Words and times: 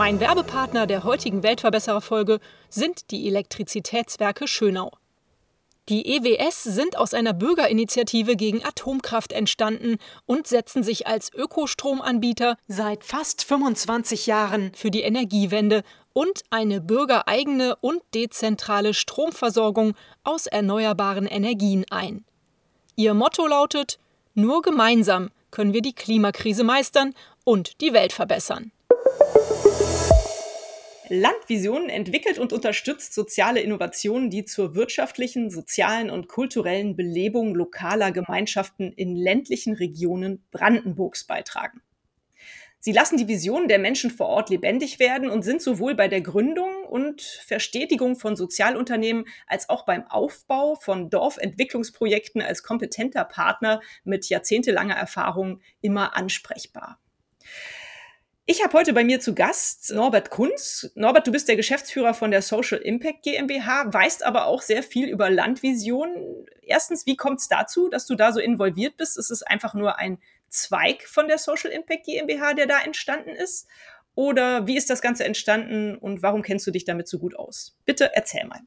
Mein 0.00 0.18
Werbepartner 0.18 0.86
der 0.86 1.04
heutigen 1.04 1.42
Weltverbesserer-Folge 1.42 2.40
sind 2.70 3.10
die 3.10 3.28
Elektrizitätswerke 3.28 4.48
Schönau. 4.48 4.92
Die 5.90 6.16
EWS 6.16 6.62
sind 6.62 6.96
aus 6.96 7.12
einer 7.12 7.34
Bürgerinitiative 7.34 8.34
gegen 8.34 8.64
Atomkraft 8.64 9.30
entstanden 9.30 9.98
und 10.24 10.46
setzen 10.46 10.82
sich 10.82 11.06
als 11.06 11.30
Ökostromanbieter 11.34 12.56
seit 12.66 13.04
fast 13.04 13.44
25 13.44 14.24
Jahren 14.24 14.72
für 14.74 14.90
die 14.90 15.02
Energiewende 15.02 15.82
und 16.14 16.44
eine 16.48 16.80
bürgereigene 16.80 17.76
und 17.82 18.00
dezentrale 18.14 18.94
Stromversorgung 18.94 19.92
aus 20.24 20.46
erneuerbaren 20.46 21.26
Energien 21.26 21.84
ein. 21.90 22.24
Ihr 22.96 23.12
Motto 23.12 23.46
lautet 23.46 23.98
Nur 24.32 24.62
gemeinsam 24.62 25.28
können 25.50 25.74
wir 25.74 25.82
die 25.82 25.92
Klimakrise 25.92 26.64
meistern 26.64 27.12
und 27.44 27.82
die 27.82 27.92
Welt 27.92 28.14
verbessern. 28.14 28.72
Landvision 31.10 31.88
entwickelt 31.88 32.38
und 32.38 32.52
unterstützt 32.52 33.14
soziale 33.14 33.60
Innovationen, 33.60 34.30
die 34.30 34.44
zur 34.44 34.76
wirtschaftlichen, 34.76 35.50
sozialen 35.50 36.08
und 36.08 36.28
kulturellen 36.28 36.94
Belebung 36.94 37.54
lokaler 37.54 38.12
Gemeinschaften 38.12 38.92
in 38.92 39.16
ländlichen 39.16 39.74
Regionen 39.74 40.44
Brandenburgs 40.52 41.24
beitragen. 41.24 41.82
Sie 42.82 42.92
lassen 42.92 43.18
die 43.18 43.28
Visionen 43.28 43.68
der 43.68 43.78
Menschen 43.78 44.10
vor 44.10 44.28
Ort 44.28 44.48
lebendig 44.48 45.00
werden 45.00 45.28
und 45.28 45.42
sind 45.42 45.60
sowohl 45.60 45.94
bei 45.94 46.08
der 46.08 46.22
Gründung 46.22 46.84
und 46.84 47.20
Verstetigung 47.20 48.16
von 48.16 48.36
Sozialunternehmen 48.36 49.26
als 49.46 49.68
auch 49.68 49.84
beim 49.84 50.06
Aufbau 50.06 50.76
von 50.76 51.10
Dorfentwicklungsprojekten 51.10 52.40
als 52.40 52.62
kompetenter 52.62 53.24
Partner 53.24 53.82
mit 54.04 54.30
jahrzehntelanger 54.30 54.94
Erfahrung 54.94 55.60
immer 55.82 56.16
ansprechbar. 56.16 56.98
Ich 58.50 58.64
habe 58.64 58.76
heute 58.76 58.92
bei 58.92 59.04
mir 59.04 59.20
zu 59.20 59.32
Gast 59.32 59.92
Norbert 59.94 60.30
Kunz. 60.30 60.90
Norbert, 60.96 61.24
du 61.24 61.30
bist 61.30 61.46
der 61.46 61.54
Geschäftsführer 61.54 62.14
von 62.14 62.32
der 62.32 62.42
Social 62.42 62.80
Impact 62.80 63.22
GmbH, 63.22 63.94
weißt 63.94 64.26
aber 64.26 64.46
auch 64.46 64.60
sehr 64.60 64.82
viel 64.82 65.08
über 65.08 65.30
Landvision. 65.30 66.08
Erstens, 66.60 67.06
wie 67.06 67.14
kommt 67.14 67.38
es 67.38 67.46
dazu, 67.46 67.88
dass 67.88 68.06
du 68.06 68.16
da 68.16 68.32
so 68.32 68.40
involviert 68.40 68.96
bist? 68.96 69.16
Ist 69.18 69.30
es 69.30 69.44
einfach 69.44 69.74
nur 69.74 70.00
ein 70.00 70.18
Zweig 70.48 71.04
von 71.04 71.28
der 71.28 71.38
Social 71.38 71.70
Impact 71.70 72.06
GmbH, 72.06 72.54
der 72.54 72.66
da 72.66 72.80
entstanden 72.84 73.36
ist? 73.36 73.68
Oder 74.16 74.66
wie 74.66 74.76
ist 74.76 74.90
das 74.90 75.00
Ganze 75.00 75.22
entstanden 75.22 75.94
und 75.94 76.24
warum 76.24 76.42
kennst 76.42 76.66
du 76.66 76.72
dich 76.72 76.84
damit 76.84 77.06
so 77.06 77.20
gut 77.20 77.36
aus? 77.36 77.78
Bitte 77.84 78.10
erzähl 78.14 78.48
mal. 78.48 78.58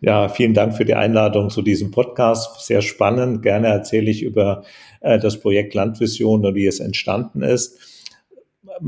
Ja, 0.00 0.30
vielen 0.30 0.52
Dank 0.52 0.76
für 0.76 0.84
die 0.84 0.96
Einladung 0.96 1.48
zu 1.48 1.62
diesem 1.62 1.92
Podcast. 1.92 2.66
Sehr 2.66 2.82
spannend. 2.82 3.44
Gerne 3.44 3.68
erzähle 3.68 4.10
ich 4.10 4.24
über 4.24 4.64
äh, 5.00 5.20
das 5.20 5.38
Projekt 5.38 5.74
Landvision 5.74 6.44
und 6.44 6.56
wie 6.56 6.66
es 6.66 6.80
entstanden 6.80 7.42
ist 7.42 7.91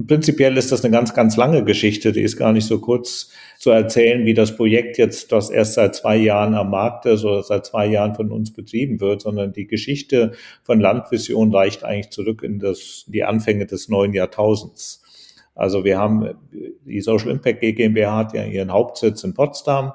prinzipiell 0.06 0.56
ist 0.56 0.72
das 0.72 0.84
eine 0.84 0.92
ganz, 0.92 1.14
ganz 1.14 1.36
lange 1.36 1.64
Geschichte. 1.64 2.12
Die 2.12 2.22
ist 2.22 2.36
gar 2.36 2.52
nicht 2.52 2.66
so 2.66 2.80
kurz 2.80 3.30
zu 3.58 3.70
erzählen, 3.70 4.24
wie 4.24 4.34
das 4.34 4.56
Projekt 4.56 4.98
jetzt, 4.98 5.32
das 5.32 5.50
erst 5.50 5.74
seit 5.74 5.94
zwei 5.94 6.16
Jahren 6.16 6.54
am 6.54 6.70
Markt 6.70 7.06
ist 7.06 7.24
oder 7.24 7.42
seit 7.42 7.66
zwei 7.66 7.86
Jahren 7.86 8.14
von 8.14 8.30
uns 8.30 8.52
betrieben 8.52 9.00
wird, 9.00 9.22
sondern 9.22 9.52
die 9.52 9.66
Geschichte 9.66 10.32
von 10.62 10.80
Landvision 10.80 11.54
reicht 11.54 11.84
eigentlich 11.84 12.10
zurück 12.10 12.42
in 12.42 12.58
das, 12.58 13.04
die 13.08 13.24
Anfänge 13.24 13.66
des 13.66 13.88
neuen 13.88 14.12
Jahrtausends. 14.12 15.02
Also 15.54 15.84
wir 15.84 15.98
haben, 15.98 16.34
die 16.84 17.00
Social 17.00 17.30
Impact 17.30 17.60
GmbH 17.60 18.16
hat 18.16 18.34
ja 18.34 18.44
ihren 18.44 18.72
Hauptsitz 18.72 19.22
in 19.22 19.34
Potsdam 19.34 19.92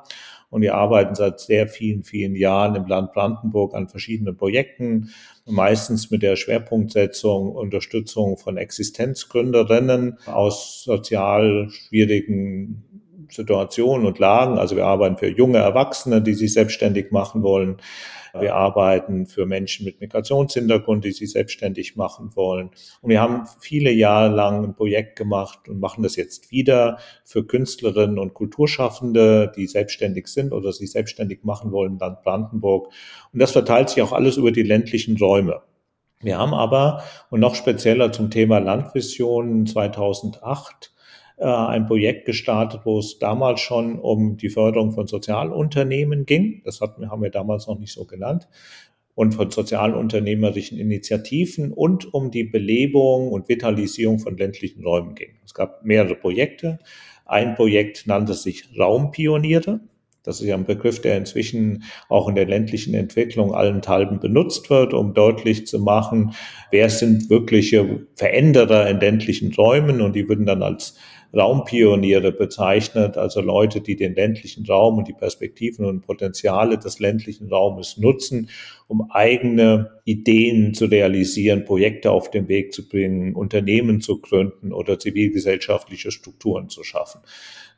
und 0.49 0.61
wir 0.61 0.75
arbeiten 0.75 1.15
seit 1.15 1.39
sehr 1.39 1.67
vielen, 1.67 2.03
vielen 2.03 2.35
Jahren 2.35 2.75
im 2.75 2.87
Land 2.87 3.13
Brandenburg 3.13 3.75
an 3.75 3.87
verschiedenen 3.87 4.35
Projekten, 4.35 5.11
meistens 5.45 6.09
mit 6.11 6.23
der 6.23 6.35
Schwerpunktsetzung 6.35 7.51
Unterstützung 7.51 8.37
von 8.37 8.57
Existenzgründerinnen 8.57 10.17
aus 10.25 10.83
sozial 10.83 11.69
schwierigen 11.69 12.83
Situationen 13.29 14.07
und 14.07 14.19
Lagen. 14.19 14.57
Also 14.57 14.75
wir 14.75 14.85
arbeiten 14.85 15.17
für 15.17 15.29
junge 15.29 15.59
Erwachsene, 15.59 16.21
die 16.21 16.33
sich 16.33 16.53
selbstständig 16.53 17.11
machen 17.11 17.43
wollen. 17.43 17.77
Wir 18.37 18.55
arbeiten 18.55 19.25
für 19.25 19.45
Menschen 19.45 19.85
mit 19.85 20.01
Migrationshintergrund, 20.01 21.05
die 21.05 21.11
sich 21.11 21.31
selbstständig 21.31 21.95
machen 21.95 22.35
wollen. 22.35 22.69
Und 23.01 23.09
wir 23.09 23.21
haben 23.21 23.47
viele 23.59 23.91
Jahre 23.91 24.33
lang 24.33 24.63
ein 24.63 24.75
Projekt 24.75 25.15
gemacht 25.17 25.67
und 25.67 25.79
machen 25.79 26.03
das 26.03 26.15
jetzt 26.15 26.51
wieder 26.51 26.99
für 27.25 27.45
Künstlerinnen 27.45 28.19
und 28.19 28.33
Kulturschaffende, 28.33 29.51
die 29.55 29.67
selbstständig 29.67 30.27
sind 30.27 30.51
oder 30.51 30.71
sich 30.71 30.91
selbstständig 30.91 31.43
machen 31.43 31.71
wollen 31.71 31.93
in 31.93 31.99
Land 31.99 32.21
Brandenburg. 32.21 32.91
Und 33.33 33.39
das 33.39 33.51
verteilt 33.51 33.89
sich 33.89 34.01
auch 34.01 34.11
alles 34.11 34.37
über 34.37 34.51
die 34.51 34.63
ländlichen 34.63 35.17
Räume. 35.17 35.61
Wir 36.21 36.37
haben 36.37 36.53
aber, 36.53 37.03
und 37.29 37.39
noch 37.39 37.55
spezieller 37.55 38.11
zum 38.11 38.29
Thema 38.29 38.59
Landvision 38.59 39.65
2008, 39.65 40.91
äh, 41.39 41.45
ein 41.45 41.85
Projekt 41.85 42.25
gestartet, 42.25 42.81
wo 42.83 42.99
es 42.99 43.17
damals 43.17 43.61
schon 43.61 43.97
um 43.97 44.35
die 44.35 44.49
Förderung 44.49 44.91
von 44.91 45.07
Sozialunternehmen 45.07 46.25
ging. 46.25 46.61
Das 46.65 46.81
hatten, 46.81 47.09
haben 47.09 47.23
wir 47.23 47.29
damals 47.29 47.67
noch 47.67 47.79
nicht 47.79 47.93
so 47.93 48.05
genannt. 48.05 48.49
Und 49.15 49.33
von 49.33 49.49
sozialunternehmerischen 49.49 50.77
Initiativen 50.77 51.71
und 51.73 52.13
um 52.13 52.31
die 52.31 52.43
Belebung 52.43 53.29
und 53.29 53.49
Vitalisierung 53.49 54.19
von 54.19 54.37
ländlichen 54.37 54.83
Räumen 54.83 55.15
ging. 55.15 55.31
Es 55.43 55.53
gab 55.53 55.83
mehrere 55.83 56.15
Projekte. 56.15 56.79
Ein 57.25 57.55
Projekt 57.55 58.07
nannte 58.07 58.33
sich 58.33 58.69
Raumpioniere. 58.77 59.81
Das 60.23 60.41
ist 60.41 60.47
ja 60.47 60.55
ein 60.55 60.65
Begriff, 60.65 61.01
der 61.01 61.17
inzwischen 61.17 61.83
auch 62.09 62.27
in 62.27 62.35
der 62.35 62.45
ländlichen 62.45 62.93
Entwicklung 62.93 63.53
allenthalben 63.53 64.19
benutzt 64.19 64.69
wird, 64.69 64.93
um 64.93 65.13
deutlich 65.13 65.65
zu 65.65 65.79
machen, 65.79 66.33
wer 66.71 66.89
sind 66.89 67.29
wirkliche 67.29 68.05
Veränderer 68.15 68.89
in 68.89 68.99
ländlichen 68.99 69.53
Räumen 69.53 70.01
und 70.01 70.15
die 70.15 70.27
würden 70.27 70.45
dann 70.45 70.61
als 70.61 70.97
Raumpioniere 71.35 72.31
bezeichnet, 72.31 73.17
also 73.17 73.41
Leute, 73.41 73.81
die 73.81 73.95
den 73.95 74.15
ländlichen 74.15 74.65
Raum 74.65 74.97
und 74.97 75.07
die 75.07 75.13
Perspektiven 75.13 75.85
und 75.85 76.01
Potenziale 76.01 76.77
des 76.79 76.99
ländlichen 76.99 77.49
Raumes 77.49 77.97
nutzen, 77.97 78.49
um 78.87 79.11
eigene 79.11 79.91
Ideen 80.05 80.73
zu 80.73 80.85
realisieren, 80.85 81.65
Projekte 81.65 82.09
auf 82.11 82.31
den 82.31 82.47
Weg 82.47 82.73
zu 82.73 82.87
bringen, 82.87 83.35
Unternehmen 83.35 84.01
zu 84.01 84.19
gründen 84.19 84.73
oder 84.73 84.97
zivilgesellschaftliche 84.97 86.09
Strukturen 86.09 86.69
zu 86.69 86.83
schaffen. 86.83 87.21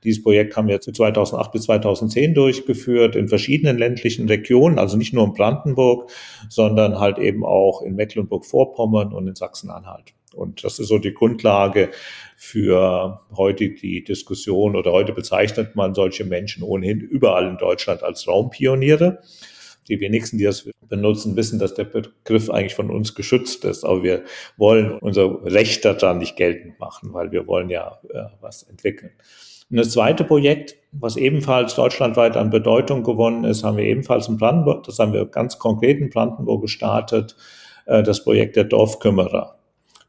Dieses 0.04 0.24
Projekt 0.24 0.56
haben 0.56 0.68
wir 0.68 0.80
2008 0.80 1.52
bis 1.52 1.64
2010 1.64 2.34
durchgeführt 2.34 3.16
in 3.16 3.28
verschiedenen 3.28 3.78
ländlichen 3.78 4.28
Regionen, 4.28 4.80
also 4.80 4.98
nicht 4.98 5.14
nur 5.14 5.26
in 5.26 5.34
Brandenburg, 5.34 6.10
sondern 6.50 7.00
halt 7.00 7.20
eben 7.20 7.46
auch 7.46 7.82
in 7.84 7.96
Mecklenburg-Vorpommern 7.96 9.14
und 9.14 9.28
in 9.28 9.36
Sachsen-Anhalt. 9.36 10.14
Und 10.34 10.64
das 10.64 10.80
ist 10.80 10.88
so 10.88 10.98
die 10.98 11.14
Grundlage 11.14 11.92
für 12.38 13.22
heute 13.36 13.70
die 13.70 14.04
Diskussion 14.04 14.76
oder 14.76 14.92
heute 14.92 15.14
bezeichnet 15.14 15.76
man 15.76 15.94
solche 15.94 16.26
Menschen 16.26 16.64
ohnehin 16.64 17.00
überall 17.00 17.48
in 17.48 17.58
Deutschland 17.58 18.04
als 18.04 18.28
Raumpioniere. 18.28 19.20
Die 19.88 20.00
wenigsten, 20.00 20.38
die 20.38 20.44
das 20.44 20.70
benutzen, 20.88 21.36
wissen, 21.36 21.60
dass 21.60 21.74
der 21.74 21.86
Begriff 21.86 22.50
eigentlich 22.50 22.76
von 22.76 22.92
uns 22.92 23.16
geschützt 23.16 23.66
ist. 23.66 23.84
Aber 23.84 24.04
wir 24.04 24.24
wollen 24.58 24.92
unser 25.00 25.44
Recht 25.44 25.86
daran 25.86 26.20
nicht 26.20 26.36
geltend 26.36 26.80
machen, 26.80 27.14
weil 27.14 27.32
wir 27.32 27.48
wollen 27.48 27.70
ja 27.70 28.00
äh, 28.10 28.26
was 28.42 28.64
entwickeln. 28.64 29.12
Und 29.72 29.78
das 29.78 29.92
zweite 29.92 30.26
Projekt, 30.26 30.76
was 30.92 31.16
ebenfalls 31.16 31.76
deutschlandweit 31.76 32.36
an 32.36 32.50
Bedeutung 32.50 33.04
gewonnen 33.04 33.46
ist, 33.46 33.64
haben 33.64 33.78
wir 33.78 33.86
ebenfalls 33.86 34.28
in 34.28 34.38
Brandenburg, 34.38 34.84
das 34.84 35.00
haben 35.00 35.14
wir 35.14 35.26
ganz 35.26 35.60
konkret 35.60 36.00
in 36.00 36.10
Brandenburg 36.10 36.62
gestartet, 36.62 37.38
äh, 37.86 38.04
das 38.04 38.24
Projekt 38.24 38.58
der 38.58 38.66
Dorfkümmerer. 38.66 39.61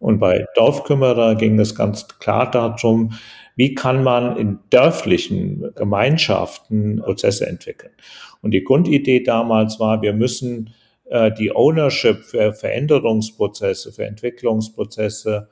Und 0.02 0.18
bei 0.18 0.46
Dorfkümmerer 0.56 1.36
ging 1.36 1.60
es 1.60 1.76
ganz 1.76 2.08
klar 2.18 2.50
darum, 2.50 3.12
wie 3.54 3.76
kann 3.76 4.02
man 4.02 4.36
in 4.36 4.58
dörflichen 4.70 5.72
Gemeinschaften 5.76 6.96
Prozesse 6.96 7.46
entwickeln. 7.46 7.92
Und 8.40 8.50
die 8.50 8.64
Grundidee 8.64 9.22
damals 9.22 9.78
war, 9.78 10.02
wir 10.02 10.12
müssen 10.12 10.74
äh, 11.04 11.30
die 11.30 11.54
Ownership 11.54 12.24
für 12.24 12.52
Veränderungsprozesse, 12.52 13.92
für 13.92 14.04
Entwicklungsprozesse 14.04 15.48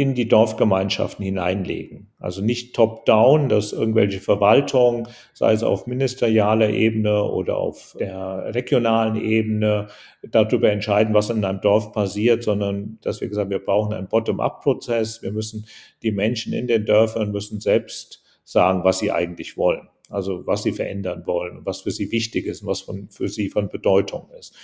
in 0.00 0.14
die 0.14 0.28
Dorfgemeinschaften 0.28 1.22
hineinlegen. 1.22 2.06
Also 2.18 2.40
nicht 2.40 2.74
top-down, 2.74 3.50
dass 3.50 3.74
irgendwelche 3.74 4.20
Verwaltungen, 4.20 5.06
sei 5.34 5.52
es 5.52 5.62
auf 5.62 5.86
ministerialer 5.86 6.70
Ebene 6.70 7.22
oder 7.22 7.58
auf 7.58 7.98
der 8.00 8.54
regionalen 8.54 9.22
Ebene, 9.22 9.88
darüber 10.22 10.72
entscheiden, 10.72 11.12
was 11.12 11.28
in 11.28 11.44
einem 11.44 11.60
Dorf 11.60 11.92
passiert, 11.92 12.42
sondern 12.42 12.98
dass 13.02 13.20
wir 13.20 13.28
gesagt 13.28 13.50
wir 13.50 13.58
brauchen 13.58 13.92
einen 13.92 14.08
Bottom-up-Prozess. 14.08 15.20
Wir 15.20 15.32
müssen 15.32 15.66
die 16.02 16.12
Menschen 16.12 16.54
in 16.54 16.66
den 16.66 16.86
Dörfern 16.86 17.30
müssen 17.30 17.60
selbst 17.60 18.22
sagen, 18.42 18.84
was 18.84 19.00
sie 19.00 19.12
eigentlich 19.12 19.58
wollen. 19.58 19.90
Also 20.08 20.46
was 20.46 20.62
sie 20.62 20.72
verändern 20.72 21.26
wollen, 21.26 21.66
was 21.66 21.82
für 21.82 21.90
sie 21.90 22.10
wichtig 22.10 22.46
ist 22.46 22.62
und 22.62 22.68
was 22.68 22.80
von, 22.80 23.10
für 23.10 23.28
sie 23.28 23.50
von 23.50 23.68
Bedeutung 23.68 24.30
ist. 24.38 24.56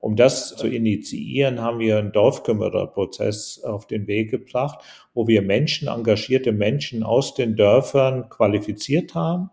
Um 0.00 0.16
das 0.16 0.56
zu 0.56 0.66
initiieren, 0.66 1.60
haben 1.60 1.78
wir 1.78 1.98
einen 1.98 2.12
Dorfkümmererprozess 2.12 3.62
auf 3.62 3.86
den 3.86 4.06
Weg 4.06 4.30
gebracht, 4.30 4.80
wo 5.12 5.28
wir 5.28 5.42
Menschen, 5.42 5.88
engagierte 5.88 6.52
Menschen 6.52 7.02
aus 7.02 7.34
den 7.34 7.54
Dörfern 7.54 8.30
qualifiziert 8.30 9.14
haben 9.14 9.50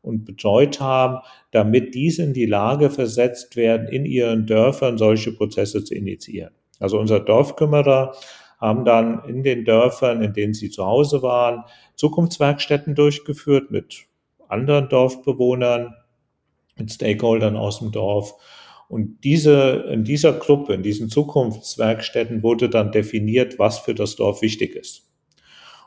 und 0.00 0.24
betreut 0.24 0.78
haben, 0.78 1.18
damit 1.50 1.96
diese 1.96 2.22
in 2.22 2.32
die 2.32 2.46
Lage 2.46 2.88
versetzt 2.88 3.56
werden, 3.56 3.88
in 3.88 4.04
ihren 4.06 4.46
Dörfern 4.46 4.96
solche 4.96 5.32
Prozesse 5.32 5.82
zu 5.82 5.94
initiieren. 5.94 6.54
Also 6.78 6.98
unser 6.98 7.18
Dorfkümmerer 7.18 8.14
haben 8.58 8.84
dann 8.84 9.24
in 9.24 9.42
den 9.42 9.64
Dörfern, 9.64 10.22
in 10.22 10.32
denen 10.32 10.54
sie 10.54 10.70
zu 10.70 10.86
Hause 10.86 11.20
waren, 11.22 11.64
Zukunftswerkstätten 11.96 12.94
durchgeführt 12.94 13.72
mit 13.72 14.06
anderen 14.48 14.88
Dorfbewohnern, 14.88 15.96
mit 16.76 16.92
Stakeholdern 16.92 17.56
aus 17.56 17.80
dem 17.80 17.90
Dorf 17.90 18.34
und 18.90 19.22
diese, 19.22 19.84
in 19.92 20.02
dieser 20.02 20.32
Gruppe, 20.32 20.74
in 20.74 20.82
diesen 20.82 21.08
Zukunftswerkstätten 21.10 22.42
wurde 22.42 22.68
dann 22.68 22.90
definiert, 22.90 23.56
was 23.56 23.78
für 23.78 23.94
das 23.94 24.16
Dorf 24.16 24.42
wichtig 24.42 24.74
ist. 24.74 25.08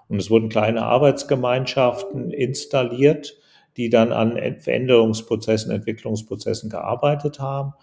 Und 0.07 0.21
es 0.21 0.29
wurden 0.29 0.47
kleine 0.47 0.83
Arbeitsgemeinschaften 0.83 2.31
installiert, 2.31 3.35
die 3.75 3.89
dann 3.89 4.13
an 4.13 4.37
Veränderungsprozessen, 4.57 5.69
Entwicklungsprozessen 5.69 6.69
gearbeitet 6.69 7.41
haben. 7.41 7.73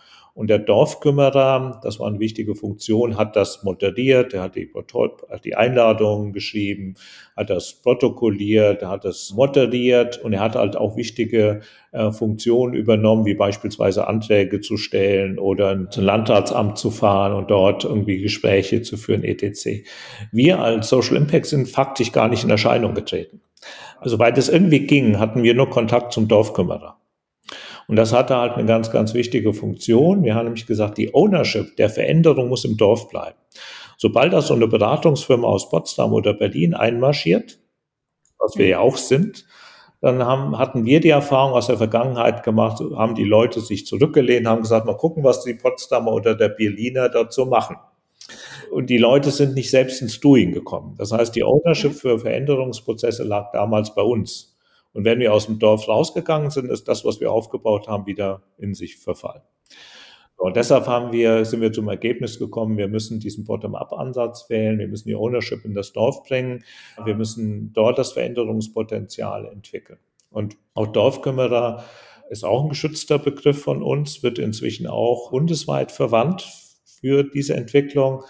Und 0.40 0.48
der 0.48 0.58
Dorfkümmerer, 0.58 1.82
das 1.82 2.00
war 2.00 2.06
eine 2.06 2.18
wichtige 2.18 2.54
Funktion, 2.54 3.18
hat 3.18 3.36
das 3.36 3.62
moderiert, 3.62 4.32
er 4.32 4.40
hat 4.40 4.56
die, 4.56 4.72
hat 5.28 5.44
die 5.44 5.54
Einladungen 5.54 6.32
geschrieben, 6.32 6.94
hat 7.36 7.50
das 7.50 7.74
protokolliert, 7.74 8.82
hat 8.82 9.04
das 9.04 9.34
moderiert 9.36 10.16
und 10.16 10.32
er 10.32 10.40
hat 10.40 10.54
halt 10.54 10.78
auch 10.78 10.96
wichtige 10.96 11.60
äh, 11.92 12.10
Funktionen 12.10 12.72
übernommen, 12.72 13.26
wie 13.26 13.34
beispielsweise 13.34 14.08
Anträge 14.08 14.62
zu 14.62 14.78
stellen 14.78 15.38
oder 15.38 15.72
ins 15.72 15.96
Landratsamt 15.96 16.78
zu 16.78 16.90
fahren 16.90 17.34
und 17.34 17.50
dort 17.50 17.84
irgendwie 17.84 18.22
Gespräche 18.22 18.80
zu 18.80 18.96
führen, 18.96 19.24
etc. 19.24 19.82
Wir 20.32 20.60
als 20.60 20.88
Social 20.88 21.16
Impact 21.16 21.44
sind 21.44 21.68
faktisch 21.68 22.12
gar 22.12 22.30
nicht 22.30 22.44
in 22.44 22.50
Erscheinung 22.50 22.94
getreten. 22.94 23.42
Also, 23.98 24.18
weil 24.18 24.32
es 24.38 24.48
irgendwie 24.48 24.86
ging, 24.86 25.18
hatten 25.18 25.42
wir 25.42 25.52
nur 25.52 25.68
Kontakt 25.68 26.14
zum 26.14 26.28
Dorfkümmerer. 26.28 26.99
Und 27.90 27.96
das 27.96 28.12
hatte 28.12 28.36
halt 28.36 28.52
eine 28.52 28.66
ganz, 28.66 28.92
ganz 28.92 29.14
wichtige 29.14 29.52
Funktion. 29.52 30.22
Wir 30.22 30.36
haben 30.36 30.44
nämlich 30.44 30.68
gesagt, 30.68 30.96
die 30.96 31.12
Ownership 31.12 31.74
der 31.74 31.90
Veränderung 31.90 32.48
muss 32.48 32.64
im 32.64 32.76
Dorf 32.76 33.08
bleiben. 33.08 33.36
Sobald 33.98 34.32
das 34.32 34.46
so 34.46 34.54
eine 34.54 34.68
Beratungsfirma 34.68 35.48
aus 35.48 35.68
Potsdam 35.68 36.12
oder 36.12 36.32
Berlin 36.32 36.72
einmarschiert, 36.74 37.58
was 38.38 38.56
wir 38.56 38.68
ja 38.68 38.78
auch 38.78 38.96
sind, 38.96 39.44
dann 40.00 40.24
haben, 40.24 40.56
hatten 40.56 40.84
wir 40.84 41.00
die 41.00 41.08
Erfahrung 41.08 41.54
aus 41.54 41.66
der 41.66 41.78
Vergangenheit 41.78 42.44
gemacht, 42.44 42.80
haben 42.94 43.16
die 43.16 43.24
Leute 43.24 43.60
sich 43.60 43.86
zurückgelehnt, 43.86 44.46
haben 44.46 44.62
gesagt, 44.62 44.86
mal 44.86 44.96
gucken, 44.96 45.24
was 45.24 45.42
die 45.42 45.54
Potsdamer 45.54 46.12
oder 46.12 46.36
der 46.36 46.50
Berliner 46.50 47.08
dazu 47.08 47.44
machen. 47.44 47.74
Und 48.70 48.88
die 48.88 48.98
Leute 48.98 49.32
sind 49.32 49.54
nicht 49.54 49.68
selbst 49.68 50.00
ins 50.00 50.20
Doing 50.20 50.52
gekommen. 50.52 50.94
Das 50.96 51.10
heißt, 51.10 51.34
die 51.34 51.42
Ownership 51.42 51.94
für 51.94 52.20
Veränderungsprozesse 52.20 53.24
lag 53.24 53.50
damals 53.50 53.92
bei 53.96 54.02
uns. 54.02 54.49
Und 54.92 55.04
wenn 55.04 55.20
wir 55.20 55.32
aus 55.32 55.46
dem 55.46 55.58
Dorf 55.58 55.88
rausgegangen 55.88 56.50
sind, 56.50 56.70
ist 56.70 56.88
das, 56.88 57.04
was 57.04 57.20
wir 57.20 57.32
aufgebaut 57.32 57.88
haben, 57.88 58.06
wieder 58.06 58.42
in 58.58 58.74
sich 58.74 58.96
verfallen. 58.96 59.42
Und 60.36 60.56
deshalb 60.56 60.86
haben 60.86 61.12
wir, 61.12 61.44
sind 61.44 61.60
wir 61.60 61.70
zum 61.70 61.88
Ergebnis 61.88 62.38
gekommen, 62.38 62.78
wir 62.78 62.88
müssen 62.88 63.20
diesen 63.20 63.44
Bottom-up-Ansatz 63.44 64.48
wählen, 64.48 64.78
wir 64.78 64.88
müssen 64.88 65.08
die 65.08 65.14
Ownership 65.14 65.66
in 65.66 65.74
das 65.74 65.92
Dorf 65.92 66.22
bringen, 66.22 66.64
wir 67.04 67.14
müssen 67.14 67.74
dort 67.74 67.98
das 67.98 68.12
Veränderungspotenzial 68.12 69.44
entwickeln. 69.46 69.98
Und 70.30 70.56
auch 70.72 70.86
Dorfkümmerer 70.86 71.84
ist 72.30 72.44
auch 72.44 72.62
ein 72.62 72.70
geschützter 72.70 73.18
Begriff 73.18 73.60
von 73.60 73.82
uns, 73.82 74.22
wird 74.22 74.38
inzwischen 74.38 74.86
auch 74.86 75.30
bundesweit 75.30 75.92
verwandt 75.92 76.48
für 76.84 77.24
diese 77.24 77.54
Entwicklung. 77.54 78.22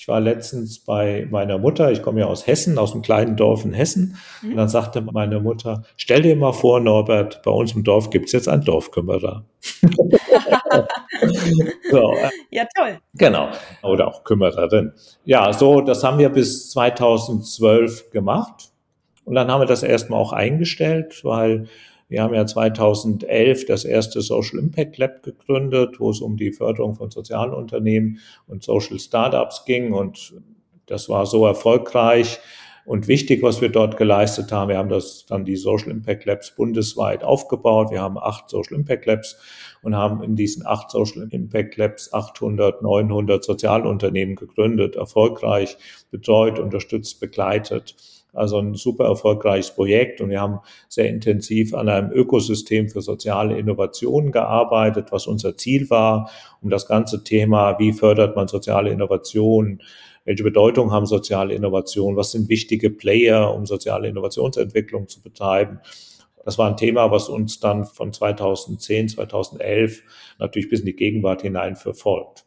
Ich 0.00 0.06
war 0.06 0.20
letztens 0.20 0.78
bei 0.78 1.26
meiner 1.28 1.58
Mutter, 1.58 1.90
ich 1.90 2.02
komme 2.02 2.20
ja 2.20 2.26
aus 2.26 2.46
Hessen, 2.46 2.78
aus 2.78 2.92
einem 2.92 3.02
kleinen 3.02 3.36
Dorf 3.36 3.64
in 3.64 3.72
Hessen. 3.72 4.16
Mhm. 4.42 4.52
Und 4.52 4.56
dann 4.58 4.68
sagte 4.68 5.00
meine 5.00 5.40
Mutter, 5.40 5.82
stell 5.96 6.22
dir 6.22 6.36
mal 6.36 6.52
vor, 6.52 6.78
Norbert, 6.78 7.42
bei 7.42 7.50
uns 7.50 7.72
im 7.72 7.82
Dorf 7.82 8.10
gibt 8.10 8.26
es 8.26 8.32
jetzt 8.32 8.48
einen 8.48 8.62
Dorfkümmerer. 8.62 9.44
so. 11.90 12.14
Ja, 12.52 12.64
toll. 12.76 13.00
Genau. 13.14 13.48
Oder 13.82 14.06
auch 14.06 14.22
Kümmererin. 14.22 14.92
Ja, 15.24 15.52
so, 15.52 15.80
das 15.80 16.04
haben 16.04 16.18
wir 16.18 16.28
bis 16.28 16.70
2012 16.70 18.12
gemacht. 18.12 18.68
Und 19.24 19.34
dann 19.34 19.50
haben 19.50 19.62
wir 19.62 19.66
das 19.66 19.82
erstmal 19.82 20.20
auch 20.20 20.32
eingestellt, 20.32 21.24
weil 21.24 21.66
wir 22.08 22.22
haben 22.22 22.34
ja 22.34 22.46
2011 22.46 23.66
das 23.66 23.84
erste 23.84 24.22
Social 24.22 24.58
Impact 24.58 24.96
Lab 24.96 25.22
gegründet, 25.22 26.00
wo 26.00 26.10
es 26.10 26.20
um 26.20 26.36
die 26.36 26.52
Förderung 26.52 26.94
von 26.94 27.10
sozialen 27.10 27.52
Unternehmen 27.52 28.18
und 28.46 28.62
Social 28.62 28.98
Startups 28.98 29.64
ging. 29.66 29.92
Und 29.92 30.34
das 30.86 31.08
war 31.10 31.26
so 31.26 31.46
erfolgreich 31.46 32.40
und 32.86 33.06
wichtig, 33.06 33.42
was 33.42 33.60
wir 33.60 33.68
dort 33.68 33.98
geleistet 33.98 34.50
haben. 34.50 34.70
Wir 34.70 34.78
haben 34.78 34.88
das 34.88 35.26
dann 35.26 35.44
die 35.44 35.56
Social 35.56 35.90
Impact 35.90 36.24
Labs 36.24 36.56
bundesweit 36.56 37.22
aufgebaut. 37.22 37.90
Wir 37.90 38.00
haben 38.00 38.16
acht 38.16 38.48
Social 38.48 38.76
Impact 38.76 39.04
Labs 39.04 39.36
und 39.82 39.94
haben 39.94 40.22
in 40.22 40.34
diesen 40.34 40.66
acht 40.66 40.90
Social 40.90 41.28
Impact 41.30 41.76
Labs 41.76 42.14
800, 42.14 42.80
900 42.80 43.44
Sozialunternehmen 43.44 44.36
gegründet, 44.36 44.96
erfolgreich 44.96 45.76
betreut, 46.10 46.58
unterstützt, 46.58 47.20
begleitet. 47.20 47.94
Also 48.32 48.58
ein 48.58 48.74
super 48.74 49.06
erfolgreiches 49.06 49.74
Projekt 49.74 50.20
und 50.20 50.30
wir 50.30 50.40
haben 50.40 50.60
sehr 50.88 51.08
intensiv 51.08 51.74
an 51.74 51.88
einem 51.88 52.12
Ökosystem 52.12 52.88
für 52.88 53.00
soziale 53.00 53.58
Innovationen 53.58 54.32
gearbeitet, 54.32 55.12
was 55.12 55.26
unser 55.26 55.56
Ziel 55.56 55.88
war, 55.90 56.30
um 56.60 56.68
das 56.68 56.86
ganze 56.86 57.24
Thema, 57.24 57.78
wie 57.78 57.92
fördert 57.92 58.36
man 58.36 58.46
soziale 58.46 58.90
Innovationen, 58.90 59.82
welche 60.24 60.42
Bedeutung 60.42 60.92
haben 60.92 61.06
soziale 61.06 61.54
Innovationen, 61.54 62.16
was 62.16 62.32
sind 62.32 62.50
wichtige 62.50 62.90
Player, 62.90 63.54
um 63.54 63.64
soziale 63.64 64.08
Innovationsentwicklung 64.08 65.08
zu 65.08 65.22
betreiben. 65.22 65.80
Das 66.44 66.58
war 66.58 66.68
ein 66.68 66.76
Thema, 66.76 67.10
was 67.10 67.28
uns 67.28 67.60
dann 67.60 67.84
von 67.84 68.12
2010, 68.12 69.08
2011 69.08 70.02
natürlich 70.38 70.68
bis 70.68 70.80
in 70.80 70.86
die 70.86 70.96
Gegenwart 70.96 71.42
hinein 71.42 71.76
verfolgt. 71.76 72.44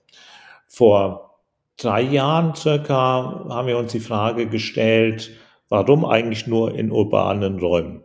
Vor 0.68 1.40
drei 1.78 2.02
Jahren 2.02 2.56
circa 2.56 3.46
haben 3.50 3.68
wir 3.68 3.78
uns 3.78 3.92
die 3.92 4.00
Frage 4.00 4.48
gestellt, 4.48 5.32
Warum 5.72 6.04
eigentlich 6.04 6.48
nur 6.48 6.76
in 6.76 6.92
urbanen 6.92 7.58
Räumen? 7.58 8.04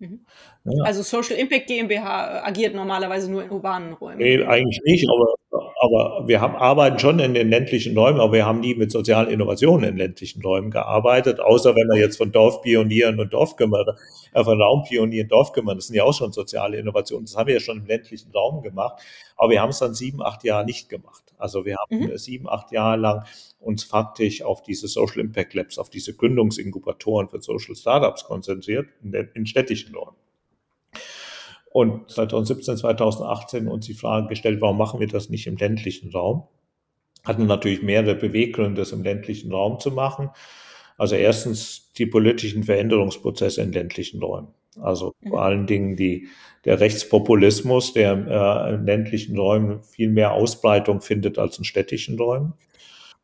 Mhm. 0.00 0.20
Ja. 0.64 0.84
Also 0.84 1.02
Social 1.02 1.38
Impact 1.38 1.66
GmbH 1.66 2.44
agiert 2.44 2.74
normalerweise 2.74 3.32
nur 3.32 3.42
in 3.42 3.50
urbanen 3.50 3.94
Räumen. 3.94 4.18
Nee, 4.18 4.44
eigentlich 4.44 4.78
nicht, 4.84 5.06
aber, 5.08 5.70
aber 5.80 6.28
wir 6.28 6.42
haben, 6.42 6.56
arbeiten 6.56 6.98
schon 6.98 7.20
in 7.20 7.32
den 7.32 7.48
ländlichen 7.48 7.96
Räumen, 7.96 8.20
aber 8.20 8.34
wir 8.34 8.44
haben 8.44 8.60
nie 8.60 8.74
mit 8.74 8.92
sozialen 8.92 9.30
Innovationen 9.30 9.88
in 9.88 9.96
ländlichen 9.96 10.42
Räumen 10.42 10.70
gearbeitet, 10.70 11.40
außer 11.40 11.74
wenn 11.74 11.88
wir 11.88 11.98
jetzt 11.98 12.18
von 12.18 12.32
Dorfpionieren 12.32 13.18
und 13.18 13.32
Dorfkümmern, 13.32 13.86
äh, 14.34 14.44
von 14.44 14.60
Raumpionieren, 14.60 15.26
Dorfkümmern, 15.26 15.78
das 15.78 15.86
sind 15.86 15.96
ja 15.96 16.04
auch 16.04 16.12
schon 16.12 16.32
soziale 16.32 16.76
Innovationen, 16.76 17.24
das 17.24 17.34
haben 17.34 17.46
wir 17.46 17.54
ja 17.54 17.60
schon 17.60 17.78
im 17.78 17.86
ländlichen 17.86 18.30
Raum 18.32 18.60
gemacht, 18.60 19.02
aber 19.38 19.52
wir 19.52 19.62
haben 19.62 19.70
es 19.70 19.78
dann 19.78 19.94
sieben, 19.94 20.22
acht 20.22 20.44
Jahre 20.44 20.66
nicht 20.66 20.90
gemacht. 20.90 21.27
Also 21.38 21.64
wir 21.64 21.76
haben 21.76 22.00
mhm. 22.00 22.18
sieben, 22.18 22.48
acht 22.48 22.72
Jahre 22.72 22.96
lang 22.96 23.24
uns 23.58 23.84
faktisch 23.84 24.42
auf 24.42 24.62
diese 24.62 24.88
Social 24.88 25.20
Impact 25.20 25.54
Labs, 25.54 25.78
auf 25.78 25.90
diese 25.90 26.14
Gründungsinkubatoren 26.14 27.28
für 27.28 27.40
Social 27.40 27.74
Startups 27.74 28.24
konzentriert 28.24 28.88
in, 29.02 29.12
den, 29.12 29.28
in 29.34 29.46
städtischen 29.46 29.96
Orten. 29.96 30.16
Und 31.70 32.10
2017, 32.10 32.78
2018 32.78 33.68
uns 33.68 33.86
die 33.86 33.94
Frage 33.94 34.28
gestellt, 34.28 34.60
warum 34.60 34.78
machen 34.78 35.00
wir 35.00 35.06
das 35.06 35.28
nicht 35.28 35.46
im 35.46 35.56
ländlichen 35.56 36.10
Raum? 36.10 36.44
Hatten 37.24 37.46
natürlich 37.46 37.82
mehrere 37.82 38.14
Beweggründe, 38.14 38.80
das 38.80 38.92
im 38.92 39.02
ländlichen 39.02 39.52
Raum 39.52 39.78
zu 39.78 39.90
machen. 39.90 40.30
Also 40.96 41.14
erstens 41.14 41.92
die 41.92 42.06
politischen 42.06 42.64
Veränderungsprozesse 42.64 43.62
in 43.62 43.72
ländlichen 43.72 44.22
Räumen. 44.22 44.48
Also 44.80 45.14
mhm. 45.20 45.28
vor 45.30 45.42
allen 45.42 45.66
Dingen 45.66 45.96
die, 45.96 46.28
der 46.64 46.80
Rechtspopulismus, 46.80 47.92
der 47.92 48.12
äh, 48.12 48.74
in 48.74 48.86
ländlichen 48.86 49.36
Räumen 49.38 49.82
viel 49.82 50.10
mehr 50.10 50.32
Ausbreitung 50.32 51.00
findet 51.00 51.38
als 51.38 51.58
in 51.58 51.64
städtischen 51.64 52.18
Räumen. 52.18 52.54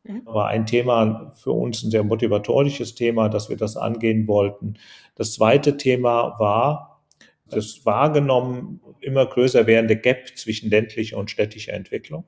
Mhm. 0.03 0.25
War 0.25 0.47
ein 0.47 0.65
Thema 0.65 1.31
für 1.35 1.51
uns 1.51 1.83
ein 1.83 1.91
sehr 1.91 2.03
motivatorisches 2.03 2.95
Thema, 2.95 3.29
dass 3.29 3.49
wir 3.49 3.57
das 3.57 3.77
angehen 3.77 4.27
wollten. 4.27 4.75
Das 5.15 5.33
zweite 5.33 5.77
Thema 5.77 6.39
war 6.39 7.01
das 7.47 7.85
wahrgenommen 7.85 8.81
immer 9.01 9.25
größer 9.25 9.67
werdende 9.67 9.95
Gap 9.95 10.35
zwischen 10.35 10.69
ländlicher 10.69 11.17
und 11.17 11.29
städtischer 11.29 11.73
Entwicklung. 11.73 12.25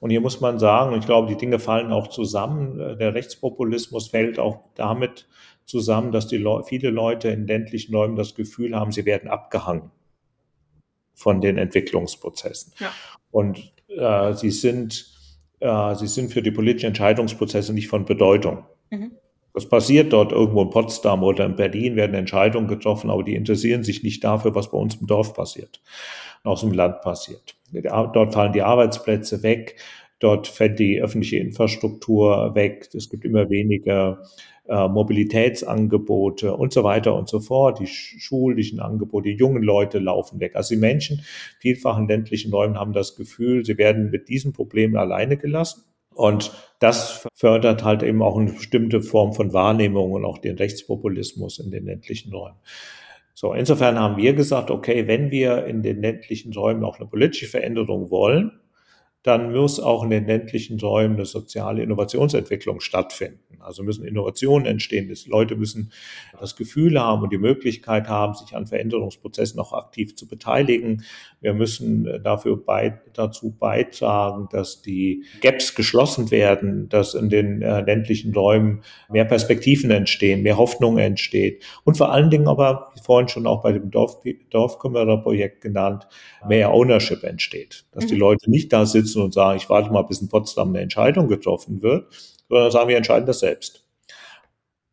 Und 0.00 0.10
hier 0.10 0.20
muss 0.20 0.40
man 0.40 0.58
sagen, 0.58 0.96
ich 0.98 1.06
glaube, 1.06 1.28
die 1.28 1.36
Dinge 1.36 1.58
fallen 1.58 1.92
auch 1.92 2.08
zusammen. 2.08 2.98
Der 2.98 3.14
Rechtspopulismus 3.14 4.08
fällt 4.08 4.38
auch 4.38 4.60
damit 4.74 5.26
zusammen, 5.66 6.12
dass 6.12 6.26
die 6.26 6.38
Le 6.38 6.62
viele 6.64 6.90
Leute 6.90 7.28
in 7.28 7.46
ländlichen 7.46 7.94
Räumen 7.94 8.16
das 8.16 8.34
Gefühl 8.34 8.74
haben, 8.74 8.92
sie 8.92 9.04
werden 9.04 9.28
abgehangen 9.28 9.90
von 11.14 11.40
den 11.40 11.58
Entwicklungsprozessen. 11.58 12.72
Ja. 12.78 12.92
Und 13.30 13.72
äh, 13.88 14.32
sie 14.34 14.50
sind 14.50 15.16
äh, 15.60 15.94
sie 15.94 16.06
sind 16.06 16.32
für 16.32 16.42
die 16.42 16.50
politischen 16.50 16.88
Entscheidungsprozesse 16.88 17.72
nicht 17.72 17.88
von 17.88 18.04
Bedeutung. 18.04 18.64
Mhm. 18.90 19.12
Das 19.54 19.66
passiert 19.68 20.12
dort 20.12 20.32
irgendwo 20.32 20.62
in 20.62 20.70
Potsdam 20.70 21.22
oder 21.22 21.46
in 21.46 21.56
Berlin, 21.56 21.96
werden 21.96 22.14
Entscheidungen 22.14 22.68
getroffen, 22.68 23.08
aber 23.08 23.22
die 23.22 23.34
interessieren 23.34 23.84
sich 23.84 24.02
nicht 24.02 24.22
dafür, 24.22 24.54
was 24.54 24.70
bei 24.70 24.76
uns 24.76 24.96
im 24.96 25.06
Dorf 25.06 25.32
passiert, 25.32 25.80
aus 26.44 26.60
dem 26.60 26.72
Land 26.72 27.00
passiert. 27.00 27.56
Dort 27.72 28.34
fallen 28.34 28.52
die 28.52 28.60
Arbeitsplätze 28.60 29.42
weg, 29.42 29.76
dort 30.18 30.46
fällt 30.46 30.78
die 30.78 31.00
öffentliche 31.00 31.38
Infrastruktur 31.38 32.54
weg, 32.54 32.90
es 32.92 33.08
gibt 33.08 33.24
immer 33.24 33.48
weniger 33.48 34.22
äh, 34.68 34.88
Mobilitätsangebote 34.88 36.54
und 36.54 36.72
so 36.72 36.84
weiter 36.84 37.14
und 37.14 37.28
so 37.28 37.40
fort, 37.40 37.80
die 37.80 37.86
schulischen 37.86 38.80
Angebote, 38.80 39.30
die 39.30 39.36
jungen 39.36 39.62
Leute 39.62 39.98
laufen 39.98 40.40
weg. 40.40 40.56
Also 40.56 40.74
die 40.74 40.80
Menschen 40.80 41.22
vielfach 41.60 41.98
in 41.98 42.08
ländlichen 42.08 42.52
Räumen 42.52 42.78
haben 42.78 42.92
das 42.92 43.16
Gefühl, 43.16 43.64
sie 43.64 43.78
werden 43.78 44.10
mit 44.10 44.28
diesen 44.28 44.52
Problemen 44.52 44.96
alleine 44.96 45.36
gelassen. 45.36 45.84
Und 46.14 46.52
das 46.78 47.26
fördert 47.34 47.84
halt 47.84 48.02
eben 48.02 48.22
auch 48.22 48.38
eine 48.38 48.52
bestimmte 48.52 49.02
Form 49.02 49.34
von 49.34 49.52
Wahrnehmung 49.52 50.12
und 50.12 50.24
auch 50.24 50.38
den 50.38 50.56
Rechtspopulismus 50.56 51.58
in 51.58 51.70
den 51.70 51.84
ländlichen 51.84 52.32
Räumen. 52.32 52.56
So, 53.34 53.52
insofern 53.52 53.98
haben 53.98 54.16
wir 54.16 54.32
gesagt, 54.32 54.70
okay, 54.70 55.06
wenn 55.06 55.30
wir 55.30 55.66
in 55.66 55.82
den 55.82 56.00
ländlichen 56.00 56.54
Räumen 56.54 56.84
auch 56.84 56.98
eine 56.98 57.06
politische 57.06 57.46
Veränderung 57.46 58.10
wollen, 58.10 58.52
dann 59.22 59.52
muss 59.52 59.78
auch 59.78 60.04
in 60.04 60.10
den 60.10 60.26
ländlichen 60.26 60.80
Räumen 60.80 61.16
eine 61.16 61.26
soziale 61.26 61.82
Innovationsentwicklung 61.82 62.80
stattfinden. 62.80 63.45
Also 63.66 63.82
müssen 63.82 64.04
Innovationen 64.04 64.66
entstehen. 64.66 65.12
Leute 65.26 65.56
müssen 65.56 65.90
das 66.38 66.56
Gefühl 66.56 67.00
haben 67.00 67.22
und 67.22 67.32
die 67.32 67.38
Möglichkeit 67.38 68.08
haben, 68.08 68.34
sich 68.34 68.54
an 68.54 68.66
Veränderungsprozessen 68.66 69.58
auch 69.58 69.72
aktiv 69.72 70.14
zu 70.14 70.28
beteiligen. 70.28 71.04
Wir 71.40 71.52
müssen 71.52 72.22
dafür 72.22 72.56
bei, 72.56 73.00
dazu 73.12 73.50
beitragen, 73.50 74.48
dass 74.50 74.82
die 74.82 75.24
Gaps 75.40 75.74
geschlossen 75.74 76.30
werden, 76.30 76.88
dass 76.88 77.14
in 77.14 77.28
den 77.28 77.62
äh, 77.62 77.80
ländlichen 77.80 78.32
Räumen 78.34 78.82
mehr 79.10 79.24
Perspektiven 79.24 79.90
entstehen, 79.90 80.42
mehr 80.42 80.56
Hoffnung 80.56 80.98
entsteht 80.98 81.64
und 81.84 81.96
vor 81.96 82.12
allen 82.12 82.30
Dingen 82.30 82.48
aber, 82.48 82.92
wie 82.94 83.00
vorhin 83.00 83.28
schon 83.28 83.46
auch 83.46 83.62
bei 83.62 83.72
dem 83.72 83.90
Dorf, 83.90 84.22
Dorfkümmerer-Projekt 84.50 85.60
genannt, 85.60 86.06
mehr 86.46 86.72
Ownership 86.72 87.24
entsteht. 87.24 87.84
Dass 87.92 88.06
die 88.06 88.14
mhm. 88.14 88.20
Leute 88.20 88.50
nicht 88.50 88.72
da 88.72 88.86
sitzen 88.86 89.22
und 89.22 89.34
sagen, 89.34 89.56
ich 89.56 89.68
warte 89.68 89.90
mal, 89.90 90.02
bis 90.02 90.20
in 90.20 90.28
Potsdam 90.28 90.68
eine 90.68 90.80
Entscheidung 90.80 91.28
getroffen 91.28 91.82
wird, 91.82 92.06
sondern 92.48 92.70
sagen, 92.70 92.88
wir 92.88 92.96
entscheiden 92.96 93.26
das 93.26 93.40
selbst. 93.40 93.84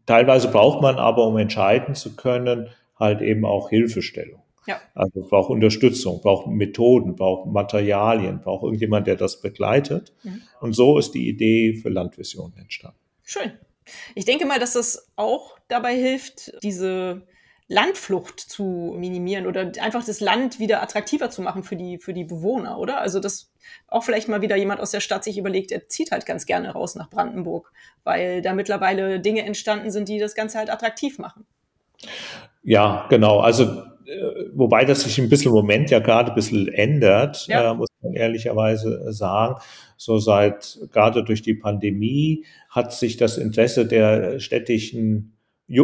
Teilweise 0.05 0.49
braucht 0.49 0.81
man 0.81 0.97
aber, 0.97 1.27
um 1.27 1.37
entscheiden 1.37 1.95
zu 1.95 2.15
können, 2.15 2.69
halt 2.99 3.21
eben 3.21 3.45
auch 3.45 3.69
Hilfestellung. 3.69 4.41
Ja. 4.65 4.81
Also 4.95 5.27
braucht 5.27 5.49
Unterstützung, 5.49 6.21
braucht 6.21 6.47
Methoden, 6.47 7.15
braucht 7.15 7.47
Materialien, 7.47 8.39
braucht 8.41 8.63
irgendjemand, 8.63 9.07
der 9.07 9.15
das 9.15 9.41
begleitet. 9.41 10.13
Mhm. 10.23 10.41
Und 10.61 10.73
so 10.73 10.97
ist 10.97 11.11
die 11.13 11.27
Idee 11.27 11.73
für 11.73 11.89
Landvision 11.89 12.53
entstanden. 12.57 12.97
Schön. 13.23 13.51
Ich 14.15 14.25
denke 14.25 14.45
mal, 14.45 14.59
dass 14.59 14.73
das 14.73 15.09
auch 15.17 15.57
dabei 15.67 15.95
hilft, 15.95 16.53
diese 16.63 17.23
Landflucht 17.67 18.39
zu 18.39 18.95
minimieren 18.97 19.47
oder 19.47 19.71
einfach 19.81 20.05
das 20.05 20.19
Land 20.19 20.59
wieder 20.59 20.81
attraktiver 20.81 21.29
zu 21.29 21.41
machen 21.41 21.63
für 21.63 21.75
die, 21.75 21.97
für 21.97 22.13
die 22.13 22.25
Bewohner, 22.25 22.77
oder? 22.77 22.99
Also, 22.99 23.19
dass 23.19 23.51
auch 23.87 24.03
vielleicht 24.03 24.27
mal 24.27 24.41
wieder 24.41 24.55
jemand 24.55 24.81
aus 24.81 24.91
der 24.91 24.99
Stadt 24.99 25.23
sich 25.23 25.37
überlegt, 25.37 25.71
er 25.71 25.87
zieht 25.87 26.11
halt 26.11 26.25
ganz 26.25 26.45
gerne 26.45 26.71
raus 26.71 26.95
nach 26.95 27.09
Brandenburg, 27.09 27.71
weil 28.03 28.41
da 28.41 28.53
mittlerweile 28.53 29.19
Dinge 29.19 29.43
entstanden 29.43 29.91
sind, 29.91 30.09
die 30.09 30.19
das 30.19 30.35
Ganze 30.35 30.57
halt 30.57 30.69
attraktiv 30.69 31.19
machen. 31.19 31.45
Ja, 32.63 33.07
genau. 33.09 33.39
Also, 33.39 33.63
äh, 33.63 34.49
wobei 34.53 34.83
das 34.85 35.01
sich 35.01 35.17
ein 35.19 35.29
bisschen 35.29 35.49
im 35.49 35.55
Moment 35.55 35.89
ja 35.89 35.99
gerade 35.99 36.31
ein 36.31 36.35
bisschen 36.35 36.67
ändert, 36.67 37.47
ja. 37.47 37.71
äh, 37.71 37.75
muss 37.75 37.89
man 38.01 38.13
ehrlicherweise 38.13 39.13
sagen. 39.13 39.55
So 39.97 40.17
seit, 40.17 40.79
gerade 40.91 41.23
durch 41.23 41.41
die 41.41 41.53
Pandemie 41.53 42.45
hat 42.69 42.93
sich 42.93 43.15
das 43.15 43.37
Interesse 43.37 43.85
der 43.85 44.39
städtischen 44.39 45.37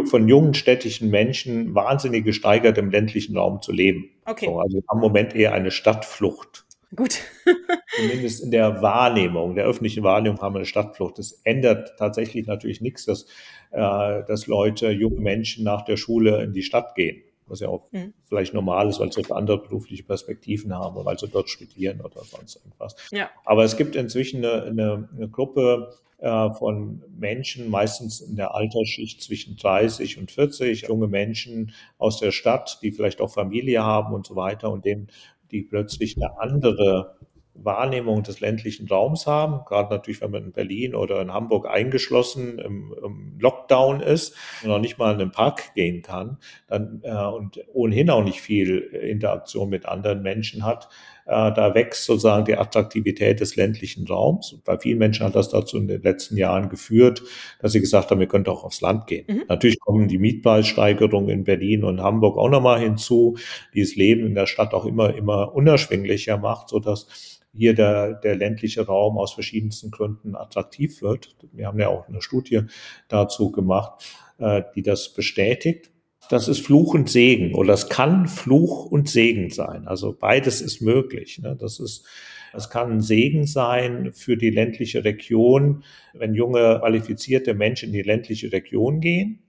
von 0.04 0.28
jungen 0.28 0.54
städtischen 0.54 1.10
Menschen 1.10 1.74
wahnsinnig 1.74 2.24
gesteigert, 2.24 2.78
im 2.78 2.90
ländlichen 2.90 3.36
Raum 3.36 3.62
zu 3.62 3.72
leben. 3.72 4.10
Okay. 4.26 4.46
So, 4.46 4.60
also 4.60 4.78
im 4.78 4.98
Moment 4.98 5.34
eher 5.34 5.52
eine 5.52 5.70
Stadtflucht. 5.70 6.64
Gut. 6.94 7.20
Zumindest 7.96 8.42
in 8.42 8.50
der 8.50 8.82
Wahrnehmung, 8.82 9.54
der 9.54 9.64
öffentlichen 9.64 10.02
Wahrnehmung 10.02 10.40
haben 10.40 10.54
wir 10.54 10.58
eine 10.58 10.66
Stadtflucht. 10.66 11.18
Das 11.18 11.32
ändert 11.44 11.96
tatsächlich 11.98 12.46
natürlich 12.46 12.80
nichts, 12.80 13.04
dass, 13.04 13.26
äh, 13.70 14.24
dass 14.26 14.46
Leute, 14.46 14.90
junge 14.90 15.20
Menschen 15.20 15.64
nach 15.64 15.82
der 15.82 15.96
Schule 15.96 16.42
in 16.42 16.52
die 16.52 16.62
Stadt 16.62 16.94
gehen. 16.94 17.22
Was 17.46 17.60
ja 17.60 17.68
auch 17.68 17.90
mhm. 17.90 18.12
vielleicht 18.28 18.54
normal 18.54 18.88
ist, 18.88 19.00
weil 19.00 19.12
sie 19.12 19.24
andere 19.30 19.58
berufliche 19.58 20.04
Perspektiven 20.04 20.72
haben 20.72 20.96
oder 20.96 21.04
weil 21.04 21.18
sie 21.18 21.28
dort 21.28 21.50
studieren 21.50 22.00
oder 22.00 22.22
sonst 22.24 22.56
irgendwas. 22.56 22.94
Ja. 23.10 23.28
Aber 23.44 23.64
es 23.64 23.76
gibt 23.76 23.96
inzwischen 23.96 24.44
eine, 24.44 24.62
eine, 24.62 25.08
eine 25.16 25.28
Gruppe 25.28 25.92
äh, 26.20 26.50
von 26.52 27.02
Menschen, 27.18 27.70
meistens 27.70 28.20
in 28.20 28.36
der 28.36 28.54
Altersschicht 28.54 29.22
zwischen 29.22 29.56
30 29.56 30.18
und 30.18 30.30
40, 30.30 30.82
junge 30.88 31.08
Menschen 31.08 31.72
aus 31.98 32.18
der 32.18 32.30
Stadt, 32.30 32.78
die 32.82 32.92
vielleicht 32.92 33.20
auch 33.20 33.32
Familie 33.32 33.82
haben 33.82 34.14
und 34.14 34.26
so 34.26 34.36
weiter 34.36 34.70
und 34.70 34.84
denen, 34.84 35.08
die 35.50 35.62
plötzlich 35.62 36.16
eine 36.16 36.38
andere 36.38 37.16
Wahrnehmung 37.54 38.22
des 38.22 38.40
ländlichen 38.40 38.86
Raums 38.88 39.26
haben, 39.26 39.64
gerade 39.64 39.94
natürlich, 39.94 40.20
wenn 40.20 40.30
man 40.30 40.44
in 40.44 40.52
Berlin 40.52 40.94
oder 40.94 41.20
in 41.20 41.32
Hamburg 41.32 41.66
eingeschlossen 41.66 42.58
im, 42.58 42.94
im 43.02 43.29
Lockdown 43.40 44.00
ist 44.00 44.36
und 44.62 44.68
noch 44.68 44.78
nicht 44.78 44.98
mal 44.98 45.12
in 45.12 45.18
den 45.18 45.32
Park 45.32 45.74
gehen 45.74 46.02
kann 46.02 46.38
dann, 46.68 47.00
äh, 47.02 47.26
und 47.26 47.60
ohnehin 47.72 48.10
auch 48.10 48.24
nicht 48.24 48.40
viel 48.40 48.78
Interaktion 48.78 49.68
mit 49.68 49.86
anderen 49.86 50.22
Menschen 50.22 50.64
hat, 50.64 50.88
äh, 51.26 51.52
da 51.52 51.74
wächst 51.74 52.04
sozusagen 52.06 52.44
die 52.44 52.56
Attraktivität 52.56 53.40
des 53.40 53.56
ländlichen 53.56 54.06
Raums. 54.06 54.52
Und 54.52 54.64
bei 54.64 54.78
vielen 54.78 54.98
Menschen 54.98 55.24
hat 55.24 55.36
das 55.36 55.48
dazu 55.48 55.76
in 55.76 55.86
den 55.86 56.02
letzten 56.02 56.36
Jahren 56.36 56.68
geführt, 56.68 57.22
dass 57.60 57.72
sie 57.72 57.80
gesagt 57.80 58.10
haben, 58.10 58.20
wir 58.20 58.26
könnten 58.26 58.50
auch 58.50 58.64
aufs 58.64 58.80
Land 58.80 59.06
gehen. 59.06 59.26
Mhm. 59.28 59.44
Natürlich 59.48 59.78
kommen 59.78 60.08
die 60.08 60.18
Mietpreissteigerungen 60.18 61.30
in 61.30 61.44
Berlin 61.44 61.84
und 61.84 62.00
Hamburg 62.00 62.36
auch 62.36 62.48
nochmal 62.48 62.80
hinzu, 62.80 63.36
die 63.74 63.80
das 63.80 63.94
Leben 63.94 64.26
in 64.26 64.34
der 64.34 64.46
Stadt 64.46 64.74
auch 64.74 64.84
immer, 64.84 65.14
immer 65.14 65.54
unerschwinglicher 65.54 66.36
macht, 66.36 66.70
sodass 66.70 67.39
hier 67.52 67.74
der, 67.74 68.14
der 68.14 68.36
ländliche 68.36 68.86
Raum 68.86 69.18
aus 69.18 69.32
verschiedensten 69.32 69.90
Gründen 69.90 70.36
attraktiv 70.36 71.02
wird. 71.02 71.36
Wir 71.52 71.66
haben 71.66 71.80
ja 71.80 71.88
auch 71.88 72.08
eine 72.08 72.22
Studie 72.22 72.62
dazu 73.08 73.50
gemacht, 73.50 74.04
äh, 74.38 74.62
die 74.74 74.82
das 74.82 75.12
bestätigt. 75.14 75.90
Das 76.28 76.46
ist 76.46 76.64
Fluch 76.64 76.94
und 76.94 77.10
Segen 77.10 77.54
oder 77.54 77.74
es 77.74 77.88
kann 77.88 78.28
Fluch 78.28 78.86
und 78.86 79.08
Segen 79.08 79.50
sein. 79.50 79.88
Also 79.88 80.16
beides 80.16 80.60
ist 80.60 80.80
möglich. 80.80 81.40
Ne? 81.42 81.56
Das 81.58 81.80
ist, 81.80 82.06
es 82.52 82.70
kann 82.70 82.92
ein 82.92 83.00
Segen 83.00 83.46
sein 83.46 84.12
für 84.12 84.36
die 84.36 84.50
ländliche 84.50 85.04
Region, 85.04 85.82
wenn 86.14 86.34
junge 86.34 86.78
qualifizierte 86.78 87.54
Menschen 87.54 87.88
in 87.88 87.94
die 87.94 88.02
ländliche 88.02 88.52
Region 88.52 89.00
gehen 89.00 89.42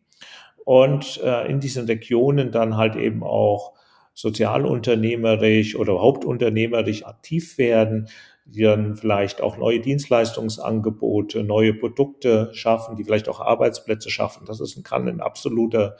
und 0.65 1.21
äh, 1.23 1.51
in 1.51 1.59
diesen 1.59 1.85
Regionen 1.85 2.51
dann 2.51 2.77
halt 2.77 2.95
eben 2.95 3.23
auch 3.23 3.73
sozialunternehmerisch 4.13 5.75
oder 5.75 5.93
hauptunternehmerisch 5.99 7.05
aktiv 7.05 7.57
werden, 7.57 8.07
die 8.45 8.63
dann 8.63 8.95
vielleicht 8.95 9.41
auch 9.41 9.57
neue 9.57 9.79
Dienstleistungsangebote, 9.79 11.43
neue 11.43 11.73
Produkte 11.73 12.49
schaffen, 12.53 12.95
die 12.95 13.03
vielleicht 13.03 13.29
auch 13.29 13.39
Arbeitsplätze 13.39 14.09
schaffen. 14.09 14.45
Das 14.45 14.59
ist, 14.59 14.83
kann 14.83 15.07
ein 15.07 15.21
absoluter 15.21 15.95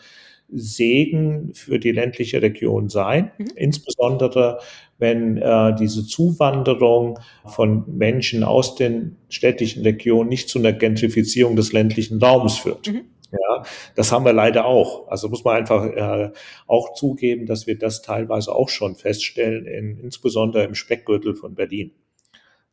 Segen 0.53 1.53
für 1.53 1.79
die 1.79 1.91
ländliche 1.91 2.41
Region 2.41 2.89
sein, 2.89 3.31
mhm. 3.37 3.47
insbesondere 3.55 4.59
wenn 4.97 5.37
äh, 5.37 5.73
diese 5.75 6.05
Zuwanderung 6.05 7.19
von 7.45 7.85
Menschen 7.97 8.43
aus 8.43 8.75
den 8.75 9.15
städtischen 9.29 9.83
Regionen 9.83 10.29
nicht 10.29 10.49
zu 10.49 10.59
einer 10.59 10.73
Gentrifizierung 10.73 11.55
des 11.55 11.71
ländlichen 11.73 12.21
Raums 12.21 12.57
führt. 12.57 12.87
Mhm. 12.87 13.05
Ja, 13.31 13.63
das 13.95 14.11
haben 14.11 14.25
wir 14.25 14.33
leider 14.33 14.65
auch. 14.65 15.07
Also 15.07 15.29
muss 15.29 15.43
man 15.43 15.55
einfach 15.55 15.85
äh, 15.85 16.31
auch 16.67 16.93
zugeben, 16.93 17.45
dass 17.45 17.65
wir 17.65 17.77
das 17.77 18.01
teilweise 18.01 18.53
auch 18.53 18.69
schon 18.69 18.95
feststellen, 18.95 19.65
in, 19.65 19.97
insbesondere 19.97 20.63
im 20.63 20.75
Speckgürtel 20.75 21.35
von 21.35 21.55
Berlin. 21.55 21.93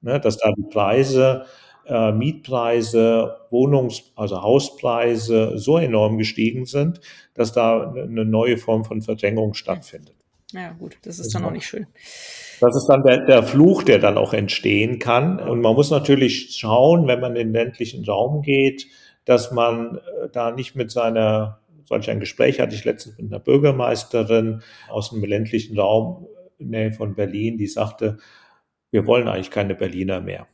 Ne, 0.01 0.21
dass 0.21 0.37
da 0.37 0.53
die 0.57 0.69
Preise, 0.71 1.45
äh, 1.87 2.13
Mietpreise, 2.13 3.37
Wohnungs-, 3.51 4.13
also 4.15 4.43
Hauspreise 4.43 5.59
so 5.59 5.77
enorm 5.77 6.19
gestiegen 6.19 6.67
sind, 6.67 7.01
dass 7.35 7.53
da 7.53 7.93
eine 7.93 8.25
neue 8.25 8.59
Form 8.59 8.85
von 8.85 9.03
Verdrängung 9.03 9.55
stattfindet. 9.55 10.15
Ja, 10.53 10.73
gut, 10.73 10.99
das 11.03 11.19
ist 11.19 11.35
dann 11.35 11.45
auch 11.45 11.51
nicht 11.51 11.67
schön. 11.67 11.87
Das 12.61 12.75
ist 12.75 12.87
dann 12.87 13.03
der, 13.03 13.27
der 13.27 13.43
Fluch, 13.43 13.83
der 13.83 13.99
dann 13.99 14.17
auch 14.17 14.33
entstehen 14.33 14.99
kann. 14.99 15.41
Und 15.41 15.61
man 15.61 15.75
muss 15.75 15.91
natürlich 15.91 16.57
schauen, 16.57 17.07
wenn 17.07 17.21
man 17.21 17.37
in 17.37 17.49
den 17.49 17.53
ländlichen 17.53 18.05
Raum 18.05 18.43
geht, 18.43 18.87
dass 19.29 19.53
man 19.53 19.97
äh, 19.97 20.29
da 20.33 20.51
nicht 20.53 20.75
mit 20.75 20.91
seiner, 20.91 21.61
solch 21.85 22.09
ein 22.09 22.19
Gespräch 22.19 22.61
hatte 22.61 22.75
ich 22.75 22.87
letztens 22.87 23.19
mit 23.19 23.31
einer 23.31 23.41
Bürgermeisterin 23.41 24.63
aus 24.89 25.13
einem 25.13 25.23
ländlichen 25.23 25.79
Raum 25.79 26.27
in 26.57 26.71
Nähe 26.71 26.93
von 26.93 27.15
Berlin, 27.15 27.59
die 27.59 27.67
sagte, 27.67 28.17
wir 28.91 29.07
wollen 29.07 29.29
eigentlich 29.29 29.51
keine 29.51 29.75
Berliner 29.75 30.23
mehr. 30.23 30.47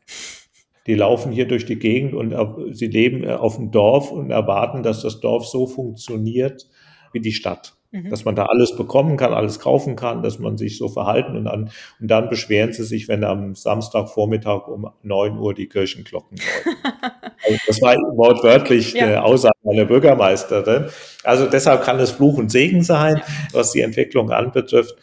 Die 0.89 0.97
laufen 0.97 1.31
hier 1.31 1.47
durch 1.47 1.65
die 1.65 1.79
Gegend 1.79 2.15
und 2.15 2.35
sie 2.75 2.89
leben 2.89 3.25
auf 3.31 3.57
dem 3.57 3.71
Dorf 3.71 4.11
und 4.11 4.33
erwarten, 4.33 4.83
dass 4.83 5.03
das 5.03 5.21
Dorf 5.21 5.47
so 5.47 5.69
funktioniert 5.69 6.69
wie 7.13 7.21
die 7.21 7.33
Stadt. 7.33 7.77
Mhm. 7.95 8.11
Dass 8.11 8.25
man 8.25 8.35
da 8.35 8.47
alles 8.47 8.75
bekommen 8.75 9.17
kann, 9.17 9.33
alles 9.33 9.61
kaufen 9.61 9.95
kann, 9.95 10.25
dass 10.25 10.41
man 10.41 10.59
sich 10.59 10.79
so 10.79 10.89
verhalten 10.89 11.37
und 11.37 11.45
dann, 11.45 11.71
und 12.01 12.11
dann 12.11 12.29
beschweren 12.29 12.73
sie 12.73 12.83
sich, 12.83 13.07
wenn 13.07 13.23
am 13.23 13.55
Samstagvormittag 13.55 14.67
um 14.67 14.91
neun 15.05 15.39
Uhr 15.39 15.55
die 15.55 15.69
Kirchenglocken 15.69 16.39
läuten. 16.39 16.79
also 17.45 17.59
das 17.69 17.81
war 17.81 17.95
wortwörtlich 18.17 18.95
ja. 18.95 19.05
eine 19.05 19.23
Aussage 19.23 19.55
einer 19.65 19.85
Bürgermeisterin. 19.85 20.87
Also 21.23 21.47
deshalb 21.47 21.85
kann 21.85 22.01
es 22.01 22.11
Fluch 22.11 22.37
und 22.37 22.51
Segen 22.51 22.83
sein, 22.83 23.23
was 23.53 23.71
die 23.71 23.81
Entwicklung 23.81 24.33
anbetrifft. 24.33 24.97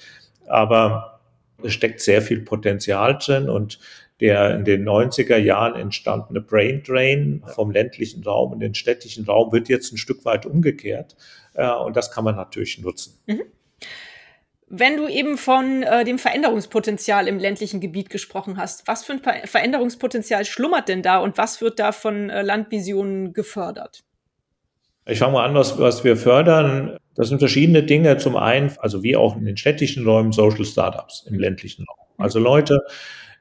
Aber 0.48 1.21
es 1.63 1.71
steckt 1.71 2.01
sehr 2.01 2.21
viel 2.21 2.41
Potenzial 2.41 3.17
drin 3.17 3.50
und 3.50 3.79
der 4.19 4.53
in 4.55 4.65
den 4.65 4.88
90er 4.88 5.38
Jahren 5.38 5.79
entstandene 5.79 6.41
Brain 6.41 6.83
Drain 6.83 7.43
vom 7.55 7.71
ländlichen 7.71 8.21
Raum 8.24 8.53
in 8.53 8.60
den 8.60 8.75
städtischen 8.75 9.25
Raum 9.25 9.51
wird 9.51 9.67
jetzt 9.67 9.93
ein 9.93 9.98
Stück 9.98 10.25
weit 10.25 10.45
umgekehrt. 10.45 11.15
Äh, 11.53 11.72
und 11.72 11.96
das 11.96 12.12
kann 12.12 12.24
man 12.24 12.36
natürlich 12.36 12.79
nutzen. 12.79 13.20
Mhm. 13.27 13.43
Wenn 14.74 14.96
du 14.96 15.10
eben 15.10 15.38
von 15.38 15.84
äh, 15.84 16.05
dem 16.05 16.17
Veränderungspotenzial 16.17 17.27
im 17.27 17.39
ländlichen 17.39 17.81
Gebiet 17.81 18.10
gesprochen 18.10 18.55
hast, 18.58 18.88
was 18.88 19.03
für 19.03 19.13
ein 19.13 19.22
Veränderungspotenzial 19.46 20.46
schlummert 20.46 20.88
denn 20.88 21.01
da 21.01 21.17
und 21.17 21.38
was 21.38 21.60
wird 21.60 21.77
da 21.77 21.91
von 21.91 22.29
äh, 22.29 22.41
Landvisionen 22.41 23.34
gefördert? 23.34 24.05
Ich 25.05 25.20
fange 25.20 25.34
mal 25.34 25.46
an, 25.46 25.55
was, 25.55 25.77
was 25.77 26.05
wir 26.05 26.15
fördern. 26.15 26.98
Das 27.15 27.27
sind 27.27 27.39
verschiedene 27.39 27.84
Dinge. 27.84 28.17
Zum 28.17 28.38
einen, 28.38 28.72
also 28.79 29.03
wie 29.03 29.17
auch 29.17 29.36
in 29.36 29.43
den 29.43 29.58
städtischen 29.58 30.05
Räumen, 30.05 30.31
Social 30.31 30.63
Startups 30.63 31.25
im 31.27 31.38
ländlichen 31.38 31.86
Raum. 31.86 32.08
Also 32.17 32.39
Leute, 32.39 32.79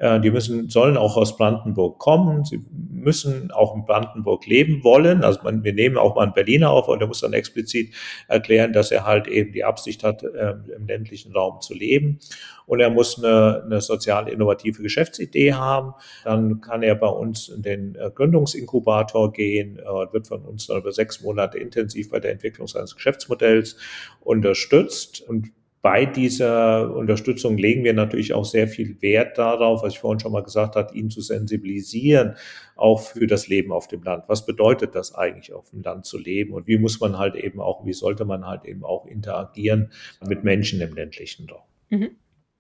die 0.01 0.31
müssen, 0.31 0.71
sollen 0.71 0.97
auch 0.97 1.19
aus 1.19 1.37
Brandenburg 1.37 1.99
kommen. 1.99 2.47
Sie 2.47 2.65
müssen 2.73 3.51
auch 3.51 3.75
in 3.75 3.85
Brandenburg 3.85 4.47
leben 4.47 4.83
wollen. 4.83 5.23
Also 5.23 5.41
man, 5.43 5.63
wir 5.63 5.75
nehmen 5.75 5.99
auch 5.99 6.15
mal 6.15 6.23
einen 6.23 6.33
Berliner 6.33 6.71
auf 6.71 6.89
und 6.89 7.01
der 7.01 7.09
muss 7.09 7.21
dann 7.21 7.35
explizit 7.35 7.93
erklären, 8.27 8.73
dass 8.73 8.91
er 8.91 9.05
halt 9.05 9.29
eben 9.29 9.53
die 9.53 9.63
Absicht 9.63 10.03
hat, 10.03 10.23
äh, 10.23 10.55
im 10.75 10.87
ländlichen 10.87 11.33
Raum 11.33 11.61
zu 11.61 11.75
leben. 11.75 12.19
Und 12.65 12.81
er 12.81 12.89
muss 12.89 13.23
eine, 13.23 13.63
eine 13.65 13.83
sozial 13.83 14.29
innovative 14.29 14.83
Geschäftsidee 14.83 15.53
haben. 15.53 15.93
Dann 16.25 16.63
kann 16.63 16.83
er 16.83 16.95
bei 16.95 17.09
uns 17.09 17.51
in 17.51 17.61
den 17.61 17.95
äh, 17.97 18.11
Gründungsinkubator 18.15 19.33
gehen, 19.33 19.77
wird 20.13 20.29
von 20.29 20.43
uns 20.47 20.67
dann 20.67 20.79
über 20.79 20.93
sechs 20.93 21.21
Monate 21.21 21.59
intensiv 21.59 22.11
bei 22.11 22.21
der 22.21 22.33
Entwicklung 22.33 22.69
seines 22.69 22.95
Geschäftsmodells 22.95 23.77
unterstützt. 24.21 25.21
Und 25.29 25.51
bei 25.83 26.05
dieser 26.05 26.95
Unterstützung 26.95 27.57
legen 27.57 27.85
wir 27.85 27.95
natürlich 27.95 28.35
auch 28.35 28.45
sehr 28.45 28.69
viel 28.69 29.01
Wert 29.01 29.39
darauf, 29.39 29.83
was 29.83 29.95
ich 29.95 29.99
vorhin 29.99 30.21
schon 30.21 30.33
mal 30.33 30.43
gesagt 30.43 30.77
habe, 30.77 30.95
ihn 30.95 31.09
zu 31.09 31.23
sensibilisieren, 31.23 32.37
auch 32.77 33.01
für 33.01 33.27
das 33.27 33.49
Leben 33.49 33.73
auf 33.73 33.89
dem 33.89 34.03
Land. 34.03 34.25
Was 34.27 34.45
bedeutet 34.45 34.95
das 34.95 35.15
eigentlich, 35.15 35.55
auf 35.55 35.71
dem 35.71 35.83
Land 35.83 36.05
zu 36.05 36.19
leben? 36.19 36.53
Und 36.53 36.67
wie 36.67 36.77
muss 36.77 37.01
man 37.01 37.17
halt 37.17 37.35
eben 37.35 37.61
auch, 37.61 37.87
wie 37.87 37.95
sollte 37.95 38.27
man 38.27 38.47
halt 38.47 38.67
eben 38.67 38.85
auch 38.85 39.07
interagieren 39.07 39.91
mit 40.27 40.45
Menschen 40.45 40.81
im 40.83 40.95
ländlichen 40.95 41.49
Raum? 41.49 41.63
Mhm. 41.89 42.11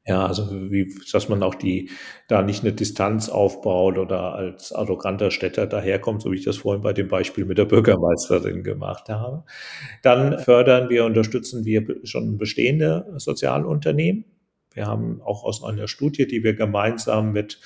Ja, 0.06 0.26
also 0.26 0.50
wie, 0.70 0.94
dass 1.12 1.28
man 1.28 1.42
auch 1.42 1.54
die 1.54 1.90
da 2.26 2.40
nicht 2.40 2.62
eine 2.62 2.72
Distanz 2.72 3.28
aufbaut 3.28 3.98
oder 3.98 4.34
als 4.34 4.72
arroganter 4.72 5.30
Städter 5.30 5.66
daherkommt, 5.66 6.22
so 6.22 6.32
wie 6.32 6.36
ich 6.36 6.44
das 6.44 6.56
vorhin 6.56 6.80
bei 6.82 6.94
dem 6.94 7.08
Beispiel 7.08 7.44
mit 7.44 7.58
der 7.58 7.66
Bürgermeisterin 7.66 8.64
gemacht 8.64 9.10
habe. 9.10 9.44
Dann 10.02 10.38
fördern 10.38 10.88
wir, 10.88 11.04
unterstützen 11.04 11.66
wir 11.66 11.84
schon 12.04 12.38
bestehende 12.38 13.12
Sozialunternehmen. 13.18 14.24
Wir 14.72 14.86
haben 14.86 15.20
auch 15.20 15.44
aus 15.44 15.62
einer 15.62 15.86
Studie, 15.86 16.26
die 16.26 16.42
wir 16.44 16.54
gemeinsam 16.54 17.32
mit 17.32 17.60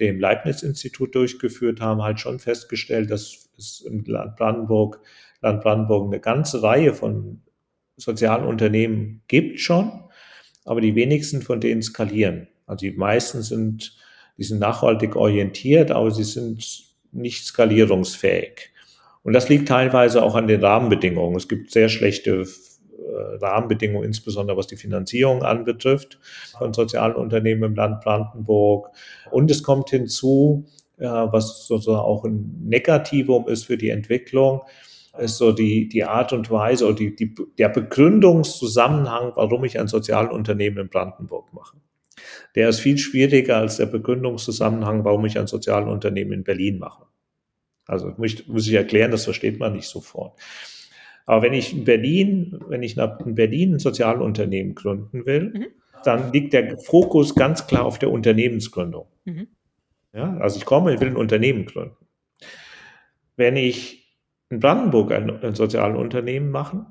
dem 0.00 0.20
Leibniz-Institut 0.20 1.14
durchgeführt 1.14 1.80
haben, 1.80 2.02
halt 2.02 2.20
schon 2.20 2.40
festgestellt, 2.40 3.10
dass 3.10 3.48
es 3.56 3.80
im 3.80 4.04
Land 4.04 4.36
Brandenburg, 4.36 5.00
Land 5.40 5.62
Brandenburg 5.62 6.06
eine 6.06 6.20
ganze 6.20 6.62
Reihe 6.62 6.92
von 6.92 7.40
Sozialunternehmen 7.96 9.22
gibt 9.28 9.60
schon 9.60 10.09
aber 10.64 10.80
die 10.80 10.94
wenigsten 10.94 11.42
von 11.42 11.60
denen 11.60 11.82
skalieren. 11.82 12.48
Also 12.66 12.86
die 12.86 12.92
meisten 12.92 13.42
sind, 13.42 13.96
die 14.38 14.44
sind 14.44 14.60
nachhaltig 14.60 15.16
orientiert, 15.16 15.90
aber 15.90 16.10
sie 16.10 16.24
sind 16.24 16.84
nicht 17.12 17.46
skalierungsfähig. 17.46 18.70
Und 19.22 19.32
das 19.32 19.48
liegt 19.48 19.68
teilweise 19.68 20.22
auch 20.22 20.34
an 20.34 20.46
den 20.46 20.64
Rahmenbedingungen. 20.64 21.36
Es 21.36 21.48
gibt 21.48 21.70
sehr 21.70 21.88
schlechte 21.88 22.40
äh, 22.40 23.36
Rahmenbedingungen, 23.40 24.06
insbesondere 24.06 24.56
was 24.56 24.66
die 24.66 24.76
Finanzierung 24.76 25.42
anbetrifft 25.42 26.18
von 26.58 26.72
sozialen 26.72 27.16
Unternehmen 27.16 27.64
im 27.64 27.74
Land 27.74 28.00
Brandenburg. 28.02 28.90
Und 29.30 29.50
es 29.50 29.62
kommt 29.62 29.90
hinzu, 29.90 30.66
äh, 30.98 31.04
was 31.06 31.66
sozusagen 31.66 32.00
auch 32.00 32.24
ein 32.24 32.62
Negativum 32.64 33.48
ist 33.48 33.64
für 33.64 33.76
die 33.76 33.90
Entwicklung, 33.90 34.62
ist 35.20 35.38
so 35.38 35.52
die, 35.52 35.88
die 35.88 36.04
Art 36.04 36.32
und 36.32 36.50
Weise 36.50 36.86
oder 36.86 36.96
die, 36.96 37.14
die, 37.14 37.34
der 37.58 37.68
Begründungszusammenhang, 37.68 39.32
warum 39.36 39.64
ich 39.64 39.78
ein 39.78 39.88
Sozialunternehmen 39.88 40.84
in 40.84 40.88
Brandenburg 40.88 41.52
mache. 41.52 41.76
Der 42.54 42.68
ist 42.68 42.80
viel 42.80 42.98
schwieriger 42.98 43.56
als 43.58 43.76
der 43.76 43.86
Begründungszusammenhang, 43.86 45.04
warum 45.04 45.24
ich 45.24 45.38
ein 45.38 45.46
Sozialunternehmen 45.46 46.32
in 46.32 46.44
Berlin 46.44 46.78
mache. 46.78 47.06
Also 47.86 48.12
muss, 48.16 48.46
muss 48.46 48.66
ich 48.66 48.74
erklären, 48.74 49.10
das 49.10 49.24
versteht 49.24 49.58
man 49.58 49.72
nicht 49.72 49.88
sofort. 49.88 50.38
Aber 51.26 51.42
wenn 51.42 51.52
ich 51.52 51.72
in 51.72 51.84
Berlin, 51.84 52.58
wenn 52.68 52.82
ich 52.82 52.96
in 52.96 53.34
Berlin 53.34 53.74
ein 53.74 53.78
Sozialunternehmen 53.78 54.74
gründen 54.74 55.26
will, 55.26 55.52
mhm. 55.54 55.66
dann 56.04 56.32
liegt 56.32 56.52
der 56.52 56.78
Fokus 56.78 57.34
ganz 57.34 57.66
klar 57.66 57.84
auf 57.84 57.98
der 57.98 58.10
Unternehmensgründung. 58.10 59.06
Mhm. 59.24 59.48
Ja, 60.12 60.36
also 60.38 60.58
ich 60.58 60.64
komme, 60.64 60.94
ich 60.94 61.00
will 61.00 61.08
ein 61.08 61.16
Unternehmen 61.16 61.66
gründen. 61.66 61.96
Wenn 63.36 63.56
ich 63.56 63.99
in 64.50 64.60
Brandenburg 64.60 65.12
ein, 65.12 65.42
ein 65.42 65.54
soziales 65.54 65.98
Unternehmen 65.98 66.50
machen. 66.50 66.86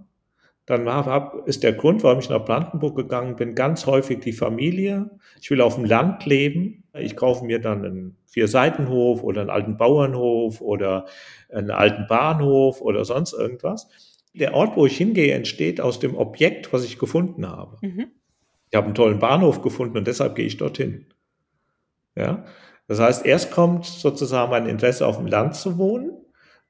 Dann 0.65 0.87
hab, 0.87 1.47
ist 1.47 1.63
der 1.63 1.73
Grund, 1.73 2.03
warum 2.03 2.19
ich 2.19 2.29
nach 2.29 2.45
Brandenburg 2.45 2.95
gegangen 2.95 3.35
bin, 3.35 3.55
ganz 3.55 3.85
häufig 3.85 4.19
die 4.19 4.33
Familie. 4.33 5.09
Ich 5.41 5.49
will 5.49 5.61
auf 5.61 5.75
dem 5.75 5.85
Land 5.85 6.25
leben. 6.25 6.83
Ich 6.93 7.15
kaufe 7.15 7.43
mir 7.43 7.59
dann 7.59 7.83
einen 7.83 8.17
Vierseitenhof 8.27 9.23
oder 9.23 9.41
einen 9.41 9.49
alten 9.49 9.77
Bauernhof 9.77 10.61
oder 10.61 11.05
einen 11.51 11.71
alten 11.71 12.05
Bahnhof 12.07 12.81
oder 12.81 13.03
sonst 13.03 13.33
irgendwas. 13.33 13.89
Der 14.35 14.53
Ort, 14.53 14.77
wo 14.77 14.85
ich 14.85 14.95
hingehe, 14.95 15.33
entsteht 15.33 15.81
aus 15.81 15.99
dem 15.99 16.15
Objekt, 16.15 16.71
was 16.71 16.85
ich 16.85 16.99
gefunden 16.99 17.47
habe. 17.47 17.77
Mhm. 17.81 18.11
Ich 18.69 18.77
habe 18.77 18.85
einen 18.85 18.95
tollen 18.95 19.17
Bahnhof 19.17 19.63
gefunden 19.63 19.97
und 19.97 20.05
deshalb 20.07 20.35
gehe 20.35 20.45
ich 20.45 20.57
dorthin. 20.57 21.07
Ja? 22.15 22.45
Das 22.87 22.99
heißt, 22.99 23.25
erst 23.25 23.51
kommt 23.51 23.85
sozusagen 23.85 24.51
mein 24.51 24.67
Interesse, 24.67 25.07
auf 25.07 25.17
dem 25.17 25.25
Land 25.25 25.55
zu 25.55 25.79
wohnen 25.79 26.18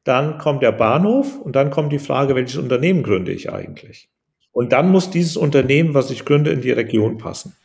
dann 0.09 0.39
kommt 0.39 0.63
der 0.63 0.71
Bahnhof 0.71 1.39
und 1.39 1.55
dann 1.55 1.69
kommt 1.69 1.93
die 1.93 1.99
Frage, 1.99 2.35
welches 2.35 2.57
Unternehmen 2.57 3.03
gründe 3.03 3.31
ich 3.31 3.51
eigentlich? 3.51 4.09
Und 4.51 4.73
dann 4.73 4.89
muss 4.89 5.11
dieses 5.11 5.37
Unternehmen, 5.37 5.93
was 5.93 6.09
ich 6.09 6.25
gründe, 6.25 6.51
in 6.51 6.61
die 6.61 6.71
Region 6.71 7.17
passen. 7.17 7.55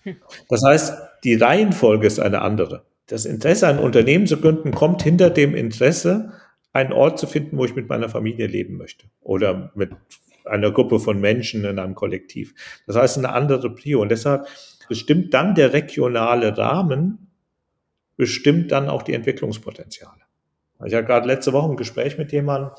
Das 0.49 0.63
heißt, 0.63 0.95
die 1.25 1.35
Reihenfolge 1.35 2.07
ist 2.07 2.21
eine 2.21 2.43
andere. 2.43 2.85
Das 3.07 3.25
Interesse, 3.25 3.67
ein 3.67 3.79
Unternehmen 3.79 4.27
zu 4.27 4.37
gründen, 4.37 4.73
kommt 4.73 5.03
hinter 5.03 5.31
dem 5.31 5.55
Interesse, 5.55 6.33
einen 6.73 6.93
Ort 6.93 7.19
zu 7.19 7.27
finden, 7.27 7.57
wo 7.57 7.65
ich 7.65 7.75
mit 7.75 7.89
meiner 7.89 8.09
Familie 8.09 8.47
leben 8.47 8.77
möchte 8.77 9.07
oder 9.21 9.73
mit 9.75 9.91
einer 10.45 10.71
Gruppe 10.71 11.01
von 11.01 11.21
Menschen 11.21 11.65
in 11.65 11.79
einem 11.79 11.95
Kollektiv. 11.95 12.55
Das 12.87 12.97
heißt, 12.97 13.19
eine 13.19 13.33
andere 13.33 13.75
Prio. 13.75 14.03
Und 14.03 14.11
deshalb 14.11 14.47
bestimmt 14.89 15.33
dann 15.33 15.55
der 15.55 15.73
regionale 15.73 16.57
Rahmen, 16.57 17.31
bestimmt 18.17 18.71
dann 18.71 18.89
auch 18.89 19.03
die 19.03 19.15
Entwicklungspotenziale. 19.15 20.24
Ich 20.85 20.95
hatte 20.95 21.05
gerade 21.05 21.27
letzte 21.27 21.53
Woche 21.53 21.71
ein 21.71 21.77
Gespräch 21.77 22.19
mit 22.19 22.33
jemandem, 22.33 22.71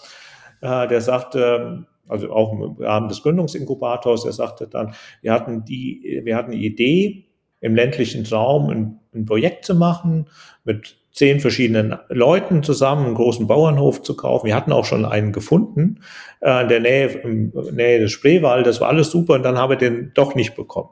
äh, 0.62 0.88
der 0.88 1.02
sagte, 1.02 1.86
also 2.08 2.32
auch 2.32 2.54
im 2.54 2.84
Rahmen 2.84 3.08
des 3.08 3.22
Gründungsinkubators, 3.24 4.26
er 4.26 4.34
sagte 4.34 4.68
dann, 4.68 4.94
wir 5.22 5.32
hatten 5.32 5.66
die, 5.66 6.22
wir 6.24 6.36
hatten 6.36 6.52
die 6.52 6.66
Idee, 6.66 7.26
im 7.62 7.74
ländlichen 7.74 8.26
Raum 8.28 8.70
ein, 8.70 9.00
ein 9.14 9.26
Projekt 9.26 9.66
zu 9.66 9.74
machen, 9.74 10.30
mit 10.66 10.98
zehn 11.12 11.40
verschiedenen 11.40 11.98
Leuten 12.10 12.62
zusammen 12.62 13.06
einen 13.06 13.16
großen 13.16 13.48
Bauernhof 13.48 14.04
zu 14.04 14.16
kaufen. 14.16 14.48
Wir 14.48 14.56
hatten 14.56 14.74
auch 14.74 14.86
schon 14.86 15.06
einen 15.06 15.32
gefunden 15.32 16.02
äh, 16.42 16.64
in 16.64 16.68
der 16.68 16.80
Nähe, 16.82 17.08
in 17.08 17.54
Nähe 17.74 18.00
des 18.00 18.12
Spreewald. 18.12 18.68
Das 18.68 18.82
war 18.82 18.90
alles 18.90 19.10
super 19.10 19.34
und 19.36 19.44
dann 19.44 19.58
haben 19.58 19.70
wir 19.70 19.78
den 19.78 20.12
doch 20.14 20.36
nicht 20.36 20.56
bekommen. 20.56 20.90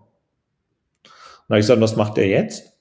Und 1.03 1.11
dann 1.49 1.55
habe 1.55 1.59
ich 1.59 1.65
gesagt, 1.65 1.81
was 1.81 1.97
macht 1.97 2.17
der 2.17 2.27
jetzt? 2.27 2.73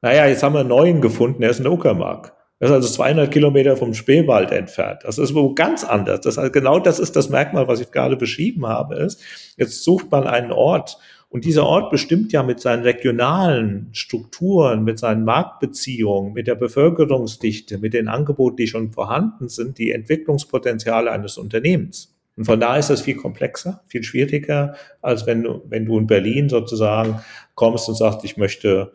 Naja, 0.00 0.26
jetzt 0.26 0.42
haben 0.42 0.54
wir 0.54 0.60
einen 0.60 0.68
neuen 0.68 1.00
gefunden, 1.00 1.40
der 1.40 1.50
ist 1.50 1.58
in 1.58 1.64
der 1.64 1.72
Uckermark. 1.72 2.33
Das 2.60 2.70
ist 2.70 2.74
also 2.74 2.88
200 2.88 3.30
Kilometer 3.30 3.76
vom 3.76 3.94
Spreewald 3.94 4.52
entfernt. 4.52 5.00
Das 5.02 5.18
ist 5.18 5.34
wo 5.34 5.54
ganz 5.54 5.84
anders. 5.84 6.20
Das 6.20 6.38
heißt, 6.38 6.52
genau 6.52 6.78
das 6.78 6.98
ist 6.98 7.16
das 7.16 7.28
Merkmal, 7.28 7.68
was 7.68 7.80
ich 7.80 7.90
gerade 7.90 8.16
beschrieben 8.16 8.66
habe, 8.66 8.96
ist, 8.96 9.20
jetzt 9.56 9.82
sucht 9.82 10.10
man 10.10 10.26
einen 10.26 10.52
Ort 10.52 10.98
und 11.34 11.44
dieser 11.44 11.66
Ort 11.66 11.90
bestimmt 11.90 12.30
ja 12.32 12.44
mit 12.44 12.60
seinen 12.60 12.84
regionalen 12.84 13.88
Strukturen, 13.90 14.84
mit 14.84 15.00
seinen 15.00 15.24
Marktbeziehungen, 15.24 16.32
mit 16.32 16.46
der 16.46 16.54
Bevölkerungsdichte, 16.54 17.78
mit 17.78 17.92
den 17.92 18.06
Angeboten, 18.06 18.54
die 18.54 18.68
schon 18.68 18.92
vorhanden 18.92 19.48
sind, 19.48 19.78
die 19.78 19.90
Entwicklungspotenziale 19.90 21.10
eines 21.10 21.36
Unternehmens. 21.36 22.14
Und 22.36 22.44
von 22.44 22.60
daher 22.60 22.78
ist 22.78 22.90
das 22.90 23.02
viel 23.02 23.16
komplexer, 23.16 23.82
viel 23.88 24.04
schwieriger, 24.04 24.76
als 25.02 25.26
wenn 25.26 25.42
du, 25.42 25.62
wenn 25.68 25.86
du 25.86 25.98
in 25.98 26.06
Berlin 26.06 26.48
sozusagen 26.48 27.18
kommst 27.56 27.88
und 27.88 27.96
sagst, 27.96 28.24
ich 28.24 28.36
möchte 28.36 28.92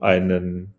einen 0.00 0.72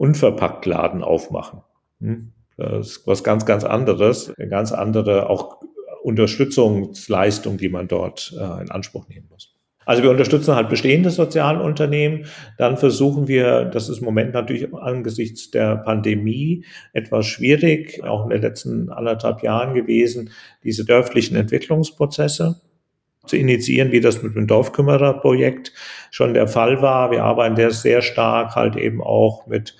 Unverpacktladen 0.00 1.02
aufmachen. 1.02 1.60
Hm? 2.00 2.32
Das 2.56 2.86
ist 2.86 3.06
was 3.06 3.22
ganz, 3.22 3.44
ganz 3.44 3.64
anderes, 3.64 4.32
eine 4.38 4.48
ganz 4.48 4.72
andere 4.72 5.28
auch 5.28 5.60
Unterstützungsleistung, 6.02 7.58
die 7.58 7.68
man 7.68 7.86
dort 7.86 8.34
äh, 8.34 8.62
in 8.62 8.70
Anspruch 8.70 9.08
nehmen 9.08 9.26
muss. 9.28 9.54
Also 9.84 10.02
wir 10.02 10.10
unterstützen 10.10 10.54
halt 10.54 10.70
bestehende 10.70 11.10
Sozialunternehmen. 11.10 12.24
Dann 12.56 12.78
versuchen 12.78 13.28
wir, 13.28 13.66
das 13.66 13.90
ist 13.90 13.98
im 13.98 14.06
Moment 14.06 14.32
natürlich 14.32 14.72
angesichts 14.72 15.50
der 15.50 15.76
Pandemie 15.76 16.64
etwas 16.94 17.26
schwierig, 17.26 18.02
auch 18.02 18.24
in 18.24 18.30
den 18.30 18.40
letzten 18.40 18.88
anderthalb 18.88 19.42
Jahren 19.42 19.74
gewesen, 19.74 20.30
diese 20.64 20.86
dörflichen 20.86 21.36
Entwicklungsprozesse 21.36 22.58
zu 23.26 23.36
initiieren, 23.36 23.92
wie 23.92 24.00
das 24.00 24.22
mit 24.22 24.34
dem 24.34 24.46
Dorfkümmererprojekt 24.46 25.72
schon 26.10 26.34
der 26.34 26.48
Fall 26.48 26.82
war. 26.82 27.10
Wir 27.10 27.24
arbeiten 27.24 27.70
sehr 27.70 28.02
stark 28.02 28.54
halt 28.54 28.76
eben 28.76 29.02
auch 29.02 29.46
mit 29.46 29.76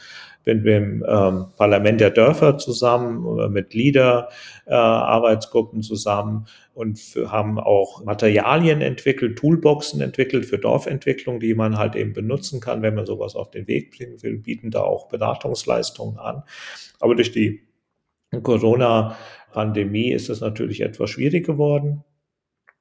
mit 0.47 0.65
dem 0.65 1.05
ähm, 1.07 1.47
Parlament 1.57 2.01
der 2.01 2.11
Dörfer 2.11 2.59
zusammen, 2.59 3.53
mit 3.53 3.75
LEADER-Arbeitsgruppen 3.75 5.81
äh, 5.81 5.83
zusammen 5.83 6.47
und 6.75 6.99
haben 7.27 7.59
auch 7.59 8.05
Materialien 8.05 8.81
entwickelt, 8.81 9.39
Toolboxen 9.39 10.01
entwickelt 10.01 10.47
für 10.47 10.59
Dorfentwicklung, 10.59 11.41
die 11.41 11.55
man 11.55 11.77
halt 11.77 11.95
eben 11.95 12.15
benutzen 12.15 12.61
kann, 12.61 12.83
wenn 12.83 12.95
man 12.95 13.07
sowas 13.07 13.37
auf 13.37 13.51
den 13.51 13.69
Weg 13.69 13.97
bringen 13.97 14.23
will, 14.23 14.39
bieten 14.39 14.71
da 14.71 14.81
auch 14.81 15.09
Beratungsleistungen 15.09 16.19
an. 16.19 16.43
Aber 17.01 17.15
durch 17.15 17.33
die 17.33 17.63
Corona-Pandemie 18.43 20.13
ist 20.13 20.31
es 20.31 20.41
natürlich 20.41 20.81
etwas 20.81 21.11
schwierig 21.11 21.45
geworden. 21.45 22.05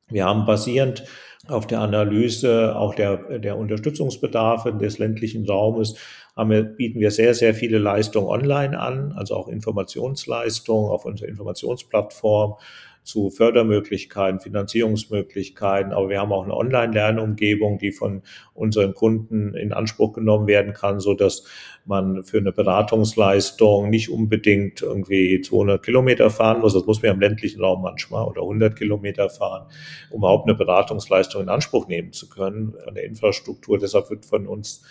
Wir 0.09 0.25
haben 0.25 0.45
basierend 0.45 1.03
auf 1.47 1.67
der 1.67 1.79
Analyse 1.79 2.75
auch 2.75 2.95
der, 2.95 3.39
der 3.39 3.57
Unterstützungsbedarfe 3.57 4.73
des 4.73 4.97
ländlichen 4.97 5.47
Raumes 5.47 5.95
haben 6.35 6.51
wir, 6.51 6.63
bieten 6.63 6.99
wir 6.99 7.11
sehr, 7.11 7.33
sehr 7.33 7.53
viele 7.53 7.79
Leistungen 7.79 8.27
online 8.27 8.79
an, 8.79 9.11
also 9.11 9.35
auch 9.35 9.49
Informationsleistungen 9.49 10.89
auf 10.89 11.03
unserer 11.05 11.27
Informationsplattform 11.27 12.55
zu 13.03 13.29
Fördermöglichkeiten, 13.29 14.39
Finanzierungsmöglichkeiten. 14.39 15.93
Aber 15.93 16.09
wir 16.09 16.19
haben 16.19 16.31
auch 16.31 16.43
eine 16.43 16.55
Online-Lernumgebung, 16.55 17.79
die 17.79 17.91
von 17.91 18.21
unseren 18.53 18.93
Kunden 18.93 19.55
in 19.55 19.73
Anspruch 19.73 20.13
genommen 20.13 20.47
werden 20.47 20.73
kann, 20.73 20.99
so 20.99 21.13
dass 21.13 21.45
man 21.85 22.23
für 22.23 22.37
eine 22.37 22.51
Beratungsleistung 22.51 23.89
nicht 23.89 24.09
unbedingt 24.09 24.81
irgendwie 24.81 25.41
200 25.41 25.83
Kilometer 25.83 26.29
fahren 26.29 26.61
muss. 26.61 26.73
Das 26.73 26.85
muss 26.85 27.01
man 27.01 27.13
im 27.13 27.19
ländlichen 27.19 27.61
Raum 27.61 27.81
manchmal 27.81 28.25
oder 28.25 28.41
100 28.41 28.75
Kilometer 28.75 29.29
fahren, 29.29 29.67
um 30.11 30.19
überhaupt 30.19 30.47
eine 30.47 30.57
Beratungsleistung 30.57 31.41
in 31.41 31.49
Anspruch 31.49 31.87
nehmen 31.87 32.13
zu 32.13 32.29
können 32.29 32.75
an 32.85 32.93
der 32.93 33.05
Infrastruktur. 33.05 33.79
Deshalb 33.79 34.09
wird 34.09 34.25
von 34.25 34.45
uns 34.45 34.83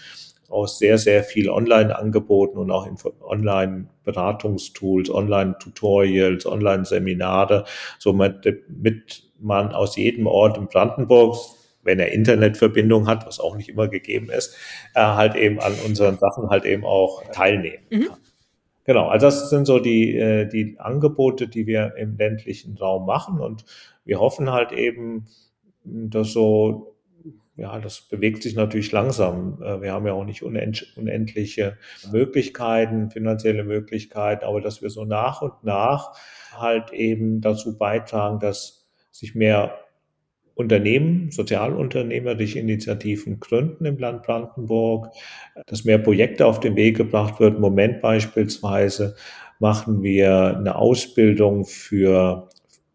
auch 0.48 0.66
sehr, 0.66 0.98
sehr 0.98 1.22
viel 1.24 1.50
online 1.50 1.96
angeboten 1.96 2.58
und 2.58 2.70
auch 2.70 2.88
Online-Beratungstools, 3.20 5.10
Online-Tutorials, 5.10 6.46
Online-Seminare, 6.46 7.64
somit 7.98 8.46
mit 8.68 9.24
man 9.38 9.72
aus 9.72 9.96
jedem 9.96 10.26
Ort 10.26 10.58
in 10.58 10.68
Brandenburg, 10.68 11.36
wenn 11.82 12.00
er 12.00 12.12
Internetverbindung 12.12 13.06
hat, 13.06 13.26
was 13.26 13.40
auch 13.40 13.56
nicht 13.56 13.68
immer 13.68 13.88
gegeben 13.88 14.30
ist, 14.30 14.56
äh, 14.94 15.00
halt 15.00 15.34
eben 15.36 15.60
an 15.60 15.74
unseren 15.86 16.18
Sachen 16.18 16.50
halt 16.50 16.64
eben 16.64 16.84
auch 16.84 17.22
teilnehmen 17.32 17.84
mhm. 17.90 18.04
kann. 18.06 18.18
Genau, 18.84 19.08
also 19.08 19.26
das 19.26 19.50
sind 19.50 19.66
so 19.66 19.78
die, 19.78 20.16
äh, 20.16 20.46
die 20.46 20.76
Angebote, 20.78 21.46
die 21.46 21.66
wir 21.66 21.94
im 21.96 22.16
ländlichen 22.16 22.76
Raum 22.78 23.04
machen 23.04 23.38
und 23.38 23.64
wir 24.04 24.18
hoffen 24.18 24.50
halt 24.50 24.72
eben, 24.72 25.26
dass 25.84 26.32
so 26.32 26.96
ja, 27.58 27.80
das 27.80 28.00
bewegt 28.00 28.44
sich 28.44 28.54
natürlich 28.54 28.92
langsam. 28.92 29.60
Äh, 29.60 29.82
wir 29.82 29.92
haben 29.92 30.06
ja 30.06 30.12
auch 30.12 30.24
nicht 30.24 30.42
unendliche 30.42 31.76
Möglichkeiten, 32.10 33.10
finanzielle 33.10 33.64
Möglichkeiten, 33.64 34.44
aber 34.44 34.60
dass 34.60 34.80
wir 34.80 34.90
so 34.90 35.04
nach 35.04 35.42
und 35.42 35.64
nach 35.64 36.12
halt 36.56 36.92
eben 36.92 37.40
dazu 37.40 37.76
beitragen, 37.76 38.38
dass 38.38 38.88
sich 39.10 39.34
mehr 39.34 39.76
Unternehmen, 40.54 41.30
sozialunternehmerische 41.30 42.60
Initiativen 42.60 43.40
gründen 43.40 43.84
im 43.84 43.98
Land 43.98 44.22
Brandenburg, 44.22 45.08
dass 45.66 45.84
mehr 45.84 45.98
Projekte 45.98 46.46
auf 46.46 46.60
den 46.60 46.76
Weg 46.76 46.96
gebracht 46.96 47.38
wird. 47.40 47.56
Im 47.56 47.60
Moment 47.60 48.00
beispielsweise 48.00 49.16
machen 49.58 50.02
wir 50.02 50.56
eine 50.56 50.76
Ausbildung 50.76 51.64
für 51.64 52.48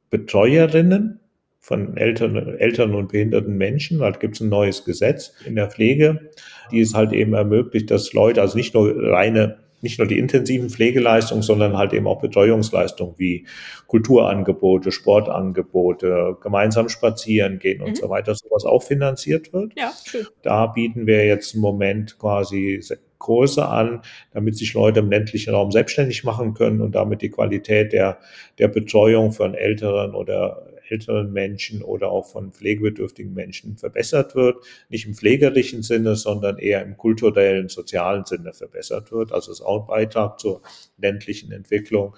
Betreuerinnen 0.10 1.20
von 1.64 1.96
Eltern, 1.96 2.58
Eltern 2.58 2.94
und 2.94 3.14
behinderten 3.14 3.56
Menschen. 3.56 4.00
Da 4.00 4.12
gibt 4.12 4.36
es 4.36 4.42
ein 4.42 4.50
neues 4.50 4.84
Gesetz 4.84 5.34
in 5.46 5.56
der 5.56 5.72
Pflege, 5.72 6.30
die 6.72 6.82
es 6.82 6.94
halt 6.94 7.14
eben 7.14 7.34
ermöglicht, 7.34 7.90
dass 7.90 8.12
Leute, 8.12 8.42
also 8.42 8.58
nicht 8.58 8.74
nur 8.74 8.94
reine, 8.94 9.60
nicht 9.80 9.98
nur 9.98 10.06
die 10.06 10.20
intensiven 10.20 10.70
Pflegeleistungen, 10.70 11.42
sondern 11.42 11.78
halt 11.78 11.94
eben 11.94 12.06
auch 12.06 12.20
Betreuungsleistungen 12.20 13.16
wie 13.18 13.48
Kulturangebote, 13.88 14.92
Sportangebote, 14.92 16.36
gemeinsam 16.42 16.90
spazieren 16.90 17.60
gehen 17.60 17.82
und 17.82 17.92
mhm. 17.92 17.96
so 17.96 18.10
weiter, 18.10 18.36
sowas 18.36 18.66
auch 18.66 18.84
finanziert 18.84 19.54
wird. 19.54 19.72
Ja, 19.78 19.94
schön. 20.04 20.28
Da 20.42 20.68
bieten 20.68 21.08
wir 21.08 21.26
jetzt 21.26 21.56
im 21.56 21.62
Moment 21.62 22.20
quasi 22.20 22.82
Kurse 23.20 23.70
an, 23.70 24.02
damit 24.34 24.58
sich 24.58 24.74
Leute 24.74 25.00
im 25.00 25.10
ländlichen 25.10 25.54
Raum 25.54 25.72
selbstständig 25.72 26.26
machen 26.26 26.56
können 26.56 26.82
und 26.82 26.94
damit 26.94 27.22
die 27.22 27.30
Qualität 27.30 27.94
der, 27.94 28.20
der 28.60 28.68
Betreuung 28.68 29.32
von 29.32 29.54
älteren 29.54 30.14
oder 30.14 30.73
älteren 30.90 31.32
Menschen 31.32 31.82
oder 31.82 32.10
auch 32.10 32.32
von 32.32 32.52
pflegebedürftigen 32.52 33.34
Menschen 33.34 33.78
verbessert 33.78 34.36
wird. 34.36 34.64
Nicht 34.90 35.06
im 35.06 35.14
pflegerischen 35.14 35.84
Sinne, 35.84 36.16
sondern 36.16 36.58
eher 36.58 36.84
im 36.84 36.98
kulturellen, 36.98 37.70
sozialen 37.70 38.26
Sinne 38.26 38.54
verbessert 38.54 39.12
wird. 39.12 39.32
Also 39.32 39.52
es 39.52 39.60
ist 39.60 39.66
auch 39.66 39.82
ein 39.82 39.88
Beitrag 39.88 40.40
zur 40.40 40.62
ländlichen 40.98 41.52
Entwicklung. 41.52 42.16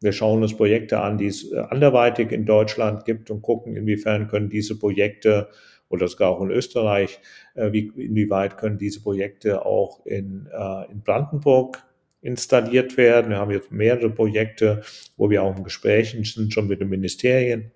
Wir 0.00 0.12
schauen 0.12 0.42
uns 0.42 0.56
Projekte 0.56 1.00
an, 1.00 1.18
die 1.18 1.26
es 1.26 1.52
äh, 1.52 1.58
anderweitig 1.58 2.32
in 2.32 2.46
Deutschland 2.46 3.04
gibt 3.04 3.30
und 3.30 3.42
gucken, 3.42 3.76
inwiefern 3.76 4.28
können 4.28 4.48
diese 4.48 4.78
Projekte 4.78 5.48
oder 5.90 6.08
sogar 6.08 6.30
auch 6.30 6.40
in 6.40 6.50
Österreich, 6.50 7.20
äh, 7.54 7.70
wie, 7.72 7.92
inwieweit 7.96 8.56
können 8.56 8.78
diese 8.78 9.02
Projekte 9.02 9.66
auch 9.66 10.06
in, 10.06 10.48
äh, 10.52 10.90
in 10.90 11.02
Brandenburg 11.02 11.84
installiert 12.22 12.96
werden. 12.96 13.30
Wir 13.30 13.38
haben 13.38 13.50
jetzt 13.50 13.72
mehrere 13.72 14.10
Projekte, 14.10 14.82
wo 15.16 15.28
wir 15.28 15.42
auch 15.42 15.56
im 15.56 15.64
Gesprächen 15.64 16.24
sind, 16.24 16.52
schon 16.52 16.68
mit 16.68 16.80
den 16.80 16.88
Ministerien 16.88 17.72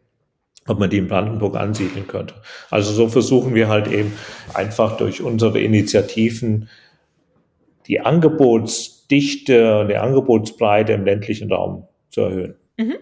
ob 0.67 0.79
man 0.79 0.91
die 0.91 0.99
in 0.99 1.09
Brandenburg 1.09 1.57
ansiedeln 1.57 2.07
könnte. 2.07 2.35
Also 2.71 2.93
so 2.93 3.09
versuchen 3.09 3.55
wir 3.55 3.69
halt 3.69 3.89
eben 3.89 4.13
einfach 4.55 4.97
durch 4.97 5.23
unsere 5.23 5.61
Initiativen 5.61 6.69
die 7.87 8.01
Angebotsdichte 8.01 9.81
und 9.81 9.89
die 9.89 9.97
Angebotsbreite 9.97 10.95
im 10.95 11.05
ländlichen 11.05 11.53
Raum 11.53 11.87
zu 12.11 12.23
erhöhen. 12.23 12.55
Mhm. 12.77 12.97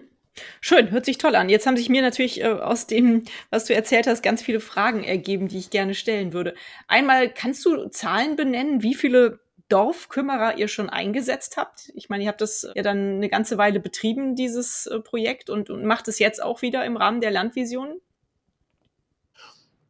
Schön, 0.61 0.89
hört 0.89 1.05
sich 1.05 1.19
toll 1.19 1.35
an. 1.35 1.49
Jetzt 1.49 1.67
haben 1.67 1.77
sich 1.77 1.89
mir 1.89 2.01
natürlich 2.01 2.41
äh, 2.41 2.47
aus 2.47 2.87
dem, 2.87 3.23
was 3.51 3.65
du 3.65 3.75
erzählt 3.75 4.07
hast, 4.07 4.23
ganz 4.23 4.41
viele 4.41 4.59
Fragen 4.59 5.03
ergeben, 5.03 5.47
die 5.47 5.59
ich 5.59 5.69
gerne 5.69 5.93
stellen 5.93 6.33
würde. 6.33 6.55
Einmal, 6.87 7.29
kannst 7.29 7.63
du 7.65 7.87
Zahlen 7.89 8.35
benennen, 8.35 8.81
wie 8.81 8.95
viele 8.95 9.39
Dorfkümmerer 9.73 10.57
ihr 10.59 10.67
schon 10.67 10.89
eingesetzt 10.89 11.57
habt. 11.57 11.91
Ich 11.95 12.07
meine, 12.07 12.23
ihr 12.23 12.29
habt 12.29 12.41
das 12.41 12.67
ja 12.75 12.83
dann 12.83 13.15
eine 13.15 13.27
ganze 13.27 13.57
Weile 13.57 13.79
betrieben, 13.79 14.35
dieses 14.35 14.85
äh, 14.85 14.99
Projekt, 14.99 15.49
und, 15.49 15.71
und 15.71 15.83
macht 15.83 16.07
es 16.07 16.19
jetzt 16.19 16.43
auch 16.43 16.61
wieder 16.61 16.85
im 16.85 16.95
Rahmen 16.95 17.21
der 17.21 17.31
Landvision? 17.31 17.99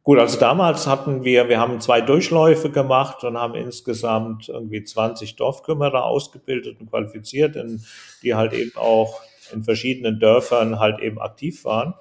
Gut, 0.02 0.18
also 0.18 0.38
damals 0.38 0.86
hatten 0.86 1.24
wir, 1.24 1.48
wir 1.48 1.58
haben 1.58 1.80
zwei 1.80 2.00
Durchläufe 2.00 2.70
gemacht 2.70 3.24
und 3.24 3.38
haben 3.38 3.54
insgesamt 3.54 4.48
irgendwie 4.48 4.84
20 4.84 5.36
Dorfkümmerer 5.36 6.04
ausgebildet 6.04 6.80
und 6.80 6.90
qualifiziert, 6.90 7.56
die 8.22 8.34
halt 8.34 8.54
eben 8.54 8.76
auch 8.76 9.20
in 9.52 9.64
verschiedenen 9.64 10.18
Dörfern 10.18 10.78
halt 10.78 11.00
eben 11.00 11.20
aktiv 11.20 11.64
waren 11.64 11.94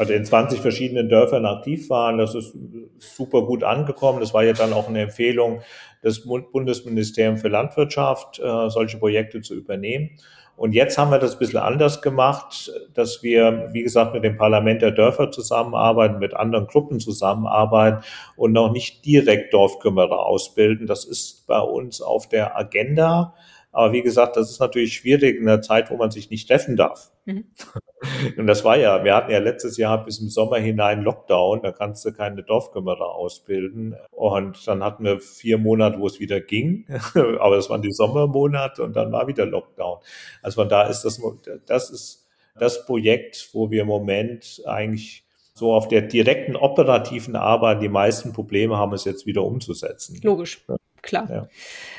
also 0.00 0.14
in 0.14 0.24
20 0.24 0.60
verschiedenen 0.60 1.10
Dörfern 1.10 1.44
aktiv 1.44 1.90
waren. 1.90 2.16
Das 2.16 2.34
ist 2.34 2.56
super 2.96 3.42
gut 3.42 3.62
angekommen. 3.62 4.20
Das 4.20 4.32
war 4.32 4.42
ja 4.42 4.54
dann 4.54 4.72
auch 4.72 4.88
eine 4.88 5.02
Empfehlung 5.02 5.60
des 6.02 6.24
Bundesministeriums 6.24 7.42
für 7.42 7.48
Landwirtschaft, 7.48 8.38
äh, 8.38 8.70
solche 8.70 8.96
Projekte 8.96 9.42
zu 9.42 9.54
übernehmen. 9.54 10.12
Und 10.56 10.72
jetzt 10.72 10.96
haben 10.96 11.10
wir 11.10 11.18
das 11.18 11.34
ein 11.34 11.38
bisschen 11.38 11.58
anders 11.58 12.00
gemacht, 12.00 12.72
dass 12.94 13.22
wir, 13.22 13.68
wie 13.72 13.82
gesagt, 13.82 14.14
mit 14.14 14.24
dem 14.24 14.38
Parlament 14.38 14.80
der 14.80 14.90
Dörfer 14.90 15.30
zusammenarbeiten, 15.30 16.18
mit 16.18 16.32
anderen 16.32 16.66
Gruppen 16.66 16.98
zusammenarbeiten 16.98 18.02
und 18.36 18.52
noch 18.52 18.72
nicht 18.72 19.04
direkt 19.04 19.52
Dorfkümmerer 19.52 20.24
ausbilden. 20.24 20.86
Das 20.86 21.04
ist 21.04 21.46
bei 21.46 21.60
uns 21.60 22.00
auf 22.00 22.26
der 22.26 22.56
Agenda. 22.56 23.34
Aber 23.70 23.92
wie 23.92 24.02
gesagt, 24.02 24.36
das 24.36 24.50
ist 24.50 24.60
natürlich 24.60 24.94
schwierig 24.94 25.38
in 25.38 25.44
der 25.44 25.60
Zeit, 25.60 25.90
wo 25.90 25.96
man 25.98 26.10
sich 26.10 26.30
nicht 26.30 26.48
treffen 26.48 26.76
darf. 26.76 27.10
Mhm. 27.24 27.44
Und 28.38 28.46
das 28.46 28.64
war 28.64 28.76
ja, 28.76 29.04
wir 29.04 29.14
hatten 29.14 29.30
ja 29.30 29.38
letztes 29.38 29.76
Jahr 29.76 30.04
bis 30.04 30.20
im 30.20 30.28
Sommer 30.28 30.58
hinein 30.58 31.02
Lockdown, 31.02 31.62
da 31.62 31.72
kannst 31.72 32.04
du 32.04 32.12
keine 32.12 32.42
Dorfkümmerer 32.42 33.14
ausbilden. 33.14 33.96
Und 34.10 34.66
dann 34.66 34.82
hatten 34.82 35.04
wir 35.04 35.20
vier 35.20 35.58
Monate, 35.58 35.98
wo 35.98 36.06
es 36.06 36.20
wieder 36.20 36.40
ging, 36.40 36.86
aber 37.14 37.56
es 37.56 37.68
waren 37.68 37.82
die 37.82 37.92
Sommermonate 37.92 38.82
und 38.82 38.96
dann 38.96 39.12
war 39.12 39.26
wieder 39.26 39.46
Lockdown. 39.46 39.98
Also 40.42 40.62
von 40.62 40.68
da 40.68 40.84
ist 40.84 41.02
das, 41.02 41.20
das 41.66 41.90
ist 41.90 42.28
das 42.58 42.86
Projekt, 42.86 43.50
wo 43.52 43.70
wir 43.70 43.82
im 43.82 43.88
Moment 43.88 44.62
eigentlich 44.66 45.24
so 45.54 45.74
auf 45.74 45.88
der 45.88 46.02
direkten 46.02 46.56
operativen 46.56 47.36
Arbeit 47.36 47.82
die 47.82 47.88
meisten 47.88 48.32
Probleme 48.32 48.78
haben, 48.78 48.94
es 48.94 49.04
jetzt 49.04 49.26
wieder 49.26 49.44
umzusetzen. 49.44 50.18
Logisch. 50.22 50.64
Klar. 51.02 51.30
Ja. 51.30 51.48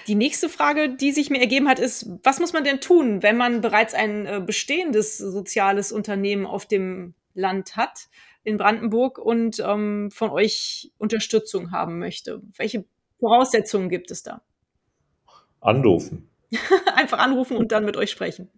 Die 0.08 0.16
nächste 0.16 0.50
Frage, 0.50 0.90
die 0.90 1.12
sich 1.12 1.30
mir 1.30 1.40
ergeben 1.40 1.68
hat, 1.68 1.80
ist, 1.80 2.10
was 2.24 2.40
muss 2.40 2.54
man 2.54 2.64
denn 2.64 2.82
tun, 2.82 3.24
wenn 3.24 3.38
man 3.38 3.62
bereits 3.62 3.94
ein 3.94 4.26
äh, 4.26 4.42
bestehendes 4.46 5.18
soziales 5.18 5.92
Unternehmen 5.92 6.46
auf 6.46 6.66
dem 6.66 7.14
Land 7.34 7.76
hat 7.76 8.08
in 8.44 8.58
Brandenburg 8.58 9.18
und 9.18 9.60
ähm, 9.66 10.10
von 10.12 10.30
euch 10.30 10.92
Unterstützung 10.98 11.72
haben 11.72 12.00
möchte? 12.00 12.42
Welche 12.56 12.86
Voraussetzungen 13.20 13.90
gibt 13.90 14.12
es 14.12 14.24
da? 14.24 14.42
Anrufen. 15.60 16.28
Einfach 16.96 17.20
anrufen 17.20 17.56
und 17.56 17.72
dann 17.72 17.86
mit 17.86 17.96
euch 17.96 18.12
sprechen. 18.12 18.50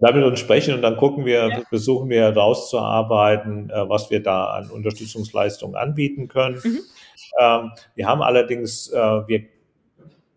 Dann 0.00 0.14
mit 0.14 0.24
uns 0.24 0.38
sprechen 0.38 0.74
und 0.74 0.82
dann 0.82 0.96
gucken 0.96 1.24
wir, 1.24 1.48
ja. 1.48 1.62
versuchen 1.68 2.10
wir 2.10 2.20
herauszuarbeiten, 2.20 3.70
äh, 3.70 3.88
was 3.88 4.10
wir 4.10 4.22
da 4.22 4.46
an 4.50 4.70
Unterstützungsleistungen 4.70 5.74
anbieten 5.74 6.28
können. 6.28 6.60
Mhm. 6.62 6.80
Ähm, 7.38 7.72
wir 7.94 8.06
haben 8.06 8.22
allerdings, 8.22 8.88
äh, 8.88 8.96
wir, 8.96 9.44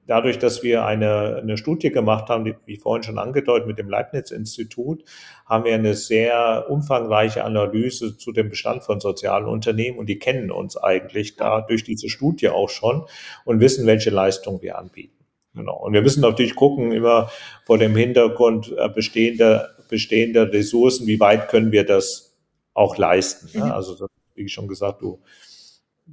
dadurch, 0.08 0.39
dass 0.39 0.63
wir 0.63 0.86
eine, 0.86 1.38
eine 1.41 1.58
Studie 1.58 1.91
gemacht 1.91 2.30
haben, 2.30 2.46
die, 2.46 2.56
wie 2.65 2.78
vorhin 2.78 3.04
schon 3.04 3.17
angedeutet, 3.17 3.67
mit 3.67 3.80
dem 3.80 3.89
Leibniz-Institut, 3.89 5.04
haben 5.46 5.65
wir 5.65 5.74
eine 5.74 5.94
sehr 5.94 6.65
umfangreiche 6.70 7.44
Analyse 7.44 8.17
zu 8.17 8.32
dem 8.32 8.50
Bestand 8.50 8.84
von 8.84 9.00
sozialen 9.00 9.46
Unternehmen 9.46 9.98
und 9.98 10.08
die 10.08 10.20
kennen 10.20 10.52
uns 10.52 10.78
eigentlich 10.78 11.36
da 11.36 11.62
durch 11.62 11.84
diese 11.84 12.10
Studie 12.10 12.50
auch 12.50 12.70
schon 12.70 13.06
und 13.46 13.60
wissen, 13.60 13.86
welche 13.86 14.10
Leistungen 14.10 14.62
wir 14.62 14.78
anbieten. 14.78 15.22
Genau. 15.54 15.78
Und 15.78 15.94
wir 15.94 16.02
müssen 16.02 16.22
natürlich 16.22 16.56
gucken, 16.56 16.91
immer 16.91 17.30
vor 17.65 17.78
dem 17.78 17.96
Hintergrund 17.96 18.74
äh, 18.78 18.89
bestehender, 18.89 19.70
bestehender 19.89 20.52
Ressourcen, 20.52 21.08
wie 21.08 21.20
weit 21.20 21.50
können 21.50 21.72
wir 21.72 21.86
das 21.86 22.38
auch 22.74 22.98
leisten. 22.98 23.58
Ne? 23.58 23.65
Mhm. 23.65 23.72
Also, 23.72 24.08
wie 24.36 24.48
schon 24.48 24.67
gesagt, 24.67 25.02
du, 25.02 25.20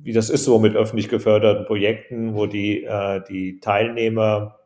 wie 0.02 0.12
das 0.12 0.30
ist 0.30 0.44
so 0.44 0.58
mit 0.58 0.76
öffentlich 0.76 1.08
geförderten 1.08 1.66
Projekten, 1.66 2.34
wo 2.34 2.46
die, 2.46 2.84
äh, 2.84 3.20
die 3.28 3.61
Teilnehmer 3.61 4.58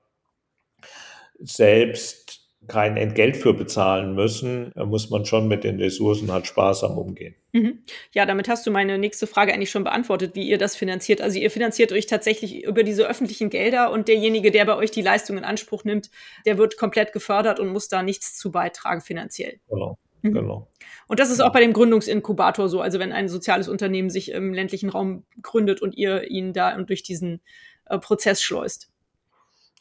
selbst 1.39 2.43
kein 2.69 2.97
Entgelt 2.97 3.37
für 3.37 3.55
bezahlen 3.55 4.15
müssen, 4.15 4.73
muss 4.77 5.11
man 5.11 5.25
schon 5.25 5.49
mit 5.49 5.65
den 5.65 5.81
Ressourcen 5.81 6.31
halt 6.31 6.47
sparsam 6.47 6.97
umgehen. 6.97 7.35
Mhm. 7.53 7.83
Ja, 8.13 8.25
damit 8.25 8.49
hast 8.49 8.67
du 8.67 8.71
meine 8.71 8.99
nächste 8.99 9.27
Frage 9.27 9.53
eigentlich 9.53 9.71
schon 9.71 9.85
beantwortet, 9.85 10.35
wie 10.35 10.49
ihr 10.49 10.59
das 10.59 10.77
finanziert. 10.77 11.21
Also 11.21 11.39
ihr 11.39 11.51
finanziert 11.51 11.93
euch 11.93 12.07
tatsächlich 12.07 12.65
über 12.65 12.85
diese 12.85 13.09
öffentlichen 13.09 13.51
Gelder 13.51 13.91
und 13.91 14.07
derjenige, 14.07 14.53
der 14.53 14.65
bei 14.65 14.77
euch 14.77 14.93
die 14.93 15.03
Leistung 15.03 15.39
in 15.39 15.45
Anspruch 15.45 15.85
nimmt, 15.85 16.11
der 16.47 16.57
wird 16.57 16.77
komplett 16.77 17.13
gefördert 17.13 17.59
und 17.59 17.69
muss 17.69 17.89
da 17.89 18.03
nichts 18.03 18.39
zu 18.39 18.53
beitragen 18.53 19.01
finanziell. 19.01 19.59
Genau. 19.69 19.99
Mhm. 20.23 20.33
Genau. 20.33 20.69
Und 21.09 21.21
das 21.21 21.31
ist 21.31 21.41
auch 21.41 21.53
bei 21.53 21.61
dem 21.61 21.73
Gründungsinkubator 21.73 22.69
so. 22.69 22.81
Also 22.81 22.99
wenn 22.99 23.13
ein 23.13 23.29
soziales 23.29 23.69
Unternehmen 23.69 24.11
sich 24.11 24.33
im 24.33 24.55
ländlichen 24.55 24.89
Raum 24.89 25.25
gründet 25.43 25.83
und 25.83 25.97
ihr 25.97 26.31
ihn 26.31 26.53
da 26.53 26.77
durch 26.83 27.03
diesen 27.03 27.41
äh, 27.87 27.99
Prozess 27.99 28.43
schleust. 28.43 28.91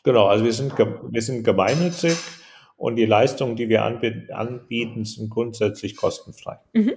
Genau, 0.04 0.26
also 0.26 0.44
wir 0.44 0.54
sind, 0.54 0.78
wir 0.78 1.22
sind 1.22 1.44
gemeinnützig 1.44 2.18
und 2.76 2.96
die 2.96 3.06
Leistungen, 3.06 3.56
die 3.56 3.70
wir 3.70 3.84
anbieten, 3.84 5.06
sind 5.06 5.30
grundsätzlich 5.30 5.96
kostenfrei. 5.96 6.58
Mhm. 6.74 6.94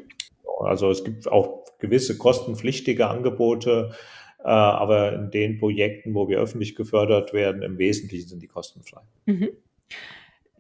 Also 0.61 0.91
es 0.91 1.05
gibt 1.05 1.29
auch 1.31 1.65
gewisse 1.79 2.17
kostenpflichtige 2.17 3.09
Angebote, 3.09 3.93
äh, 4.39 4.49
aber 4.49 5.13
in 5.13 5.31
den 5.31 5.59
Projekten, 5.59 6.15
wo 6.15 6.29
wir 6.29 6.39
öffentlich 6.39 6.75
gefördert 6.75 7.35
werden, 7.35 7.63
im 7.63 7.77
Wesentlichen 7.77 8.29
sind 8.29 8.43
die 8.43 8.47
kostenfrei. 8.47 9.03
Mhm. 9.27 9.51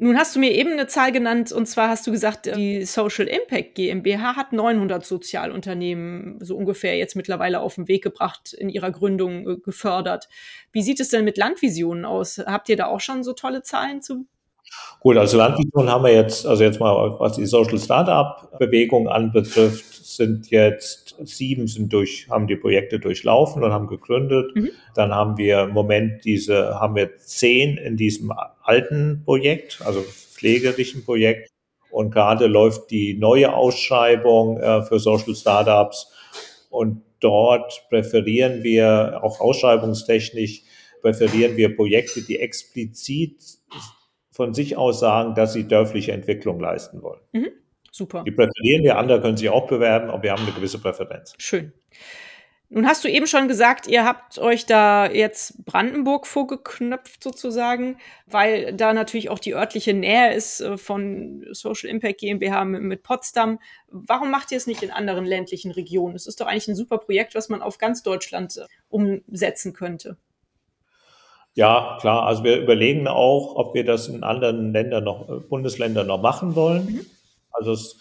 Nun 0.04 0.18
hast 0.18 0.36
du 0.36 0.38
mir 0.38 0.52
eben 0.52 0.72
eine 0.72 0.86
Zahl 0.86 1.12
genannt, 1.12 1.50
und 1.50 1.64
zwar 1.64 1.88
hast 1.88 2.06
du 2.06 2.12
gesagt, 2.12 2.44
die 2.44 2.84
Social 2.84 3.26
Impact 3.26 3.74
GmbH 3.74 4.36
hat 4.36 4.52
900 4.52 5.02
Sozialunternehmen 5.02 6.44
so 6.44 6.58
ungefähr 6.58 6.98
jetzt 6.98 7.16
mittlerweile 7.16 7.60
auf 7.60 7.76
den 7.76 7.88
Weg 7.88 8.04
gebracht, 8.04 8.52
in 8.52 8.68
ihrer 8.68 8.90
Gründung 8.90 9.48
äh, 9.48 9.56
gefördert. 9.56 10.28
Wie 10.72 10.82
sieht 10.82 11.00
es 11.00 11.08
denn 11.08 11.24
mit 11.24 11.38
Landvisionen 11.38 12.04
aus? 12.04 12.36
Habt 12.36 12.68
ihr 12.68 12.76
da 12.76 12.84
auch 12.84 13.00
schon 13.00 13.24
so 13.24 13.32
tolle 13.32 13.62
Zahlen 13.62 14.02
zu 14.02 14.26
Gut, 15.00 15.18
also 15.18 15.36
Landvision 15.36 15.90
haben 15.90 16.04
wir 16.04 16.14
jetzt, 16.14 16.46
also 16.46 16.64
jetzt 16.64 16.80
mal, 16.80 17.16
was 17.18 17.36
die 17.36 17.44
Social 17.44 17.78
Startup 17.78 18.58
Bewegung 18.58 19.06
anbetrifft, 19.06 19.94
sind 20.04 20.50
jetzt 20.50 21.16
sieben 21.24 21.66
sind 21.66 21.92
durch, 21.92 22.26
haben 22.30 22.46
die 22.46 22.56
Projekte 22.56 22.98
durchlaufen 22.98 23.62
und 23.62 23.72
haben 23.72 23.86
gegründet. 23.86 24.54
Mhm. 24.54 24.70
Dann 24.94 25.14
haben 25.14 25.36
wir 25.36 25.64
im 25.64 25.70
Moment 25.70 26.24
diese, 26.24 26.80
haben 26.80 26.94
wir 26.94 27.16
zehn 27.18 27.76
in 27.76 27.96
diesem 27.96 28.32
alten 28.62 29.22
Projekt, 29.24 29.82
also 29.84 30.00
pflegerischen 30.00 31.04
Projekt. 31.04 31.50
Und 31.90 32.10
gerade 32.10 32.46
läuft 32.46 32.90
die 32.90 33.14
neue 33.14 33.54
Ausschreibung 33.54 34.58
äh, 34.58 34.82
für 34.82 34.98
Social 34.98 35.34
Startups. 35.34 36.10
Und 36.70 37.02
dort 37.20 37.84
präferieren 37.88 38.62
wir 38.62 39.20
auch 39.22 39.40
ausschreibungstechnisch, 39.40 40.62
präferieren 41.02 41.56
wir 41.56 41.76
Projekte, 41.76 42.22
die 42.22 42.38
explizit 42.40 43.36
von 44.34 44.52
sich 44.52 44.76
aus 44.76 44.98
sagen, 44.98 45.36
dass 45.36 45.52
sie 45.52 45.68
dörfliche 45.68 46.10
Entwicklung 46.10 46.58
leisten 46.58 47.02
wollen. 47.02 47.20
Mhm. 47.32 47.50
Super. 47.92 48.24
Die 48.26 48.32
präferieren 48.32 48.82
wir, 48.82 48.98
andere 48.98 49.20
können 49.20 49.36
sich 49.36 49.48
auch 49.48 49.68
bewerben, 49.68 50.10
aber 50.10 50.24
wir 50.24 50.32
haben 50.32 50.42
eine 50.42 50.50
gewisse 50.50 50.80
Präferenz. 50.80 51.34
Schön. 51.38 51.72
Nun 52.68 52.88
hast 52.88 53.04
du 53.04 53.08
eben 53.08 53.28
schon 53.28 53.46
gesagt, 53.46 53.86
ihr 53.86 54.04
habt 54.04 54.38
euch 54.40 54.66
da 54.66 55.08
jetzt 55.08 55.64
Brandenburg 55.64 56.26
vorgeknöpft 56.26 57.22
sozusagen, 57.22 57.98
weil 58.26 58.74
da 58.74 58.92
natürlich 58.92 59.30
auch 59.30 59.38
die 59.38 59.54
örtliche 59.54 59.94
Nähe 59.94 60.34
ist 60.34 60.60
äh, 60.60 60.76
von 60.76 61.46
Social 61.52 61.88
Impact 61.88 62.18
GmbH 62.18 62.64
mit 62.64 63.04
Potsdam. 63.04 63.60
Warum 63.86 64.32
macht 64.32 64.50
ihr 64.50 64.56
es 64.56 64.66
nicht 64.66 64.82
in 64.82 64.90
anderen 64.90 65.24
ländlichen 65.24 65.70
Regionen? 65.70 66.16
Es 66.16 66.26
ist 66.26 66.40
doch 66.40 66.48
eigentlich 66.48 66.66
ein 66.66 66.74
super 66.74 66.98
Projekt, 66.98 67.36
was 67.36 67.48
man 67.48 67.62
auf 67.62 67.78
ganz 67.78 68.02
Deutschland 68.02 68.56
äh, 68.56 68.66
umsetzen 68.88 69.72
könnte. 69.72 70.16
Ja, 71.54 71.98
klar. 72.00 72.26
Also 72.26 72.42
wir 72.44 72.60
überlegen 72.60 73.06
auch, 73.06 73.54
ob 73.54 73.74
wir 73.74 73.84
das 73.84 74.08
in 74.08 74.24
anderen 74.24 74.72
Ländern 74.72 75.04
noch, 75.04 75.28
äh, 75.28 75.40
Bundesländern 75.40 76.06
noch 76.06 76.20
machen 76.20 76.56
wollen. 76.56 76.86
Mhm. 76.86 77.06
Also 77.52 77.72
es 77.72 77.98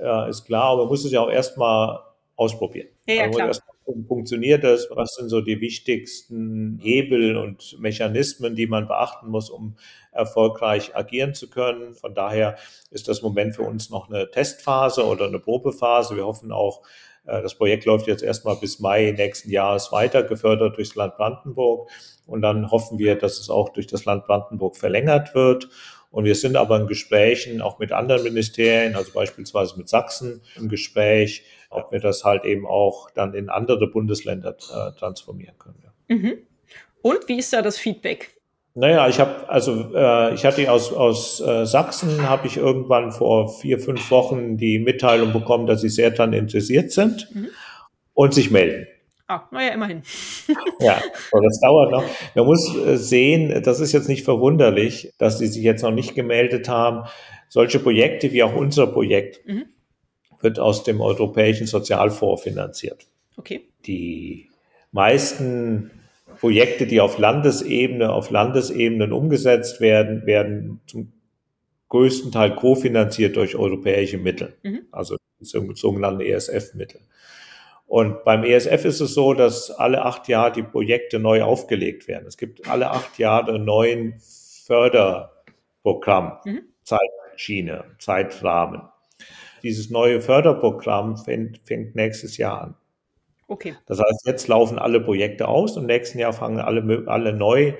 äh, 0.00 0.28
ist 0.28 0.44
klar, 0.44 0.70
aber 0.70 0.82
man 0.82 0.88
muss 0.88 1.04
es 1.04 1.12
ja 1.12 1.20
auch 1.20 1.30
erstmal 1.30 2.00
ausprobieren. 2.34 2.88
Ja, 3.06 3.14
ja 3.14 3.22
also 3.24 3.38
klar. 3.38 3.76
Funktioniert 4.08 4.64
das? 4.64 4.88
Was 4.90 5.14
sind 5.14 5.28
so 5.28 5.40
die 5.40 5.60
wichtigsten 5.60 6.80
Hebel 6.82 7.36
und 7.36 7.78
Mechanismen, 7.78 8.56
die 8.56 8.66
man 8.66 8.88
beachten 8.88 9.28
muss, 9.28 9.48
um 9.48 9.76
erfolgreich 10.10 10.96
agieren 10.96 11.34
zu 11.34 11.48
können? 11.48 11.94
Von 11.94 12.12
daher 12.12 12.56
ist 12.90 13.06
das 13.06 13.22
Moment 13.22 13.54
für 13.54 13.62
uns 13.62 13.88
noch 13.88 14.10
eine 14.10 14.28
Testphase 14.28 15.06
oder 15.06 15.26
eine 15.26 15.38
Probephase. 15.38 16.16
Wir 16.16 16.26
hoffen 16.26 16.50
auch, 16.50 16.82
das 17.26 17.54
Projekt 17.54 17.84
läuft 17.84 18.06
jetzt 18.06 18.22
erstmal 18.22 18.56
bis 18.56 18.80
Mai 18.80 19.12
nächsten 19.16 19.50
Jahres 19.50 19.92
weiter, 19.92 20.22
gefördert 20.22 20.76
durchs 20.76 20.94
Land 20.94 21.16
Brandenburg. 21.16 21.90
Und 22.26 22.42
dann 22.42 22.70
hoffen 22.70 22.98
wir, 22.98 23.16
dass 23.16 23.38
es 23.38 23.50
auch 23.50 23.68
durch 23.70 23.86
das 23.86 24.04
Land 24.04 24.26
Brandenburg 24.26 24.76
verlängert 24.76 25.34
wird. 25.34 25.68
Und 26.10 26.24
wir 26.24 26.34
sind 26.34 26.56
aber 26.56 26.78
in 26.78 26.86
Gesprächen 26.86 27.60
auch 27.60 27.78
mit 27.78 27.92
anderen 27.92 28.22
Ministerien, 28.22 28.96
also 28.96 29.12
beispielsweise 29.12 29.76
mit 29.76 29.88
Sachsen 29.88 30.40
im 30.56 30.68
Gespräch, 30.68 31.44
ob 31.68 31.92
wir 31.92 32.00
das 32.00 32.24
halt 32.24 32.44
eben 32.44 32.66
auch 32.66 33.10
dann 33.10 33.34
in 33.34 33.50
andere 33.50 33.88
Bundesländer 33.88 34.50
äh, 34.50 34.98
transformieren 34.98 35.58
können. 35.58 35.82
Ja. 35.84 36.16
Mhm. 36.16 36.38
Und 37.02 37.28
wie 37.28 37.38
ist 37.38 37.52
da 37.52 37.62
das 37.62 37.78
Feedback? 37.78 38.35
Naja, 38.78 39.08
ich 39.08 39.18
habe 39.18 39.48
also 39.48 39.90
äh, 39.94 40.34
ich 40.34 40.44
hatte 40.44 40.70
aus 40.70 40.92
aus 40.92 41.40
äh, 41.40 41.64
Sachsen 41.64 42.28
habe 42.28 42.46
ich 42.46 42.58
irgendwann 42.58 43.10
vor 43.10 43.48
vier 43.48 43.78
fünf 43.78 44.10
Wochen 44.10 44.58
die 44.58 44.78
Mitteilung 44.78 45.32
bekommen, 45.32 45.66
dass 45.66 45.80
sie 45.80 45.88
sehr 45.88 46.10
daran 46.10 46.34
interessiert 46.34 46.92
sind 46.92 47.26
mhm. 47.34 47.48
und 48.12 48.34
sich 48.34 48.50
melden. 48.50 48.86
Ah, 49.28 49.48
naja, 49.50 49.72
immerhin. 49.72 50.02
ja, 50.80 51.00
aber 51.32 51.42
das 51.42 51.58
dauert 51.60 51.90
noch. 51.90 52.04
Man 52.34 52.44
muss 52.44 52.76
äh, 52.76 52.98
sehen, 52.98 53.62
das 53.62 53.80
ist 53.80 53.92
jetzt 53.92 54.10
nicht 54.10 54.24
verwunderlich, 54.26 55.10
dass 55.16 55.38
sie 55.38 55.46
sich 55.46 55.62
jetzt 55.62 55.82
noch 55.82 55.90
nicht 55.90 56.14
gemeldet 56.14 56.68
haben. 56.68 57.08
Solche 57.48 57.78
Projekte 57.78 58.30
wie 58.32 58.42
auch 58.42 58.54
unser 58.54 58.86
Projekt 58.88 59.40
mhm. 59.46 59.64
wird 60.42 60.58
aus 60.58 60.84
dem 60.84 61.00
Europäischen 61.00 61.66
Sozialfonds 61.66 62.42
finanziert. 62.42 63.06
Okay. 63.38 63.62
Die 63.86 64.50
meisten 64.92 65.90
Projekte, 66.46 66.86
die 66.86 67.00
auf 67.00 67.18
Landesebene, 67.18 68.12
auf 68.12 68.30
Landesebenen 68.30 69.12
umgesetzt 69.12 69.80
werden, 69.80 70.26
werden 70.26 70.80
zum 70.86 71.12
größten 71.88 72.30
Teil 72.30 72.54
kofinanziert 72.54 73.34
durch 73.34 73.56
europäische 73.56 74.16
Mittel, 74.16 74.54
mhm. 74.62 74.82
also 74.92 75.16
sogenannte 75.40 76.24
ESF-Mittel. 76.24 77.00
Und 77.88 78.22
beim 78.22 78.44
ESF 78.44 78.84
ist 78.84 79.00
es 79.00 79.12
so, 79.14 79.34
dass 79.34 79.72
alle 79.72 80.04
acht 80.04 80.28
Jahre 80.28 80.52
die 80.52 80.62
Projekte 80.62 81.18
neu 81.18 81.42
aufgelegt 81.42 82.06
werden. 82.06 82.28
Es 82.28 82.36
gibt 82.36 82.68
alle 82.68 82.92
acht 82.92 83.18
Jahre 83.18 83.56
einen 83.56 83.64
neuen 83.64 84.14
Förderprogramm, 84.66 86.38
mhm. 86.44 86.60
Zeitschiene, 86.84 87.86
Zeitrahmen. 87.98 88.82
Dieses 89.64 89.90
neue 89.90 90.20
Förderprogramm 90.20 91.16
fängt, 91.16 91.58
fängt 91.64 91.96
nächstes 91.96 92.36
Jahr 92.36 92.62
an. 92.62 92.76
Okay. 93.48 93.74
Das 93.86 93.98
heißt, 93.98 94.26
jetzt 94.26 94.48
laufen 94.48 94.78
alle 94.78 95.00
Projekte 95.00 95.48
aus 95.48 95.76
und 95.76 95.84
im 95.84 95.86
nächsten 95.86 96.18
Jahr 96.18 96.32
fangen 96.32 96.58
alle, 96.60 97.04
alle 97.06 97.32
neu 97.32 97.74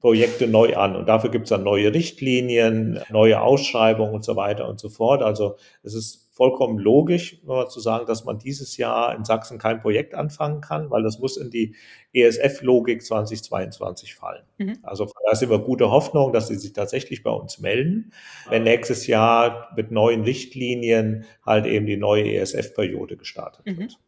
Projekte 0.00 0.46
neu 0.46 0.76
an. 0.76 0.96
Und 0.96 1.08
dafür 1.08 1.30
gibt 1.30 1.44
es 1.44 1.50
dann 1.50 1.64
neue 1.64 1.92
Richtlinien, 1.92 3.00
neue 3.10 3.40
Ausschreibungen 3.40 4.14
und 4.14 4.24
so 4.24 4.36
weiter 4.36 4.68
und 4.68 4.80
so 4.80 4.88
fort. 4.88 5.22
Also 5.22 5.56
es 5.82 5.94
ist 5.94 6.30
vollkommen 6.32 6.78
logisch, 6.78 7.42
zu 7.68 7.80
sagen, 7.80 8.06
dass 8.06 8.24
man 8.24 8.38
dieses 8.38 8.76
Jahr 8.76 9.14
in 9.14 9.24
Sachsen 9.24 9.58
kein 9.58 9.80
Projekt 9.80 10.14
anfangen 10.14 10.60
kann, 10.60 10.90
weil 10.90 11.02
das 11.02 11.18
muss 11.18 11.36
in 11.36 11.50
die 11.50 11.74
ESF-Logik 12.14 13.04
2022 13.04 14.14
fallen. 14.14 14.42
Mhm. 14.56 14.78
Also 14.82 15.10
da 15.28 15.34
sind 15.36 15.50
wir 15.50 15.58
gute 15.58 15.90
Hoffnung, 15.90 16.32
dass 16.32 16.48
sie 16.48 16.56
sich 16.56 16.72
tatsächlich 16.72 17.22
bei 17.22 17.30
uns 17.30 17.58
melden, 17.58 18.12
wenn 18.48 18.62
nächstes 18.62 19.06
Jahr 19.06 19.72
mit 19.76 19.90
neuen 19.90 20.22
Richtlinien 20.22 21.26
halt 21.44 21.66
eben 21.66 21.86
die 21.86 21.98
neue 21.98 22.32
ESF-Periode 22.34 23.16
gestartet 23.16 23.66
mhm. 23.66 23.78
wird. 23.78 23.98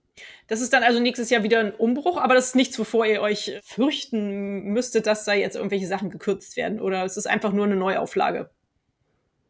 Das 0.47 0.61
ist 0.61 0.73
dann 0.73 0.83
also 0.83 1.01
nächstes 1.01 1.31
Jahr 1.31 1.43
wieder 1.43 1.61
ein 1.61 1.73
Umbruch, 1.73 2.19
aber 2.19 2.35
das 2.35 2.49
ist 2.49 2.57
nichts, 2.57 2.79
wovor 2.79 3.07
ihr 3.07 3.21
euch 3.21 3.53
fürchten 3.65 4.65
müsstet, 4.65 5.07
dass 5.07 5.25
da 5.25 5.33
jetzt 5.33 5.57
irgendwelche 5.57 5.87
Sachen 5.87 6.11
gekürzt 6.11 6.57
werden 6.57 6.81
oder 6.81 7.05
es 7.05 7.17
ist 7.17 7.27
einfach 7.27 7.53
nur 7.53 7.65
eine 7.65 7.77
Neuauflage. 7.77 8.51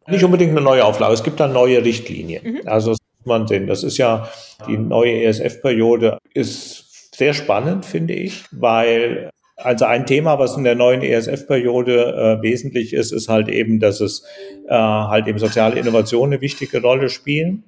Nicht 0.06 0.24
unbedingt 0.24 0.52
eine 0.52 0.60
neue 0.60 0.84
Auflage, 0.84 1.14
es 1.14 1.24
gibt 1.24 1.40
dann 1.40 1.52
neue 1.52 1.84
Richtlinien. 1.84 2.44
Mhm. 2.44 2.60
Also 2.66 2.90
das 2.90 2.98
muss 3.18 3.26
man 3.26 3.46
sehen. 3.46 3.66
Das 3.66 3.82
ist 3.82 3.98
ja 3.98 4.30
die 4.68 4.76
neue 4.76 5.22
ESF-Periode 5.24 6.18
ist 6.32 7.14
sehr 7.14 7.34
spannend, 7.34 7.84
finde 7.84 8.14
ich, 8.14 8.44
weil 8.50 9.30
also 9.56 9.84
ein 9.84 10.04
Thema, 10.04 10.38
was 10.38 10.56
in 10.56 10.64
der 10.64 10.74
neuen 10.74 11.02
ESF-Periode 11.02 12.38
äh, 12.40 12.42
wesentlich 12.42 12.92
ist, 12.92 13.12
ist 13.12 13.28
halt 13.28 13.48
eben, 13.48 13.80
dass 13.80 14.00
es 14.00 14.24
äh, 14.68 14.74
halt 14.74 15.26
eben 15.26 15.38
soziale 15.38 15.78
Innovationen 15.78 16.34
eine 16.34 16.40
wichtige 16.40 16.82
Rolle 16.82 17.08
spielen 17.08 17.64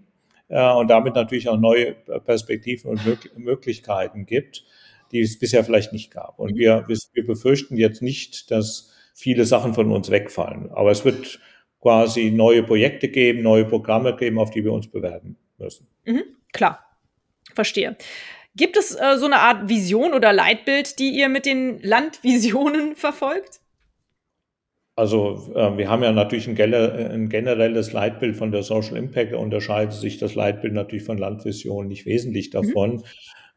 äh, 0.48 0.72
und 0.72 0.88
damit 0.88 1.14
natürlich 1.14 1.48
auch 1.48 1.58
neue 1.58 1.92
Perspektiven 1.92 2.90
und 2.90 3.04
Mög 3.04 3.36
Möglichkeiten 3.36 4.26
gibt, 4.26 4.64
die 5.12 5.20
es 5.20 5.38
bisher 5.38 5.64
vielleicht 5.64 5.92
nicht 5.92 6.10
gab. 6.10 6.38
Und 6.38 6.52
mhm. 6.52 6.58
wir, 6.58 6.84
wir 6.88 7.26
befürchten 7.26 7.76
jetzt 7.76 8.02
nicht, 8.02 8.50
dass 8.50 8.92
viele 9.14 9.44
Sachen 9.44 9.74
von 9.74 9.90
uns 9.90 10.10
wegfallen. 10.10 10.70
Aber 10.72 10.90
es 10.90 11.04
wird 11.04 11.40
quasi 11.80 12.30
neue 12.30 12.62
Projekte 12.62 13.08
geben, 13.08 13.42
neue 13.42 13.64
Programme 13.64 14.16
geben, 14.16 14.38
auf 14.38 14.50
die 14.50 14.64
wir 14.64 14.72
uns 14.72 14.90
bewerben 14.90 15.36
müssen. 15.58 15.86
Mhm, 16.04 16.24
klar, 16.52 16.84
verstehe. 17.54 17.96
Gibt 18.56 18.76
es 18.76 18.94
äh, 18.94 19.18
so 19.18 19.26
eine 19.26 19.38
Art 19.38 19.68
Vision 19.68 20.14
oder 20.14 20.32
Leitbild, 20.32 20.98
die 20.98 21.10
ihr 21.10 21.28
mit 21.28 21.46
den 21.46 21.80
Landvisionen 21.82 22.96
verfolgt? 22.96 23.60
Also 24.96 25.52
äh, 25.54 25.76
wir 25.76 25.90
haben 25.90 26.02
ja 26.02 26.10
natürlich 26.10 26.48
ein, 26.48 26.58
ein, 26.58 27.28
generelles 27.28 27.92
Leitbild 27.92 28.34
von 28.34 28.50
der 28.50 28.62
Social 28.62 28.96
Impact. 28.96 29.32
Da 29.32 29.36
unterscheidet 29.36 29.92
sich 29.92 30.16
das 30.16 30.34
Leitbild 30.34 30.72
natürlich 30.72 31.04
von 31.04 31.18
Landvisionen 31.18 31.88
nicht 31.88 32.06
wesentlich 32.06 32.48
mhm. 32.48 32.52
davon. 32.52 33.02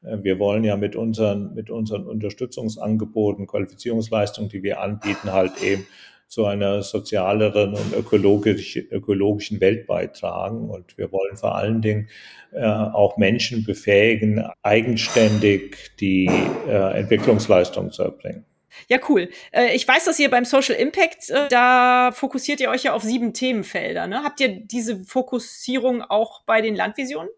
Mhm. 0.01 0.23
wir 0.23 0.37
wollen 0.37 0.65
ja 0.65 0.75
mit 0.75 0.97
unseren, 0.97 1.53
mit 1.55 1.69
unseren 1.69 2.05
Unterstützungsangeboten, 2.07 3.47
Qualifizierungsleistungen, 3.47 4.49
die 4.49 4.63
wir 4.63 4.81
anbieten, 4.81 5.31
halt 5.31 5.63
eben 5.63 5.85
zu 6.27 6.45
einer 6.45 6.83
sozialeren 6.83 7.73
und 7.73 7.93
ökologisch, 7.97 8.75
ökologischen 8.91 9.59
Welt 9.61 9.87
beitragen. 9.87 10.69
Und 10.69 10.97
wir 10.97 11.11
wollen 11.11 11.37
vor 11.37 11.55
allen 11.55 11.81
Dingen 11.81 12.09
äh, 12.51 12.65
auch 12.65 13.17
Menschen 13.17 13.63
befähigen, 13.63 14.43
eigenständig 14.61 15.91
die 15.99 16.29
äh, 16.67 16.99
Entwicklungsleistung 16.99 17.91
zu 17.91 18.03
erbringen. 18.03 18.45
Ja, 18.87 18.99
cool. 19.09 19.29
Äh, 19.51 19.75
ich 19.75 19.87
weiß, 19.87 20.05
dass 20.05 20.19
ihr 20.19 20.29
beim 20.29 20.45
Social 20.45 20.75
Impact, 20.75 21.29
äh, 21.29 21.47
da 21.49 22.11
fokussiert 22.13 22.59
ihr 22.59 22.69
euch 22.69 22.83
ja 22.83 22.93
auf 22.93 23.03
sieben 23.03 23.33
Themenfelder. 23.33 24.07
Ne? 24.07 24.23
Habt 24.23 24.39
ihr 24.39 24.49
diese 24.49 25.03
Fokussierung 25.03 26.01
auch 26.01 26.43
bei 26.43 26.61
den 26.61 26.75
Landvisionen? 26.75 27.29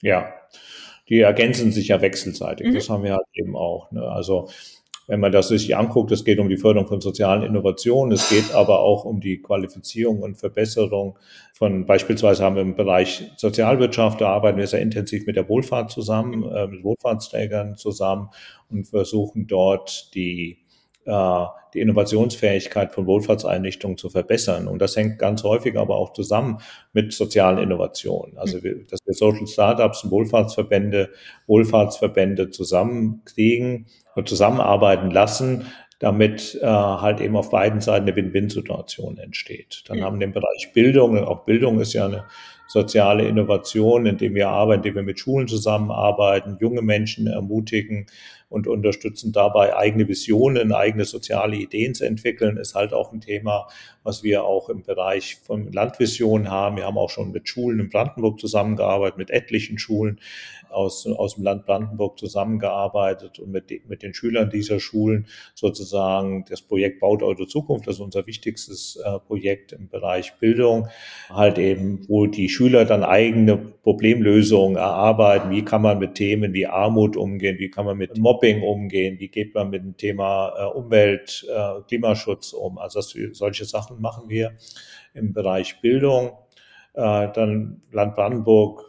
Ja, 0.00 0.32
die 1.08 1.20
ergänzen 1.20 1.72
sich 1.72 1.88
ja 1.88 2.00
wechselseitig. 2.00 2.68
Mhm. 2.68 2.74
Das 2.74 2.88
haben 2.88 3.02
wir 3.02 3.12
halt 3.12 3.26
eben 3.32 3.56
auch. 3.56 3.90
Ne? 3.90 4.02
Also 4.02 4.48
wenn 5.08 5.20
man 5.20 5.32
das 5.32 5.48
sich 5.48 5.74
anguckt, 5.76 6.12
es 6.12 6.24
geht 6.24 6.38
um 6.38 6.50
die 6.50 6.58
Förderung 6.58 6.86
von 6.86 7.00
sozialen 7.00 7.42
Innovationen, 7.42 8.12
es 8.12 8.28
geht 8.28 8.54
aber 8.54 8.80
auch 8.80 9.04
um 9.06 9.20
die 9.20 9.40
Qualifizierung 9.40 10.22
und 10.22 10.36
Verbesserung 10.36 11.18
von, 11.54 11.86
beispielsweise 11.86 12.44
haben 12.44 12.56
wir 12.56 12.62
im 12.62 12.76
Bereich 12.76 13.32
Sozialwirtschaft, 13.36 14.20
da 14.20 14.28
arbeiten 14.28 14.58
wir 14.58 14.66
sehr 14.66 14.82
intensiv 14.82 15.26
mit 15.26 15.36
der 15.36 15.48
Wohlfahrt 15.48 15.90
zusammen, 15.90 16.44
äh, 16.44 16.66
mit 16.66 16.84
Wohlfahrtsträgern 16.84 17.76
zusammen 17.76 18.28
und 18.70 18.86
versuchen 18.86 19.46
dort 19.46 20.14
die 20.14 20.58
die 21.74 21.80
Innovationsfähigkeit 21.80 22.92
von 22.92 23.06
Wohlfahrtseinrichtungen 23.06 23.96
zu 23.96 24.10
verbessern. 24.10 24.68
Und 24.68 24.80
das 24.80 24.96
hängt 24.96 25.18
ganz 25.18 25.42
häufig 25.42 25.78
aber 25.78 25.96
auch 25.96 26.12
zusammen 26.12 26.58
mit 26.92 27.12
sozialen 27.12 27.58
Innovationen. 27.58 28.38
Also, 28.38 28.62
wir, 28.62 28.76
dass 28.86 29.00
wir 29.04 29.14
Social 29.14 29.46
Startups 29.46 30.04
und 30.04 30.10
Wohlfahrtsverbände, 30.10 31.10
Wohlfahrtsverbände 31.46 32.50
zusammenkriegen 32.50 33.86
und 34.14 34.28
zusammenarbeiten 34.28 35.10
lassen, 35.10 35.66
damit 35.98 36.58
äh, 36.62 36.66
halt 36.66 37.20
eben 37.20 37.36
auf 37.36 37.50
beiden 37.50 37.80
Seiten 37.80 38.06
eine 38.06 38.14
Win-Win-Situation 38.14 39.18
entsteht. 39.18 39.82
Dann 39.88 39.98
mhm. 39.98 40.02
haben 40.04 40.20
wir 40.20 40.26
den 40.26 40.32
Bereich 40.32 40.70
Bildung, 40.72 41.18
auch 41.18 41.44
Bildung 41.44 41.80
ist 41.80 41.92
ja 41.92 42.06
eine 42.06 42.24
soziale 42.68 43.26
Innovation, 43.26 44.06
indem 44.06 44.34
wir 44.34 44.48
arbeiten, 44.48 44.80
indem 44.80 44.96
wir 44.96 45.02
mit 45.02 45.18
Schulen 45.18 45.48
zusammenarbeiten, 45.48 46.58
junge 46.60 46.82
Menschen 46.82 47.26
ermutigen 47.26 48.06
und 48.48 48.66
unterstützen 48.66 49.32
dabei 49.32 49.76
eigene 49.76 50.08
Visionen, 50.08 50.72
eigene 50.72 51.04
soziale 51.04 51.56
Ideen 51.56 51.94
zu 51.94 52.04
entwickeln, 52.04 52.56
ist 52.56 52.74
halt 52.74 52.92
auch 52.92 53.12
ein 53.12 53.20
Thema, 53.20 53.68
was 54.08 54.22
wir 54.22 54.44
auch 54.44 54.70
im 54.70 54.82
Bereich 54.82 55.36
von 55.36 55.70
Landvision 55.70 56.50
haben. 56.50 56.78
Wir 56.78 56.86
haben 56.86 56.96
auch 56.96 57.10
schon 57.10 57.30
mit 57.30 57.46
Schulen 57.46 57.78
in 57.78 57.90
Brandenburg 57.90 58.40
zusammengearbeitet, 58.40 59.18
mit 59.18 59.28
etlichen 59.28 59.78
Schulen, 59.78 60.18
aus, 60.70 61.06
aus 61.06 61.34
dem 61.34 61.44
Land 61.44 61.66
Brandenburg 61.66 62.18
zusammengearbeitet 62.18 63.38
und 63.38 63.50
mit, 63.50 63.70
mit 63.88 64.02
den 64.02 64.14
Schülern 64.14 64.50
dieser 64.50 64.80
Schulen 64.80 65.26
sozusagen 65.54 66.44
das 66.48 66.62
Projekt 66.62 67.00
Baut 67.00 67.22
eure 67.22 67.46
Zukunft, 67.46 67.86
das 67.86 67.96
ist 67.96 68.00
unser 68.00 68.26
wichtigstes 68.26 68.96
äh, 68.96 69.18
Projekt 69.20 69.72
im 69.72 69.88
Bereich 69.88 70.34
Bildung, 70.38 70.88
halt 71.30 71.58
eben, 71.58 72.06
wo 72.08 72.26
die 72.26 72.48
Schüler 72.48 72.84
dann 72.84 73.02
eigene 73.02 73.56
Problemlösungen 73.56 74.76
erarbeiten. 74.76 75.50
Wie 75.50 75.64
kann 75.64 75.82
man 75.82 75.98
mit 75.98 76.14
Themen 76.14 76.52
wie 76.52 76.66
Armut 76.66 77.16
umgehen? 77.16 77.58
Wie 77.58 77.70
kann 77.70 77.86
man 77.86 77.96
mit 77.96 78.18
Mobbing 78.18 78.62
umgehen? 78.62 79.18
Wie 79.18 79.28
geht 79.28 79.54
man 79.54 79.70
mit 79.70 79.82
dem 79.82 79.96
Thema 79.96 80.52
äh, 80.58 80.64
Umwelt, 80.76 81.46
äh, 81.48 81.80
Klimaschutz 81.88 82.52
um? 82.52 82.78
Also 82.78 83.00
solche 83.32 83.64
Sachen 83.64 83.97
machen 84.00 84.28
wir 84.28 84.52
im 85.14 85.32
Bereich 85.32 85.80
Bildung. 85.80 86.32
Äh, 86.94 87.28
dann 87.32 87.82
Land 87.92 88.14
Brandenburg 88.14 88.88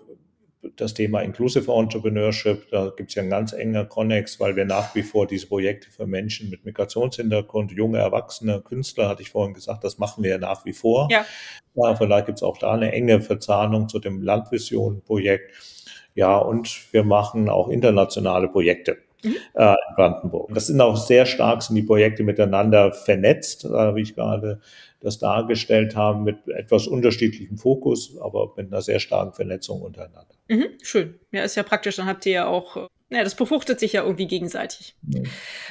das 0.76 0.94
Thema 0.94 1.22
Inclusive 1.22 1.72
Entrepreneurship, 1.72 2.70
da 2.70 2.92
gibt 2.96 3.10
es 3.10 3.16
ja 3.16 3.22
einen 3.22 3.32
ganz 3.32 3.54
enger 3.54 3.86
Connex, 3.86 4.40
weil 4.40 4.56
wir 4.56 4.66
nach 4.66 4.94
wie 4.94 5.04
vor 5.04 5.26
diese 5.26 5.48
Projekte 5.48 5.90
für 5.90 6.06
Menschen 6.06 6.50
mit 6.50 6.66
Migrationshintergrund, 6.66 7.72
junge 7.72 8.00
Erwachsene, 8.00 8.62
Künstler, 8.62 9.08
hatte 9.08 9.22
ich 9.22 9.30
vorhin 9.30 9.54
gesagt, 9.54 9.84
das 9.84 9.98
machen 9.98 10.24
wir 10.24 10.32
ja 10.32 10.38
nach 10.38 10.66
wie 10.66 10.74
vor. 10.74 11.08
Ja. 11.12 11.26
ja 11.76 11.96
vielleicht 11.96 12.26
gibt 12.26 12.40
es 12.40 12.44
auch 12.44 12.58
da 12.58 12.74
eine 12.74 12.92
enge 12.92 13.22
Verzahnung 13.22 13.88
zu 13.88 14.00
dem 14.00 14.22
Landvision-Projekt. 14.22 15.54
Ja, 16.16 16.38
und 16.38 16.94
wir 16.94 17.04
machen 17.04 17.48
auch 17.50 17.70
internationale 17.70 18.50
Projekte. 18.50 18.98
Mhm. 19.24 19.36
Äh, 19.54 19.72
in 19.72 19.96
Brandenburg. 19.96 20.54
Das 20.54 20.68
sind 20.68 20.80
auch 20.80 20.96
sehr 20.96 21.26
stark, 21.26 21.62
sind 21.62 21.76
die 21.76 21.84
Projekte 21.84 22.24
miteinander 22.24 22.94
vernetzt, 22.94 23.66
äh, 23.66 23.96
wie 23.96 24.02
ich 24.02 24.16
gerade 24.16 24.62
das 25.02 25.20
dargestellt 25.20 25.96
haben, 25.96 26.24
mit 26.24 26.48
etwas 26.48 26.88
unterschiedlichem 26.88 27.58
Fokus, 27.58 28.18
aber 28.20 28.54
mit 28.58 28.68
einer 28.68 28.82
sehr 28.82 29.00
starken 29.00 29.34
Vernetzung 29.34 29.82
untereinander. 29.82 30.36
Mhm, 30.48 30.68
schön. 30.82 31.20
Ja, 31.32 31.44
ist 31.44 31.56
ja 31.56 31.64
praktisch, 31.64 31.96
dann 31.96 32.06
habt 32.06 32.26
ihr 32.26 32.34
ja 32.34 32.48
auch 32.48 32.90
ja, 33.12 33.24
das 33.24 33.34
befruchtet 33.34 33.80
sich 33.80 33.94
ja 33.94 34.04
irgendwie 34.04 34.28
gegenseitig. 34.28 34.96
Ja. 35.08 35.24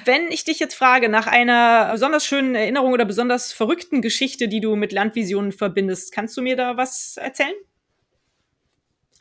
Wenn 0.04 0.32
ich 0.32 0.42
dich 0.42 0.58
jetzt 0.58 0.74
frage 0.74 1.08
nach 1.08 1.28
einer 1.28 1.92
besonders 1.92 2.26
schönen 2.26 2.56
Erinnerung 2.56 2.92
oder 2.92 3.04
besonders 3.04 3.52
verrückten 3.52 4.02
Geschichte, 4.02 4.48
die 4.48 4.60
du 4.60 4.74
mit 4.74 4.92
Landvisionen 4.92 5.52
verbindest, 5.52 6.12
kannst 6.12 6.36
du 6.36 6.42
mir 6.42 6.56
da 6.56 6.76
was 6.76 7.16
erzählen? 7.16 7.54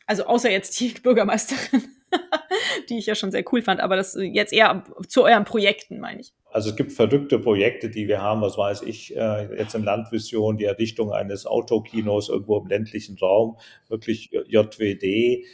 Also 0.06 0.24
außer 0.24 0.50
jetzt 0.50 0.80
die 0.80 0.88
Bürgermeisterin, 1.02 1.84
die 2.88 2.98
ich 2.98 3.06
ja 3.06 3.14
schon 3.14 3.30
sehr 3.30 3.44
cool 3.52 3.62
fand, 3.62 3.80
aber 3.80 3.96
das 3.96 4.16
jetzt 4.20 4.52
eher 4.52 4.84
zu 5.06 5.24
euren 5.24 5.44
Projekten, 5.44 6.00
meine 6.00 6.20
ich. 6.20 6.32
Also 6.50 6.70
es 6.70 6.76
gibt 6.76 6.92
verrückte 6.92 7.38
Projekte, 7.38 7.90
die 7.90 8.08
wir 8.08 8.22
haben, 8.22 8.40
was 8.40 8.56
weiß 8.56 8.82
ich, 8.82 9.14
äh, 9.14 9.54
jetzt 9.56 9.74
in 9.74 9.84
Landvision, 9.84 10.56
die 10.56 10.64
Errichtung 10.64 11.12
eines 11.12 11.46
Autokinos 11.46 12.30
irgendwo 12.30 12.58
im 12.58 12.66
ländlichen 12.66 13.18
Raum, 13.18 13.58
wirklich 13.88 14.30
JWD. 14.30 15.44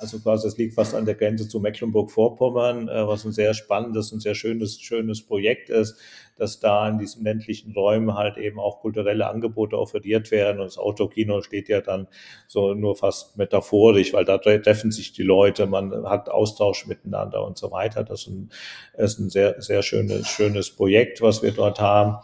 Also 0.00 0.18
quasi, 0.18 0.48
es 0.48 0.56
liegt 0.56 0.74
fast 0.74 0.94
an 0.94 1.04
der 1.04 1.14
Grenze 1.14 1.48
zu 1.48 1.60
Mecklenburg-Vorpommern, 1.60 2.88
äh, 2.88 3.06
was 3.06 3.24
ein 3.24 3.32
sehr 3.32 3.54
spannendes 3.54 4.12
und 4.12 4.20
sehr 4.20 4.34
schönes, 4.34 4.80
schönes 4.80 5.24
Projekt 5.24 5.70
ist, 5.70 5.98
dass 6.36 6.60
da 6.60 6.88
in 6.88 6.98
diesen 6.98 7.24
ländlichen 7.24 7.72
Räumen 7.72 8.14
halt 8.14 8.36
eben 8.36 8.58
auch 8.58 8.80
kulturelle 8.80 9.28
Angebote 9.28 9.78
offeriert 9.78 10.30
werden. 10.30 10.60
Und 10.60 10.66
das 10.66 10.78
Autokino 10.78 11.42
steht 11.42 11.68
ja 11.68 11.80
dann 11.80 12.08
so 12.48 12.74
nur 12.74 12.96
fast 12.96 13.36
metaphorisch, 13.36 14.12
weil 14.12 14.24
da 14.24 14.38
treffen 14.38 14.90
sich 14.90 15.12
die 15.12 15.22
Leute, 15.22 15.66
man 15.66 16.06
hat 16.06 16.28
Austausch 16.28 16.86
miteinander 16.86 17.44
und 17.46 17.56
so 17.56 17.70
weiter. 17.70 18.04
Das 18.04 18.22
ist 18.22 18.28
ein, 18.28 18.50
ist 18.96 19.18
ein 19.18 19.30
sehr, 19.30 19.60
sehr 19.62 19.82
schönes, 19.82 20.28
schönes 20.28 20.70
Projekt, 20.70 21.22
was 21.22 21.42
wir 21.42 21.52
dort 21.52 21.80
haben. 21.80 22.18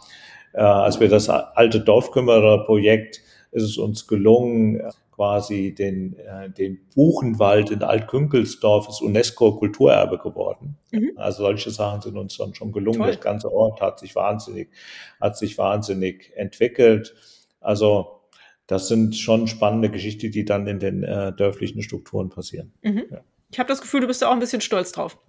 Äh, 0.53 0.61
als 0.61 0.99
wir 0.99 1.07
das 1.07 1.29
alte 1.29 1.79
Dorfkümmerer-Projekt 1.79 3.21
ist 3.51 3.63
es 3.63 3.77
uns 3.77 4.07
gelungen, 4.07 4.81
quasi 5.21 5.75
den, 5.75 6.17
äh, 6.17 6.49
den 6.49 6.79
Buchenwald 6.95 7.69
in 7.69 7.83
Altkünkelsdorf 7.83 8.89
ist 8.89 9.03
UNESCO-Kulturerbe 9.03 10.17
geworden. 10.17 10.77
Mhm. 10.89 11.11
Also 11.15 11.43
solche 11.43 11.69
Sachen 11.69 12.01
sind 12.01 12.17
uns 12.17 12.37
dann 12.37 12.55
schon 12.55 12.71
gelungen. 12.71 13.01
Toll. 13.01 13.11
Das 13.11 13.21
ganze 13.21 13.53
Ort 13.53 13.81
hat 13.81 13.99
sich 13.99 14.15
wahnsinnig, 14.15 14.69
hat 15.19 15.37
sich 15.37 15.59
wahnsinnig 15.59 16.31
entwickelt. 16.35 17.13
Also 17.59 18.21
das 18.65 18.87
sind 18.87 19.15
schon 19.15 19.47
spannende 19.47 19.91
Geschichten, 19.91 20.31
die 20.31 20.43
dann 20.43 20.65
in 20.65 20.79
den 20.79 21.03
äh, 21.03 21.31
dörflichen 21.33 21.83
Strukturen 21.83 22.29
passieren. 22.29 22.73
Mhm. 22.81 23.03
Ja. 23.11 23.21
Ich 23.51 23.59
habe 23.59 23.69
das 23.69 23.79
Gefühl, 23.79 24.01
du 24.01 24.07
bist 24.07 24.23
da 24.23 24.29
auch 24.29 24.33
ein 24.33 24.39
bisschen 24.39 24.61
stolz 24.61 24.91
drauf. 24.91 25.19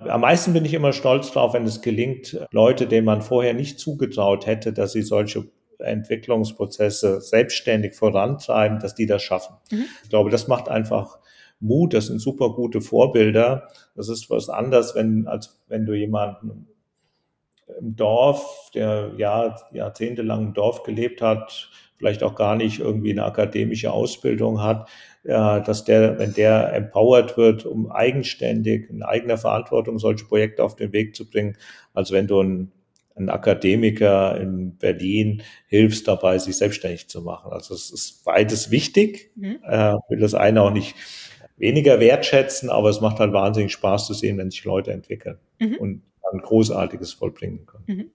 Am 0.00 0.20
meisten 0.20 0.52
bin 0.52 0.66
ich 0.66 0.74
immer 0.74 0.92
stolz 0.92 1.30
drauf, 1.30 1.54
wenn 1.54 1.64
es 1.64 1.80
gelingt, 1.80 2.38
Leute, 2.50 2.86
denen 2.86 3.06
man 3.06 3.22
vorher 3.22 3.54
nicht 3.54 3.80
zugetraut 3.80 4.44
hätte, 4.44 4.74
dass 4.74 4.92
sie 4.92 5.00
solche 5.00 5.46
Entwicklungsprozesse 5.78 7.20
selbstständig 7.20 7.94
vorantreiben, 7.94 8.78
dass 8.78 8.94
die 8.94 9.06
das 9.06 9.22
schaffen. 9.22 9.56
Mhm. 9.70 9.84
Ich 10.02 10.10
glaube, 10.10 10.30
das 10.30 10.48
macht 10.48 10.68
einfach 10.68 11.18
Mut. 11.60 11.94
Das 11.94 12.06
sind 12.06 12.20
super 12.20 12.50
gute 12.50 12.80
Vorbilder. 12.80 13.68
Das 13.94 14.08
ist 14.08 14.30
was 14.30 14.48
anderes, 14.48 14.94
wenn, 14.94 15.26
als 15.26 15.60
wenn 15.68 15.86
du 15.86 15.94
jemanden 15.94 16.68
im 17.80 17.96
Dorf, 17.96 18.70
der 18.74 19.12
Jahr, 19.16 19.68
jahrzehntelang 19.72 20.48
im 20.48 20.54
Dorf 20.54 20.82
gelebt 20.82 21.20
hat, 21.20 21.70
vielleicht 21.98 22.22
auch 22.22 22.34
gar 22.34 22.56
nicht 22.56 22.78
irgendwie 22.78 23.10
eine 23.10 23.24
akademische 23.24 23.90
Ausbildung 23.90 24.62
hat, 24.62 24.88
dass 25.24 25.84
der, 25.84 26.18
wenn 26.18 26.34
der 26.34 26.72
empowered 26.74 27.36
wird, 27.36 27.66
um 27.66 27.90
eigenständig 27.90 28.88
in 28.90 29.02
eigener 29.02 29.38
Verantwortung 29.38 29.98
solche 29.98 30.26
Projekte 30.26 30.62
auf 30.62 30.76
den 30.76 30.92
Weg 30.92 31.16
zu 31.16 31.28
bringen, 31.28 31.56
als 31.94 32.12
wenn 32.12 32.28
du 32.28 32.40
ein 32.40 32.72
ein 33.16 33.30
Akademiker 33.30 34.38
in 34.40 34.76
Berlin 34.76 35.42
hilfst 35.68 36.06
dabei, 36.06 36.38
sich 36.38 36.56
selbstständig 36.56 37.08
zu 37.08 37.22
machen. 37.22 37.52
Also 37.52 37.74
es 37.74 37.90
ist 37.90 38.24
beides 38.24 38.70
wichtig. 38.70 39.32
Mhm. 39.36 39.58
Äh, 39.64 39.94
will 40.08 40.20
das 40.20 40.34
eine 40.34 40.62
auch 40.62 40.70
nicht 40.70 40.94
weniger 41.56 41.98
wertschätzen, 42.00 42.68
aber 42.68 42.90
es 42.90 43.00
macht 43.00 43.18
halt 43.18 43.32
wahnsinnig 43.32 43.72
Spaß 43.72 44.06
zu 44.06 44.14
sehen, 44.14 44.36
wenn 44.38 44.50
sich 44.50 44.64
Leute 44.64 44.92
entwickeln 44.92 45.38
mhm. 45.58 45.76
und 45.76 46.02
ein 46.32 46.40
Großartiges 46.40 47.14
vollbringen 47.14 47.66
können. 47.66 47.84
Mhm. 47.86 48.10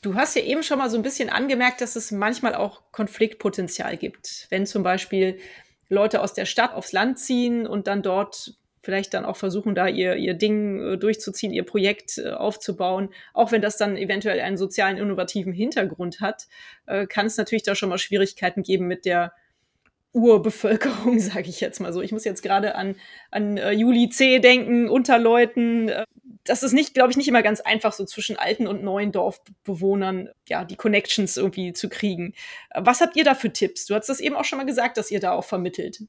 Du 0.00 0.14
hast 0.14 0.36
ja 0.36 0.42
eben 0.42 0.62
schon 0.62 0.78
mal 0.78 0.90
so 0.90 0.96
ein 0.96 1.02
bisschen 1.02 1.28
angemerkt, 1.28 1.80
dass 1.80 1.96
es 1.96 2.12
manchmal 2.12 2.54
auch 2.54 2.82
Konfliktpotenzial 2.92 3.96
gibt, 3.96 4.46
wenn 4.50 4.64
zum 4.64 4.84
Beispiel 4.84 5.38
Leute 5.88 6.20
aus 6.20 6.34
der 6.34 6.44
Stadt 6.44 6.74
aufs 6.74 6.92
Land 6.92 7.18
ziehen 7.18 7.66
und 7.66 7.88
dann 7.88 8.02
dort 8.02 8.54
vielleicht 8.88 9.12
dann 9.12 9.26
auch 9.26 9.36
versuchen, 9.36 9.74
da 9.74 9.86
ihr, 9.86 10.16
ihr 10.16 10.32
Ding 10.32 10.80
äh, 10.80 10.96
durchzuziehen, 10.96 11.52
ihr 11.52 11.66
Projekt 11.66 12.16
äh, 12.16 12.30
aufzubauen. 12.30 13.10
Auch 13.34 13.52
wenn 13.52 13.60
das 13.60 13.76
dann 13.76 13.98
eventuell 13.98 14.40
einen 14.40 14.56
sozialen, 14.56 14.96
innovativen 14.96 15.52
Hintergrund 15.52 16.22
hat, 16.22 16.48
äh, 16.86 17.06
kann 17.06 17.26
es 17.26 17.36
natürlich 17.36 17.64
da 17.64 17.74
schon 17.74 17.90
mal 17.90 17.98
Schwierigkeiten 17.98 18.62
geben 18.62 18.86
mit 18.86 19.04
der 19.04 19.34
Urbevölkerung, 20.14 21.18
sage 21.20 21.50
ich 21.50 21.60
jetzt 21.60 21.80
mal 21.80 21.92
so. 21.92 22.00
Ich 22.00 22.12
muss 22.12 22.24
jetzt 22.24 22.42
gerade 22.42 22.76
an, 22.76 22.94
an 23.30 23.58
Juli 23.78 24.08
C. 24.08 24.38
denken, 24.38 24.88
unter 24.88 25.18
Leuten. 25.18 25.90
Äh, 25.90 26.06
das 26.44 26.62
ist 26.62 26.72
nicht, 26.72 26.94
glaube 26.94 27.10
ich, 27.10 27.18
nicht 27.18 27.28
immer 27.28 27.42
ganz 27.42 27.60
einfach, 27.60 27.92
so 27.92 28.06
zwischen 28.06 28.38
alten 28.38 28.66
und 28.66 28.82
neuen 28.82 29.12
Dorfbewohnern, 29.12 30.30
ja, 30.48 30.64
die 30.64 30.76
Connections 30.76 31.36
irgendwie 31.36 31.74
zu 31.74 31.90
kriegen. 31.90 32.32
Was 32.74 33.02
habt 33.02 33.16
ihr 33.16 33.24
da 33.24 33.34
für 33.34 33.52
Tipps? 33.52 33.84
Du 33.84 33.94
hast 33.94 34.08
das 34.08 34.18
eben 34.18 34.34
auch 34.34 34.46
schon 34.46 34.56
mal 34.56 34.64
gesagt, 34.64 34.96
dass 34.96 35.10
ihr 35.10 35.20
da 35.20 35.32
auch 35.32 35.44
vermittelt. 35.44 36.04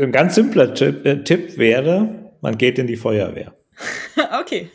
Ein 0.00 0.12
ganz 0.12 0.34
simpler 0.34 0.74
Tipp, 0.74 1.06
äh, 1.06 1.22
Tipp 1.22 1.58
wäre, 1.58 2.32
man 2.40 2.58
geht 2.58 2.78
in 2.78 2.86
die 2.86 2.96
Feuerwehr. 2.96 3.54
okay. 4.40 4.70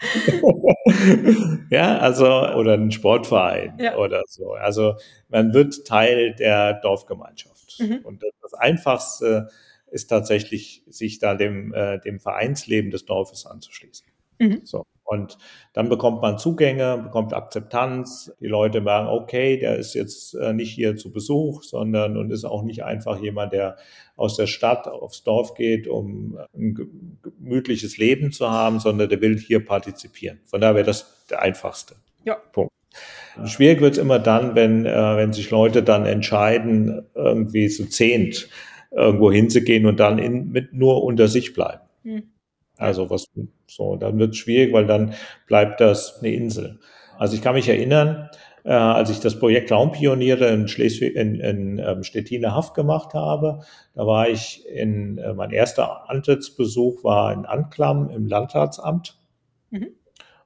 ja, 1.70 1.98
also, 1.98 2.26
oder 2.26 2.74
ein 2.74 2.90
Sportverein 2.90 3.78
ja. 3.78 3.96
oder 3.96 4.22
so. 4.26 4.54
Also, 4.54 4.94
man 5.28 5.52
wird 5.52 5.86
Teil 5.86 6.34
der 6.34 6.74
Dorfgemeinschaft. 6.74 7.78
Mhm. 7.78 8.00
Und 8.02 8.22
das 8.42 8.54
Einfachste 8.54 9.48
ist 9.90 10.08
tatsächlich, 10.08 10.82
sich 10.88 11.18
da 11.18 11.34
dem, 11.34 11.74
äh, 11.74 11.98
dem 12.00 12.18
Vereinsleben 12.18 12.90
des 12.90 13.04
Dorfes 13.04 13.46
anzuschließen. 13.46 14.06
Mhm. 14.38 14.60
So. 14.64 14.86
Und 15.10 15.38
dann 15.72 15.88
bekommt 15.88 16.22
man 16.22 16.38
Zugänge, 16.38 16.98
bekommt 17.02 17.34
Akzeptanz. 17.34 18.32
Die 18.40 18.46
Leute 18.46 18.80
merken, 18.80 19.08
okay, 19.08 19.58
der 19.58 19.74
ist 19.74 19.94
jetzt 19.94 20.34
äh, 20.34 20.52
nicht 20.52 20.72
hier 20.72 20.96
zu 20.96 21.10
Besuch, 21.10 21.64
sondern 21.64 22.16
und 22.16 22.30
ist 22.30 22.44
auch 22.44 22.62
nicht 22.62 22.84
einfach 22.84 23.20
jemand, 23.20 23.52
der 23.52 23.76
aus 24.14 24.36
der 24.36 24.46
Stadt 24.46 24.86
aufs 24.86 25.24
Dorf 25.24 25.54
geht, 25.54 25.88
um 25.88 26.38
ein 26.54 27.18
gemütliches 27.22 27.98
Leben 27.98 28.30
zu 28.30 28.48
haben, 28.50 28.78
sondern 28.78 29.08
der 29.08 29.20
will 29.20 29.36
hier 29.36 29.64
partizipieren. 29.64 30.38
Von 30.44 30.60
daher 30.60 30.76
wäre 30.76 30.86
das 30.86 31.26
der 31.28 31.42
einfachste 31.42 31.96
ja. 32.24 32.36
Punkt. 32.52 32.72
Schwierig 33.46 33.80
wird 33.80 33.94
es 33.94 33.98
immer 33.98 34.20
dann, 34.20 34.54
wenn, 34.54 34.86
äh, 34.86 35.16
wenn 35.16 35.32
sich 35.32 35.50
Leute 35.50 35.82
dann 35.82 36.06
entscheiden, 36.06 37.06
irgendwie 37.16 37.68
zu 37.68 37.88
zehnt 37.88 38.48
irgendwo 38.92 39.30
hinzugehen 39.30 39.86
und 39.86 40.00
dann 40.00 40.18
in, 40.18 40.50
mit 40.50 40.72
nur 40.72 41.02
unter 41.02 41.28
sich 41.28 41.52
bleiben. 41.52 41.82
Mhm. 42.02 42.22
Also 42.80 43.10
was 43.10 43.26
so, 43.66 43.96
dann 43.96 44.18
wird 44.18 44.32
es 44.32 44.38
schwierig, 44.38 44.72
weil 44.72 44.86
dann 44.86 45.14
bleibt 45.46 45.80
das 45.80 46.18
eine 46.18 46.32
Insel. 46.32 46.80
Also 47.18 47.34
ich 47.34 47.42
kann 47.42 47.54
mich 47.54 47.68
erinnern, 47.68 48.30
äh, 48.64 48.72
als 48.72 49.10
ich 49.10 49.20
das 49.20 49.38
Projekt 49.38 49.72
Raumpioniere 49.72 50.48
in 50.48 50.68
Schleswig, 50.68 51.14
in, 51.14 51.36
in 51.40 51.78
ähm, 51.78 52.02
Stettiner 52.02 52.54
Haft 52.54 52.74
gemacht 52.74 53.14
habe, 53.14 53.60
da 53.94 54.06
war 54.06 54.28
ich 54.28 54.66
in, 54.66 55.18
äh, 55.18 55.32
mein 55.34 55.50
erster 55.50 56.10
Antrittsbesuch 56.10 57.04
war 57.04 57.32
in 57.32 57.46
Anklam 57.46 58.10
im 58.10 58.26
Landratsamt 58.26 59.18
mhm. 59.70 59.88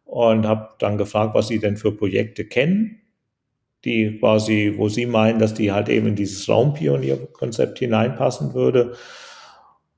und 0.04 0.46
habe 0.46 0.70
dann 0.78 0.98
gefragt, 0.98 1.34
was 1.34 1.48
sie 1.48 1.58
denn 1.58 1.76
für 1.76 1.92
Projekte 1.92 2.44
kennen, 2.44 3.00
die 3.84 4.18
quasi, 4.18 4.74
wo 4.76 4.88
sie 4.88 5.06
meinen, 5.06 5.38
dass 5.38 5.54
die 5.54 5.72
halt 5.72 5.88
eben 5.88 6.08
in 6.08 6.16
dieses 6.16 6.48
Raumpionierkonzept 6.48 7.78
hineinpassen 7.78 8.54
würde. 8.54 8.94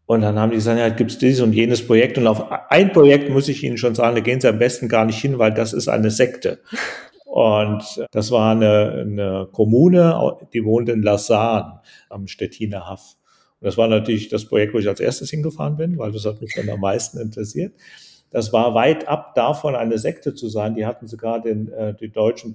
Und 0.07 0.21
dann 0.21 0.39
haben 0.39 0.51
die 0.51 0.57
gesagt, 0.57 0.79
ja, 0.79 0.89
gibt's 0.89 1.19
dieses 1.19 1.41
und 1.41 1.53
jenes 1.53 1.85
Projekt. 1.85 2.17
Und 2.17 2.29
auf 2.29 2.45
ein 2.71 2.93
Projekt 2.93 3.29
muss 3.29 3.49
ich 3.49 3.63
Ihnen 3.65 3.77
schon 3.77 3.97
sagen, 3.97 4.15
da 4.15 4.21
gehen 4.21 4.41
Sie 4.41 4.49
am 4.49 4.59
besten 4.59 4.89
gar 4.89 5.05
nicht 5.05 5.19
hin, 5.19 5.39
weil 5.39 5.53
das 5.53 5.73
ist 5.73 5.89
eine 5.89 6.11
Sekte. 6.11 6.61
Und 7.25 7.83
das 8.13 8.31
war 8.31 8.53
eine, 8.53 9.05
eine 9.05 9.49
Kommune, 9.53 10.39
die 10.55 10.65
wohnt 10.65 10.89
in 10.89 11.03
Lausanne 11.03 11.81
am 12.09 12.29
Stettiner 12.29 12.89
Haff. 12.89 13.17
Und 13.61 13.67
das 13.67 13.77
war 13.77 13.89
natürlich 13.89 14.29
das 14.29 14.47
Projekt, 14.47 14.73
wo 14.73 14.79
ich 14.79 14.89
als 14.89 15.01
erstes 15.01 15.29
hingefahren 15.31 15.77
bin, 15.77 15.99
weil 15.99 16.13
das 16.13 16.25
hat 16.25 16.41
mich 16.41 16.55
dann 16.55 16.71
am 16.71 16.81
meisten 16.81 17.19
interessiert. 17.19 17.75
Das 18.31 18.55
war 18.55 18.75
weit 18.75 19.07
ab 19.09 19.35
davon, 19.35 19.75
eine 19.75 19.99
Sekte 19.99 20.35
zu 20.35 20.49
sein. 20.49 20.77
Die 20.77 20.87
hatten 20.87 21.09
sogar 21.09 21.43
den, 21.43 21.71
äh, 21.73 21.95
den 21.95 22.13
deutschen 22.13 22.55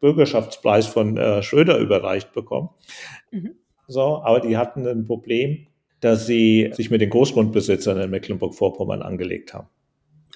Bürgerschaftspreis 0.00 0.86
von 0.86 1.16
äh, 1.16 1.42
Schröder 1.42 1.78
überreicht 1.78 2.32
bekommen. 2.32 2.70
Mhm. 3.30 3.54
So, 3.86 4.22
aber 4.22 4.40
die 4.40 4.56
hatten 4.56 4.86
ein 4.86 5.04
Problem, 5.04 5.66
dass 6.00 6.26
sie 6.26 6.70
sich 6.74 6.90
mit 6.90 7.00
den 7.00 7.10
Großgrundbesitzern 7.10 8.00
in 8.00 8.10
Mecklenburg-Vorpommern 8.10 9.02
angelegt 9.02 9.54
haben. 9.54 9.68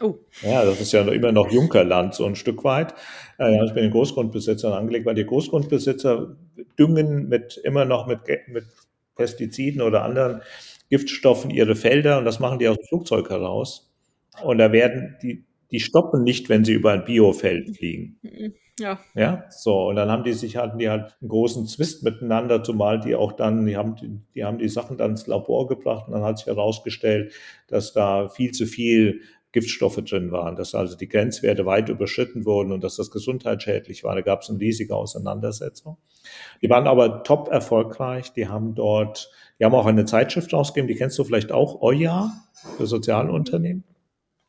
Oh. 0.01 0.15
Ja, 0.43 0.65
das 0.65 0.81
ist 0.81 0.93
ja 0.93 1.03
immer 1.03 1.33
noch 1.33 1.51
Junkerland, 1.53 2.15
so 2.15 2.25
ein 2.27 2.35
Stück 2.35 2.65
weit. 2.65 2.93
Äh, 3.39 3.51
da 3.51 3.57
habe 3.57 3.67
ich 3.67 3.75
mit 3.75 3.85
den 3.85 3.93
Großgrundbesitzern 3.93 4.73
angelegt, 4.73 5.07
weil 5.07 5.15
die 5.15 5.25
Großgrundbesitzer 5.25 6.37
düngen 6.79 7.29
mit, 7.29 7.61
immer 7.63 7.85
noch 7.85 8.07
mit, 8.07 8.21
mit 8.49 8.65
Pestiziden 9.15 9.81
oder 9.81 10.03
anderen 10.03 10.43
Giftstoffen 10.91 11.51
ihre 11.51 11.77
Felder 11.77 12.19
und 12.19 12.25
das 12.25 12.41
machen 12.41 12.59
die 12.59 12.69
aus 12.69 12.77
dem 12.77 12.87
Flugzeug 12.87 13.31
heraus. 13.31 13.91
Und 14.43 14.59
da 14.59 14.73
werden 14.73 15.17
die, 15.23 15.45
die 15.71 15.81
stoppen 15.81 16.25
nicht, 16.25 16.49
wenn 16.49 16.65
sie 16.65 16.73
über 16.73 16.93
ein 16.93 17.05
Biofeld 17.05 17.77
fliegen. 17.77 18.19
Ja. 18.79 18.99
Ja, 19.15 19.45
so. 19.51 19.89
Und 19.89 19.97
dann 19.97 20.11
haben 20.11 20.25
die 20.25 20.33
sich, 20.33 20.57
hatten 20.57 20.79
die 20.79 20.91
halt 20.91 21.17
einen 21.21 21.29
großen 21.29 21.67
Zwist 21.67 22.03
miteinander, 22.03 22.63
zumal 22.63 23.01
die 23.01 23.15
auch 23.15 23.33
dann, 23.33 23.67
die 23.67 23.77
haben, 23.77 23.95
die, 23.95 24.21
die 24.35 24.45
haben 24.45 24.59
die 24.59 24.69
Sachen 24.69 24.97
dann 24.97 25.13
ins 25.13 25.27
Labor 25.27 25.69
gebracht 25.69 26.09
und 26.09 26.15
dann 26.15 26.25
hat 26.25 26.39
sich 26.39 26.47
herausgestellt, 26.47 27.33
dass 27.69 27.93
da 27.93 28.29
viel 28.29 28.51
zu 28.51 28.67
viel 28.67 29.21
Giftstoffe 29.53 30.03
drin 30.05 30.33
waren, 30.33 30.57
dass 30.57 30.75
also 30.75 30.97
die 30.97 31.09
Grenzwerte 31.09 31.65
weit 31.65 31.89
überschritten 31.89 32.45
wurden 32.45 32.73
und 32.73 32.83
dass 32.83 32.97
das 32.97 33.13
gesundheitsschädlich 33.13 34.03
war. 34.03 34.17
Da 34.17 34.21
gab 34.21 34.43
es 34.43 34.51
eine 34.51 34.59
riesige 34.59 34.97
Auseinandersetzung. 34.97 35.97
Die 36.61 36.69
waren 36.69 36.89
aber 36.89 37.23
top 37.23 37.49
erfolgreich. 37.49 38.33
Die 38.33 38.49
haben 38.49 38.75
dort, 38.75 39.31
die 39.61 39.65
haben 39.65 39.75
auch 39.77 39.87
eine 39.87 40.07
Zeitschrift 40.07 40.53
rausgegeben, 40.53 40.89
die 40.89 40.97
kennst 40.97 41.17
du 41.21 41.25
vielleicht 41.25 41.53
auch, 41.53 41.81
Oja, 41.83 42.33
für 42.77 42.89
Sozialunternehmen. 42.89 43.85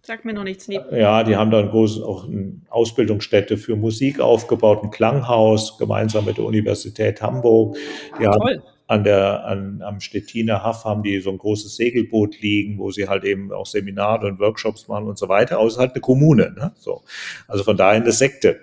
Sag 0.05 0.23
mir 0.23 0.33
noch 0.33 0.43
nichts. 0.43 0.67
Nee. 0.67 0.79
Ja, 0.91 1.23
die 1.23 1.35
haben 1.35 1.49
da 1.49 1.59
ein 1.59 1.69
großes, 1.69 2.03
auch 2.03 2.27
eine 2.27 2.61
Ausbildungsstätte 2.69 3.57
für 3.57 3.75
Musik 3.75 4.19
aufgebaut, 4.19 4.83
ein 4.83 4.91
Klanghaus, 4.91 5.79
gemeinsam 5.79 6.25
mit 6.25 6.37
der 6.37 6.45
Universität 6.45 7.23
Hamburg. 7.23 7.75
Die 8.19 8.23
Toll. 8.23 8.33
haben 8.33 8.61
an 8.85 9.03
der, 9.03 9.45
an, 9.45 9.81
am 9.81 9.99
Stettiner 9.99 10.61
Haff 10.61 10.85
haben 10.85 11.01
die 11.01 11.19
so 11.21 11.31
ein 11.31 11.39
großes 11.39 11.75
Segelboot 11.75 12.39
liegen, 12.39 12.77
wo 12.77 12.91
sie 12.91 13.07
halt 13.07 13.23
eben 13.23 13.51
auch 13.51 13.65
Seminare 13.65 14.27
und 14.27 14.39
Workshops 14.39 14.87
machen 14.87 15.07
und 15.07 15.17
so 15.17 15.27
weiter. 15.27 15.57
Aber 15.57 15.65
es 15.65 15.73
ist 15.73 15.79
halt 15.79 15.93
eine 15.93 16.01
Kommune, 16.01 16.53
ne? 16.55 16.71
So. 16.75 17.01
Also 17.47 17.63
von 17.63 17.75
daher 17.75 17.99
eine 17.99 18.11
Sekte. 18.11 18.59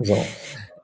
So. 0.00 0.16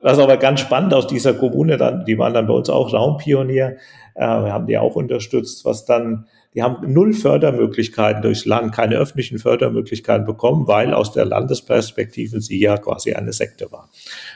Was 0.02 0.18
aber 0.18 0.36
ganz 0.36 0.60
spannend 0.60 0.92
aus 0.92 1.06
dieser 1.06 1.32
Kommune 1.32 1.78
dann, 1.78 2.04
die 2.04 2.18
waren 2.18 2.34
dann 2.34 2.46
bei 2.46 2.52
uns 2.52 2.68
auch 2.68 2.92
Raumpionier, 2.92 3.78
äh, 4.14 4.20
wir 4.20 4.52
haben 4.52 4.66
die 4.66 4.76
auch 4.76 4.94
unterstützt, 4.94 5.64
was 5.64 5.86
dann 5.86 6.26
die 6.54 6.62
haben 6.62 6.92
null 6.92 7.12
Fördermöglichkeiten 7.12 8.22
durchs 8.22 8.44
Land, 8.44 8.74
keine 8.74 8.96
öffentlichen 8.96 9.38
Fördermöglichkeiten 9.38 10.26
bekommen, 10.26 10.66
weil 10.66 10.92
aus 10.92 11.12
der 11.12 11.24
Landesperspektive 11.24 12.40
sie 12.40 12.60
ja 12.60 12.76
quasi 12.76 13.12
eine 13.12 13.32
Sekte 13.32 13.70
war. 13.70 13.88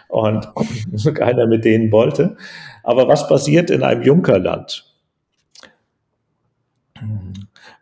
Und 0.09 0.49
keiner 1.15 1.47
mit 1.47 1.65
denen 1.65 1.91
wollte. 1.91 2.37
Aber 2.83 3.09
was 3.09 3.27
passiert 3.27 3.71
in 3.71 3.83
einem 3.83 4.03
Junkerland? 4.03 4.85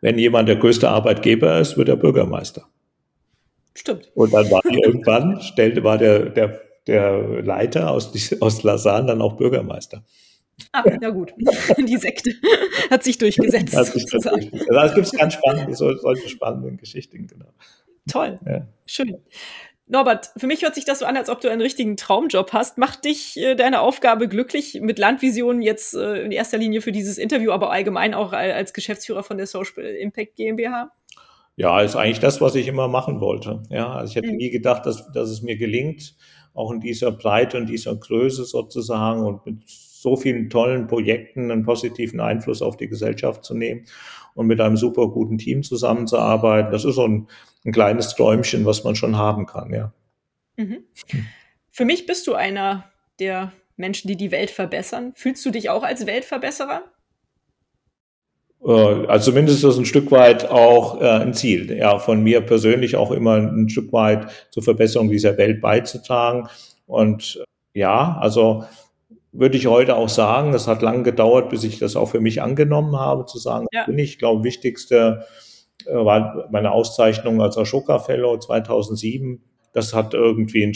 Wenn 0.00 0.18
jemand 0.18 0.48
der 0.48 0.56
größte 0.56 0.88
Arbeitgeber 0.88 1.58
ist, 1.58 1.76
wird 1.76 1.88
er 1.88 1.96
Bürgermeister. 1.96 2.62
Stimmt. 3.74 4.10
Und 4.14 4.32
dann 4.32 4.50
war 4.50 4.62
irgendwann, 4.64 5.40
stellte, 5.40 5.84
war 5.84 5.98
der, 5.98 6.30
der 6.30 6.60
der 6.86 7.42
Leiter 7.42 7.90
aus, 7.90 8.12
aus 8.40 8.62
Lausanne 8.62 9.06
dann 9.06 9.22
auch 9.22 9.34
Bürgermeister. 9.34 10.04
Ah, 10.72 10.84
ja 11.00 11.10
gut. 11.10 11.34
Die 11.78 11.96
Sekte 11.96 12.34
hat 12.90 13.02
sich 13.02 13.18
durchgesetzt. 13.18 13.76
Hat 13.76 13.86
sich 13.86 14.06
durchgesetzt. 14.06 14.70
Also 14.70 15.00
es 15.00 15.10
gibt 15.10 15.20
ganz 15.20 15.34
spannende, 15.34 15.74
solche 15.74 16.28
spannenden 16.28 16.76
Geschichten, 16.76 17.26
genau. 17.26 17.52
Toll. 18.10 18.38
Ja. 18.46 18.66
Schön. 18.86 19.16
Norbert, 19.86 20.30
für 20.36 20.46
mich 20.46 20.62
hört 20.62 20.74
sich 20.74 20.84
das 20.84 21.00
so 21.00 21.04
an, 21.04 21.16
als 21.16 21.28
ob 21.28 21.40
du 21.40 21.50
einen 21.50 21.60
richtigen 21.60 21.96
Traumjob 21.96 22.52
hast. 22.52 22.78
Macht 22.78 23.04
dich 23.04 23.36
äh, 23.36 23.54
deine 23.54 23.80
Aufgabe 23.80 24.28
glücklich 24.28 24.78
mit 24.80 24.98
Landvision 24.98 25.60
jetzt 25.60 25.94
äh, 25.94 26.22
in 26.22 26.32
erster 26.32 26.56
Linie 26.56 26.80
für 26.80 26.92
dieses 26.92 27.18
Interview, 27.18 27.52
aber 27.52 27.70
allgemein 27.70 28.14
auch 28.14 28.32
als 28.32 28.72
Geschäftsführer 28.72 29.22
von 29.22 29.36
der 29.36 29.46
Social 29.46 29.84
Impact 29.84 30.36
GmbH? 30.36 30.92
Ja, 31.56 31.82
ist 31.82 31.96
eigentlich 31.96 32.20
das, 32.20 32.40
was 32.40 32.54
ich 32.54 32.68
immer 32.68 32.88
machen 32.88 33.20
wollte. 33.20 33.62
Ja, 33.68 33.92
also 33.92 34.10
ich 34.10 34.16
hätte 34.16 34.30
mhm. 34.30 34.36
nie 34.36 34.50
gedacht, 34.50 34.86
dass, 34.86 35.12
dass 35.12 35.28
es 35.28 35.42
mir 35.42 35.56
gelingt, 35.56 36.14
auch 36.54 36.70
in 36.70 36.80
dieser 36.80 37.12
Breite 37.12 37.58
und 37.58 37.66
dieser 37.66 37.94
Größe 37.94 38.44
sozusagen 38.44 39.22
und 39.24 39.44
mit 39.44 39.62
so 40.03 40.16
vielen 40.16 40.50
tollen 40.50 40.88
Projekten 40.88 41.50
einen 41.50 41.62
positiven 41.62 42.20
Einfluss 42.20 42.61
auf 42.61 42.76
die 42.76 42.88
Gesellschaft 42.88 43.44
zu 43.44 43.55
nehmen 43.55 43.86
und 44.34 44.48
mit 44.48 44.61
einem 44.61 44.76
super 44.76 45.09
guten 45.09 45.38
Team 45.38 45.62
zusammenzuarbeiten. 45.62 46.72
Das 46.72 46.84
ist 46.84 46.96
so 46.96 47.07
ein, 47.07 47.28
ein 47.64 47.72
kleines 47.72 48.16
Träumchen, 48.16 48.66
was 48.66 48.82
man 48.82 48.96
schon 48.96 49.16
haben 49.16 49.46
kann, 49.46 49.72
ja. 49.72 49.92
Mhm. 50.57 50.84
Für 51.70 51.84
mich 51.84 52.07
bist 52.07 52.26
du 52.26 52.34
einer 52.34 52.84
der 53.20 53.53
Menschen, 53.76 54.09
die 54.09 54.16
die 54.16 54.32
Welt 54.32 54.50
verbessern. 54.50 55.12
Fühlst 55.14 55.46
du 55.46 55.50
dich 55.50 55.70
auch 55.70 55.84
als 55.84 56.05
Weltverbesserer? 56.05 56.82
Äh, 58.64 59.07
also 59.07 59.30
zumindest 59.30 59.59
ist 59.59 59.64
das 59.64 59.78
ein 59.78 59.86
Stück 59.86 60.11
weit 60.11 60.50
auch 60.50 61.00
äh, 61.00 61.07
ein 61.07 61.32
Ziel, 61.32 61.70
ja, 61.76 61.98
von 62.00 62.22
mir 62.24 62.40
persönlich 62.40 62.96
auch 62.96 63.12
immer 63.12 63.36
ein 63.36 63.68
Stück 63.68 63.92
weit 63.92 64.48
zur 64.50 64.64
Verbesserung 64.64 65.09
dieser 65.11 65.38
Welt 65.38 65.61
beizutragen. 65.61 66.48
Und 66.86 67.40
äh, 67.40 67.80
ja, 67.80 68.18
also 68.20 68.64
würde 69.32 69.56
ich 69.56 69.66
heute 69.66 69.96
auch 69.96 70.10
sagen, 70.10 70.52
es 70.52 70.68
hat 70.68 70.82
lange 70.82 71.02
gedauert, 71.02 71.48
bis 71.48 71.64
ich 71.64 71.78
das 71.78 71.96
auch 71.96 72.06
für 72.06 72.20
mich 72.20 72.42
angenommen 72.42 72.96
habe, 72.96 73.24
zu 73.24 73.38
sagen, 73.38 73.66
ja. 73.72 73.84
bin 73.84 73.98
ich, 73.98 74.18
glaube, 74.18 74.44
wichtigste 74.44 75.24
äh, 75.86 75.94
war 75.94 76.48
meine 76.50 76.72
Auszeichnung 76.72 77.40
als 77.40 77.56
Ashoka 77.56 77.98
Fellow 77.98 78.36
2007. 78.38 79.42
Das 79.72 79.94
hat 79.94 80.12
irgendwie 80.12 80.64
ein, 80.64 80.74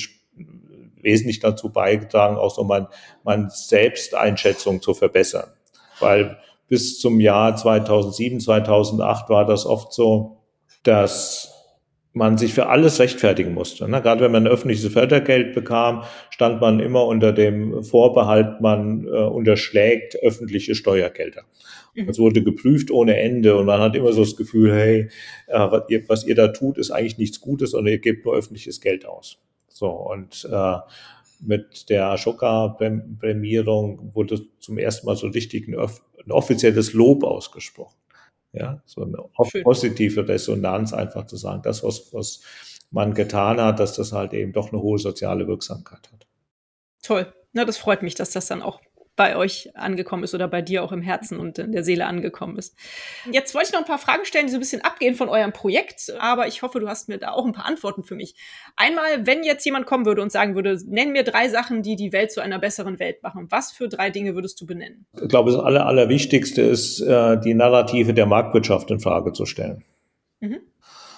wesentlich 1.02 1.38
dazu 1.38 1.70
beigetragen, 1.70 2.36
auch 2.36 2.52
so 2.52 2.64
mein, 2.64 2.88
meine 3.22 3.48
Selbsteinschätzung 3.50 4.82
zu 4.82 4.94
verbessern. 4.94 5.50
Weil 6.00 6.38
bis 6.68 6.98
zum 6.98 7.20
Jahr 7.20 7.56
2007, 7.56 8.40
2008 8.40 9.28
war 9.28 9.44
das 9.44 9.66
oft 9.66 9.92
so, 9.92 10.38
dass 10.82 11.55
man 12.16 12.38
sich 12.38 12.54
für 12.54 12.68
alles 12.68 12.98
rechtfertigen 12.98 13.52
musste. 13.52 13.86
Ne? 13.90 14.00
Gerade 14.00 14.24
wenn 14.24 14.32
man 14.32 14.46
öffentliches 14.46 14.90
Fördergeld 14.90 15.54
bekam, 15.54 16.02
stand 16.30 16.62
man 16.62 16.80
immer 16.80 17.04
unter 17.04 17.30
dem 17.30 17.84
Vorbehalt, 17.84 18.62
man 18.62 19.06
äh, 19.06 19.10
unterschlägt 19.10 20.16
öffentliche 20.22 20.74
Steuergelder. 20.74 21.42
Mhm. 21.94 22.08
Es 22.08 22.18
wurde 22.18 22.42
geprüft 22.42 22.90
ohne 22.90 23.18
Ende 23.18 23.54
und 23.54 23.66
man 23.66 23.82
hat 23.82 23.94
immer 23.94 24.14
so 24.14 24.22
das 24.22 24.34
Gefühl, 24.34 24.72
hey, 24.72 25.10
äh, 25.46 25.58
was, 25.58 25.82
ihr, 25.90 26.08
was 26.08 26.26
ihr 26.26 26.34
da 26.34 26.48
tut, 26.48 26.78
ist 26.78 26.90
eigentlich 26.90 27.18
nichts 27.18 27.42
Gutes, 27.42 27.72
sondern 27.72 27.92
ihr 27.92 27.98
gebt 27.98 28.24
nur 28.24 28.34
öffentliches 28.34 28.80
Geld 28.80 29.04
aus. 29.04 29.36
So 29.68 29.90
und 29.90 30.48
äh, 30.50 30.76
mit 31.40 31.90
der 31.90 32.12
Ashoka-Prämierung 32.12 34.12
wurde 34.14 34.40
zum 34.58 34.78
ersten 34.78 35.06
Mal 35.06 35.16
so 35.16 35.26
richtig 35.26 35.68
ein, 35.68 35.78
ein 35.78 36.30
offizielles 36.30 36.94
Lob 36.94 37.24
ausgesprochen. 37.24 37.94
Ja, 38.56 38.82
so 38.86 39.02
eine 39.02 39.18
Schön. 39.50 39.62
positive 39.62 40.26
Resonanz 40.26 40.94
einfach 40.94 41.26
zu 41.26 41.36
sagen, 41.36 41.60
das, 41.62 41.84
was, 41.84 42.12
was 42.14 42.40
man 42.90 43.12
getan 43.12 43.60
hat, 43.60 43.80
dass 43.80 43.94
das 43.94 44.12
halt 44.12 44.32
eben 44.32 44.52
doch 44.52 44.72
eine 44.72 44.80
hohe 44.80 44.98
soziale 44.98 45.46
Wirksamkeit 45.46 46.10
hat. 46.10 46.26
Toll. 47.02 47.32
Na, 47.52 47.64
das 47.64 47.76
freut 47.76 48.02
mich, 48.02 48.14
dass 48.14 48.30
das 48.30 48.46
dann 48.46 48.62
auch 48.62 48.80
bei 49.16 49.36
euch 49.36 49.70
angekommen 49.74 50.24
ist 50.24 50.34
oder 50.34 50.46
bei 50.46 50.62
dir 50.62 50.84
auch 50.84 50.92
im 50.92 51.00
Herzen 51.00 51.40
und 51.40 51.58
in 51.58 51.72
der 51.72 51.82
Seele 51.82 52.06
angekommen 52.06 52.56
ist. 52.58 52.76
Jetzt 53.32 53.54
wollte 53.54 53.68
ich 53.68 53.72
noch 53.72 53.80
ein 53.80 53.86
paar 53.86 53.98
Fragen 53.98 54.24
stellen, 54.24 54.46
die 54.46 54.52
so 54.52 54.58
ein 54.58 54.60
bisschen 54.60 54.82
abgehen 54.82 55.14
von 55.14 55.28
eurem 55.28 55.52
Projekt, 55.52 56.12
aber 56.18 56.46
ich 56.46 56.62
hoffe, 56.62 56.80
du 56.80 56.88
hast 56.88 57.08
mir 57.08 57.18
da 57.18 57.32
auch 57.32 57.46
ein 57.46 57.52
paar 57.52 57.64
Antworten 57.64 58.02
für 58.02 58.14
mich. 58.14 58.34
Einmal, 58.76 59.26
wenn 59.26 59.42
jetzt 59.42 59.64
jemand 59.64 59.86
kommen 59.86 60.04
würde 60.04 60.22
und 60.22 60.30
sagen 60.30 60.54
würde, 60.54 60.78
nenn 60.86 61.12
mir 61.12 61.24
drei 61.24 61.48
Sachen, 61.48 61.82
die 61.82 61.96
die 61.96 62.12
Welt 62.12 62.30
zu 62.30 62.40
einer 62.40 62.58
besseren 62.58 62.98
Welt 62.98 63.22
machen. 63.22 63.46
Was 63.50 63.72
für 63.72 63.88
drei 63.88 64.10
Dinge 64.10 64.34
würdest 64.34 64.60
du 64.60 64.66
benennen? 64.66 65.06
Ich 65.20 65.28
glaube, 65.28 65.50
das 65.50 65.60
Aller, 65.60 65.86
Allerwichtigste 65.86 66.62
ist, 66.62 67.00
äh, 67.00 67.40
die 67.40 67.54
Narrative 67.54 68.12
der 68.12 68.26
Marktwirtschaft 68.26 68.90
in 68.90 69.00
Frage 69.00 69.32
zu 69.32 69.46
stellen. 69.46 69.82
Mhm. 70.40 70.60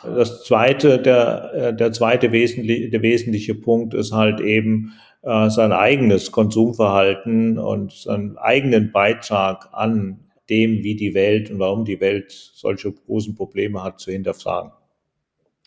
Das 0.04 0.44
zweite, 0.44 1.00
der, 1.00 1.52
äh, 1.54 1.76
der 1.76 1.92
zweite 1.92 2.30
wesentliche, 2.30 2.88
der 2.90 3.02
wesentliche 3.02 3.54
Punkt 3.54 3.94
ist 3.94 4.12
halt 4.12 4.40
eben, 4.40 4.92
äh, 5.22 5.50
sein 5.50 5.72
eigenes 5.72 6.32
Konsumverhalten 6.32 7.58
und 7.58 7.92
seinen 7.92 8.36
eigenen 8.38 8.92
Beitrag 8.92 9.68
an 9.72 10.30
dem, 10.48 10.82
wie 10.82 10.96
die 10.96 11.14
Welt 11.14 11.50
und 11.50 11.58
warum 11.58 11.84
die 11.84 12.00
Welt 12.00 12.32
solche 12.32 12.92
großen 12.92 13.34
Probleme 13.34 13.82
hat, 13.82 14.00
zu 14.00 14.10
hinterfragen. 14.10 14.72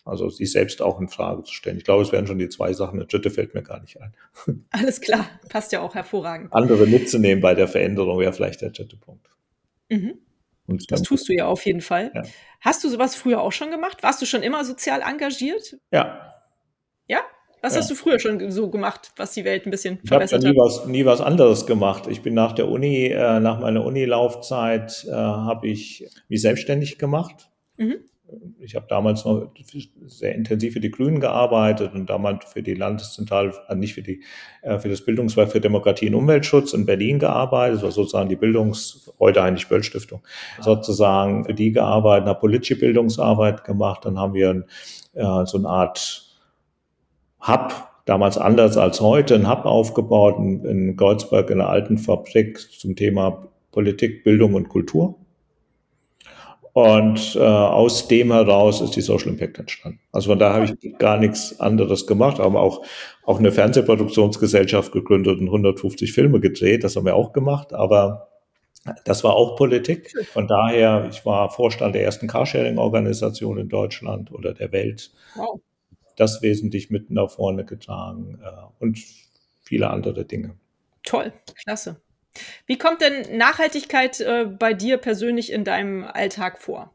Also 0.04 0.28
sich 0.30 0.50
selbst 0.50 0.82
auch 0.82 1.00
in 1.00 1.08
Frage 1.08 1.44
zu 1.44 1.54
stellen. 1.54 1.76
Ich 1.76 1.84
glaube, 1.84 2.02
es 2.02 2.10
wären 2.10 2.26
schon 2.26 2.38
die 2.38 2.48
zwei 2.48 2.72
Sachen. 2.72 2.98
Der 2.98 3.06
dritte 3.06 3.30
fällt 3.30 3.54
mir 3.54 3.62
gar 3.62 3.80
nicht 3.80 4.00
ein. 4.00 4.14
Alles 4.70 5.00
klar, 5.00 5.28
passt 5.48 5.70
ja 5.70 5.80
auch 5.80 5.94
hervorragend. 5.94 6.52
Andere 6.52 6.86
mitzunehmen 6.86 7.40
bei 7.40 7.54
der 7.54 7.68
Veränderung 7.68 8.18
wäre 8.18 8.32
vielleicht 8.32 8.62
der 8.62 8.70
dritte 8.70 8.96
Punkt. 8.96 9.28
Mhm. 9.88 10.18
Das 10.88 11.02
tust 11.02 11.28
du 11.28 11.34
ja 11.34 11.46
auf 11.46 11.64
jeden 11.66 11.80
Fall. 11.80 12.10
Ja. 12.14 12.22
Hast 12.60 12.82
du 12.82 12.88
sowas 12.88 13.14
früher 13.14 13.40
auch 13.40 13.52
schon 13.52 13.70
gemacht? 13.70 14.02
Warst 14.02 14.22
du 14.22 14.26
schon 14.26 14.42
immer 14.42 14.64
sozial 14.64 15.02
engagiert? 15.02 15.76
Ja. 15.92 16.34
Ja? 17.06 17.20
Was 17.62 17.74
ja. 17.74 17.80
hast 17.80 17.90
du 17.90 17.94
früher 17.94 18.18
schon 18.18 18.50
so 18.50 18.68
gemacht, 18.68 19.12
was 19.16 19.32
die 19.32 19.44
Welt 19.44 19.66
ein 19.66 19.70
bisschen 19.70 19.98
verbessert 20.04 20.42
ich 20.42 20.48
habe 20.48 20.54
nie 20.54 20.60
was, 20.60 20.86
nie 20.86 21.06
was 21.06 21.20
anderes 21.20 21.64
gemacht. 21.64 22.08
Ich 22.08 22.20
bin 22.20 22.34
nach 22.34 22.52
der 22.52 22.68
Uni, 22.68 23.06
äh, 23.06 23.38
nach 23.38 23.60
meiner 23.60 23.84
Unilaufzeit, 23.84 25.06
äh, 25.08 25.12
habe 25.12 25.68
ich 25.68 26.08
mich 26.28 26.42
selbstständig 26.42 26.98
gemacht. 26.98 27.50
Mhm. 27.76 27.98
Ich 28.60 28.74
habe 28.74 28.86
damals 28.88 29.24
noch 29.24 29.52
sehr 30.06 30.34
intensiv 30.34 30.72
für 30.72 30.80
die 30.80 30.90
Grünen 30.90 31.20
gearbeitet 31.20 31.92
und 31.94 32.08
damals 32.08 32.46
für 32.46 32.62
die 32.62 32.74
Landeszentrale, 32.74 33.52
äh, 33.68 33.74
nicht 33.76 33.94
für 33.94 34.02
die, 34.02 34.22
äh, 34.62 34.78
für 34.78 34.88
das 34.88 35.04
Bildungswerk 35.04 35.52
für 35.52 35.60
Demokratie 35.60 36.08
und 36.08 36.14
Umweltschutz 36.16 36.72
in 36.72 36.84
Berlin 36.86 37.18
gearbeitet. 37.18 37.76
Das 37.76 37.82
war 37.84 37.90
sozusagen 37.92 38.28
die 38.28 38.36
Bildungs-, 38.36 39.12
heute 39.20 39.42
eigentlich 39.42 39.68
Böll 39.68 39.82
Stiftung, 39.82 40.22
sozusagen 40.60 41.44
für 41.44 41.54
die 41.54 41.70
gearbeitet, 41.70 42.28
habe 42.28 42.40
politische 42.40 42.78
Bildungsarbeit 42.78 43.64
gemacht. 43.64 44.04
Dann 44.04 44.18
haben 44.18 44.34
wir 44.34 44.64
äh, 45.12 45.46
so 45.46 45.58
eine 45.58 45.68
Art 45.68 46.31
Hub, 47.46 47.88
damals 48.04 48.38
anders 48.38 48.76
als 48.76 49.00
heute, 49.00 49.34
ein 49.34 49.48
Hub 49.48 49.64
aufgebaut 49.64 50.36
in, 50.38 50.64
in 50.64 50.96
Goldsberg 50.96 51.50
in 51.50 51.60
einer 51.60 51.68
alten 51.68 51.98
Fabrik 51.98 52.58
zum 52.58 52.96
Thema 52.96 53.48
Politik, 53.72 54.22
Bildung 54.24 54.54
und 54.54 54.68
Kultur. 54.68 55.16
Und 56.74 57.36
äh, 57.36 57.40
aus 57.40 58.08
dem 58.08 58.32
heraus 58.32 58.80
ist 58.80 58.96
die 58.96 59.02
Social 59.02 59.28
Impact 59.28 59.58
entstanden. 59.58 60.00
Also 60.10 60.30
von 60.30 60.38
daher 60.38 60.62
habe 60.62 60.78
ich 60.80 60.98
gar 60.98 61.18
nichts 61.18 61.60
anderes 61.60 62.06
gemacht, 62.06 62.40
aber 62.40 62.60
auch, 62.60 62.82
auch 63.24 63.38
eine 63.38 63.52
Fernsehproduktionsgesellschaft 63.52 64.90
gegründet 64.90 65.38
und 65.38 65.48
150 65.48 66.12
Filme 66.12 66.40
gedreht, 66.40 66.82
das 66.82 66.96
haben 66.96 67.04
wir 67.04 67.14
auch 67.14 67.34
gemacht, 67.34 67.74
aber 67.74 68.28
das 69.04 69.22
war 69.22 69.34
auch 69.34 69.56
Politik. 69.56 70.12
Von 70.32 70.48
daher, 70.48 71.08
ich 71.10 71.26
war 71.26 71.50
Vorstand 71.50 71.94
der 71.94 72.04
ersten 72.04 72.26
Carsharing-Organisation 72.26 73.58
in 73.58 73.68
Deutschland 73.68 74.32
oder 74.32 74.54
der 74.54 74.72
Welt. 74.72 75.12
Wow 75.36 75.60
das 76.16 76.42
wesentlich 76.42 76.90
mit 76.90 77.10
nach 77.10 77.30
vorne 77.30 77.64
getragen 77.64 78.38
äh, 78.42 78.48
und 78.78 78.98
viele 79.62 79.90
andere 79.90 80.24
Dinge. 80.24 80.56
Toll, 81.04 81.32
klasse. 81.62 82.00
Wie 82.66 82.78
kommt 82.78 83.00
denn 83.00 83.36
Nachhaltigkeit 83.36 84.20
äh, 84.20 84.46
bei 84.46 84.72
dir 84.72 84.96
persönlich 84.96 85.52
in 85.52 85.64
deinem 85.64 86.04
Alltag 86.04 86.58
vor? 86.58 86.94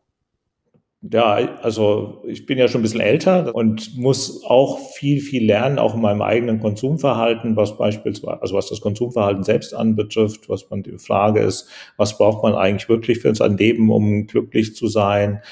Ja, 1.01 1.33
also 1.61 2.23
ich 2.27 2.47
bin 2.47 2.57
ja 2.57 2.67
schon 2.67 2.79
ein 2.79 2.83
bisschen 2.83 3.01
älter 3.01 3.53
und 3.53 3.95
muss 3.97 4.43
auch 4.43 4.79
viel, 4.95 5.21
viel 5.21 5.45
lernen, 5.45 5.77
auch 5.77 5.93
in 5.93 6.01
meinem 6.01 6.23
eigenen 6.23 6.59
Konsumverhalten, 6.59 7.55
was 7.55 7.77
beispielsweise, 7.77 8.41
also 8.41 8.55
was 8.55 8.67
das 8.67 8.81
Konsumverhalten 8.81 9.43
selbst 9.43 9.75
anbetrifft, 9.75 10.49
was 10.49 10.67
man 10.71 10.81
die 10.81 10.97
Frage 10.97 11.41
ist, 11.41 11.69
was 11.97 12.17
braucht 12.17 12.41
man 12.41 12.55
eigentlich 12.55 12.89
wirklich 12.89 13.19
für 13.19 13.33
sein 13.35 13.57
Leben, 13.57 13.91
um 13.91 14.25
glücklich 14.25 14.75
zu 14.75 14.87
sein? 14.87 15.43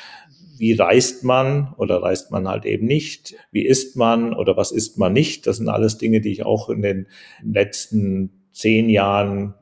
Wie 0.57 0.73
reist 0.73 1.23
man 1.23 1.73
oder 1.77 2.01
reist 2.01 2.31
man 2.31 2.47
halt 2.47 2.65
eben 2.65 2.85
nicht? 2.85 3.35
Wie 3.51 3.65
isst 3.65 3.95
man 3.95 4.33
oder 4.33 4.57
was 4.57 4.71
isst 4.71 4.97
man 4.97 5.13
nicht? 5.13 5.47
Das 5.47 5.57
sind 5.57 5.69
alles 5.69 5.97
Dinge, 5.97 6.21
die 6.21 6.31
ich 6.31 6.45
auch 6.45 6.69
in 6.69 6.81
den 6.81 7.07
letzten 7.43 8.47
zehn 8.51 8.89
Jahren 8.89 9.53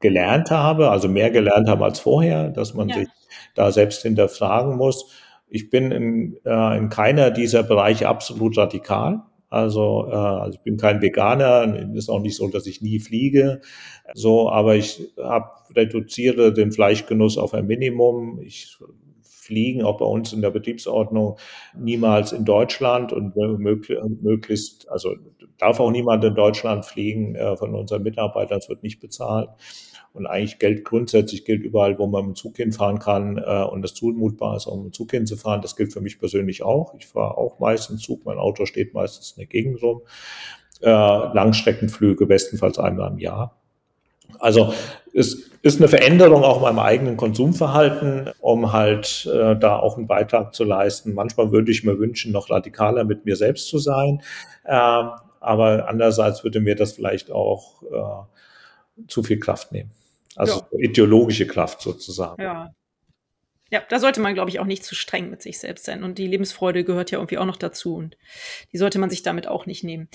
gelernt 0.00 0.50
habe, 0.50 0.90
also 0.90 1.08
mehr 1.08 1.30
gelernt 1.30 1.68
habe 1.68 1.84
als 1.84 2.00
vorher, 2.00 2.50
dass 2.50 2.74
man 2.74 2.88
ja. 2.88 2.96
sich 2.96 3.08
da 3.54 3.72
selbst 3.72 4.02
hinterfragen 4.02 4.76
muss. 4.76 5.10
Ich 5.48 5.70
bin 5.70 5.90
in, 5.90 6.36
äh, 6.44 6.78
in 6.78 6.88
keiner 6.88 7.30
dieser 7.30 7.62
Bereiche 7.62 8.08
absolut 8.08 8.56
radikal. 8.56 9.22
Also, 9.48 10.08
äh, 10.10 10.14
also 10.14 10.58
ich 10.58 10.62
bin 10.64 10.76
kein 10.76 11.00
Veganer, 11.00 11.94
ist 11.94 12.08
auch 12.08 12.20
nicht 12.20 12.36
so, 12.36 12.48
dass 12.48 12.66
ich 12.66 12.82
nie 12.82 12.98
fliege. 12.98 13.60
So, 14.14 14.50
aber 14.50 14.76
ich 14.76 15.02
hab, 15.16 15.68
reduziere 15.74 16.52
den 16.52 16.72
Fleischgenuss 16.72 17.38
auf 17.38 17.54
ein 17.54 17.66
Minimum. 17.66 18.40
Ich 18.42 18.76
Fliegen, 19.46 19.82
auch 19.82 19.98
bei 19.98 20.04
uns 20.04 20.32
in 20.32 20.42
der 20.42 20.50
Betriebsordnung, 20.50 21.38
niemals 21.76 22.32
in 22.32 22.44
Deutschland 22.44 23.12
und 23.12 23.36
möglichst, 23.36 24.88
also 24.90 25.14
darf 25.58 25.80
auch 25.80 25.90
niemand 25.90 26.24
in 26.24 26.34
Deutschland 26.34 26.84
fliegen 26.84 27.34
äh, 27.34 27.56
von 27.56 27.74
unseren 27.74 28.02
Mitarbeitern, 28.02 28.58
es 28.58 28.68
wird 28.68 28.82
nicht 28.82 29.00
bezahlt. 29.00 29.48
Und 30.12 30.26
eigentlich 30.26 30.58
gilt 30.58 30.84
grundsätzlich 30.84 31.44
gilt 31.44 31.62
überall, 31.62 31.98
wo 31.98 32.06
man 32.06 32.26
mit 32.26 32.36
dem 32.36 32.40
Zug 32.40 32.56
hinfahren 32.56 32.98
kann 32.98 33.36
äh, 33.36 33.64
und 33.64 33.84
es 33.84 33.92
zumutbar 33.92 34.56
ist, 34.56 34.66
auch 34.66 34.76
mit 34.76 34.86
dem 34.86 34.92
Zug 34.94 35.10
hinzufahren. 35.10 35.60
Das 35.60 35.76
gilt 35.76 35.92
für 35.92 36.00
mich 36.00 36.18
persönlich 36.18 36.62
auch. 36.62 36.94
Ich 36.98 37.06
fahre 37.06 37.36
auch 37.36 37.58
meistens 37.58 38.00
Zug, 38.00 38.24
mein 38.24 38.38
Auto 38.38 38.64
steht 38.64 38.94
meistens 38.94 39.32
in 39.32 39.40
der 39.40 39.46
Gegend 39.46 39.82
rum. 39.82 40.00
Äh, 40.80 40.88
Langstreckenflüge 40.88 42.26
bestenfalls 42.26 42.78
einmal 42.78 43.10
im 43.10 43.18
Jahr. 43.18 43.60
Also 44.38 44.72
es 45.14 45.50
ist 45.62 45.80
eine 45.80 45.88
Veränderung 45.88 46.44
auch 46.44 46.58
in 46.58 46.62
meinem 46.62 46.78
eigenen 46.78 47.16
Konsumverhalten, 47.16 48.30
um 48.40 48.72
halt 48.72 49.28
äh, 49.32 49.56
da 49.56 49.78
auch 49.78 49.96
einen 49.96 50.06
Beitrag 50.06 50.54
zu 50.54 50.64
leisten. 50.64 51.14
Manchmal 51.14 51.52
würde 51.52 51.70
ich 51.70 51.84
mir 51.84 51.98
wünschen, 51.98 52.32
noch 52.32 52.50
radikaler 52.50 53.04
mit 53.04 53.24
mir 53.24 53.36
selbst 53.36 53.68
zu 53.68 53.78
sein. 53.78 54.22
Äh, 54.64 55.04
aber 55.40 55.88
andererseits 55.88 56.44
würde 56.44 56.60
mir 56.60 56.74
das 56.74 56.92
vielleicht 56.92 57.30
auch 57.30 57.82
äh, 57.82 59.06
zu 59.08 59.22
viel 59.22 59.38
Kraft 59.38 59.72
nehmen. 59.72 59.90
Also 60.36 60.62
ja. 60.70 60.78
ideologische 60.78 61.46
Kraft 61.46 61.80
sozusagen. 61.80 62.42
Ja, 62.42 62.70
ja, 63.70 63.82
da 63.88 63.98
sollte 63.98 64.20
man, 64.20 64.34
glaube 64.34 64.48
ich, 64.48 64.60
auch 64.60 64.64
nicht 64.64 64.84
zu 64.84 64.94
streng 64.94 65.28
mit 65.28 65.42
sich 65.42 65.58
selbst 65.58 65.86
sein. 65.86 66.04
Und 66.04 66.18
die 66.18 66.28
Lebensfreude 66.28 66.84
gehört 66.84 67.10
ja 67.10 67.18
irgendwie 67.18 67.38
auch 67.38 67.46
noch 67.46 67.56
dazu. 67.56 67.96
Und 67.96 68.16
die 68.72 68.78
sollte 68.78 69.00
man 69.00 69.10
sich 69.10 69.24
damit 69.24 69.48
auch 69.48 69.66
nicht 69.66 69.82
nehmen. 69.82 70.08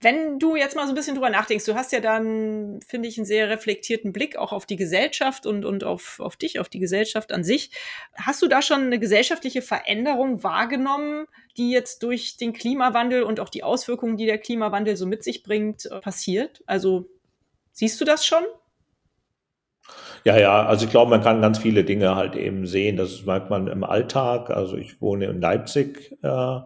Wenn 0.00 0.40
du 0.40 0.56
jetzt 0.56 0.74
mal 0.74 0.86
so 0.86 0.92
ein 0.92 0.96
bisschen 0.96 1.14
drüber 1.14 1.30
nachdenkst, 1.30 1.64
du 1.66 1.76
hast 1.76 1.92
ja 1.92 2.00
dann, 2.00 2.80
finde 2.84 3.08
ich, 3.08 3.16
einen 3.16 3.24
sehr 3.24 3.48
reflektierten 3.48 4.12
Blick 4.12 4.36
auch 4.36 4.52
auf 4.52 4.66
die 4.66 4.74
Gesellschaft 4.74 5.46
und, 5.46 5.64
und 5.64 5.84
auf, 5.84 6.18
auf 6.18 6.36
dich, 6.36 6.58
auf 6.58 6.68
die 6.68 6.80
Gesellschaft 6.80 7.30
an 7.30 7.44
sich. 7.44 7.70
Hast 8.16 8.42
du 8.42 8.48
da 8.48 8.60
schon 8.60 8.82
eine 8.82 8.98
gesellschaftliche 8.98 9.62
Veränderung 9.62 10.42
wahrgenommen, 10.42 11.26
die 11.56 11.70
jetzt 11.70 12.02
durch 12.02 12.36
den 12.36 12.52
Klimawandel 12.52 13.22
und 13.22 13.38
auch 13.38 13.50
die 13.50 13.62
Auswirkungen, 13.62 14.16
die 14.16 14.26
der 14.26 14.38
Klimawandel 14.38 14.96
so 14.96 15.06
mit 15.06 15.22
sich 15.22 15.44
bringt, 15.44 15.86
äh, 15.86 16.00
passiert? 16.00 16.64
Also 16.66 17.08
siehst 17.70 18.00
du 18.00 18.04
das 18.04 18.26
schon? 18.26 18.42
Ja, 20.24 20.36
ja, 20.38 20.66
also 20.66 20.86
ich 20.86 20.90
glaube, 20.90 21.10
man 21.10 21.22
kann 21.22 21.40
ganz 21.40 21.58
viele 21.58 21.84
Dinge 21.84 22.16
halt 22.16 22.34
eben 22.34 22.66
sehen. 22.66 22.96
Das 22.96 23.24
merkt 23.24 23.48
man 23.48 23.68
im 23.68 23.84
Alltag. 23.84 24.50
Also 24.50 24.76
ich 24.76 25.00
wohne 25.00 25.26
in 25.26 25.40
Leipzig 25.40 26.16
äh, 26.22 26.58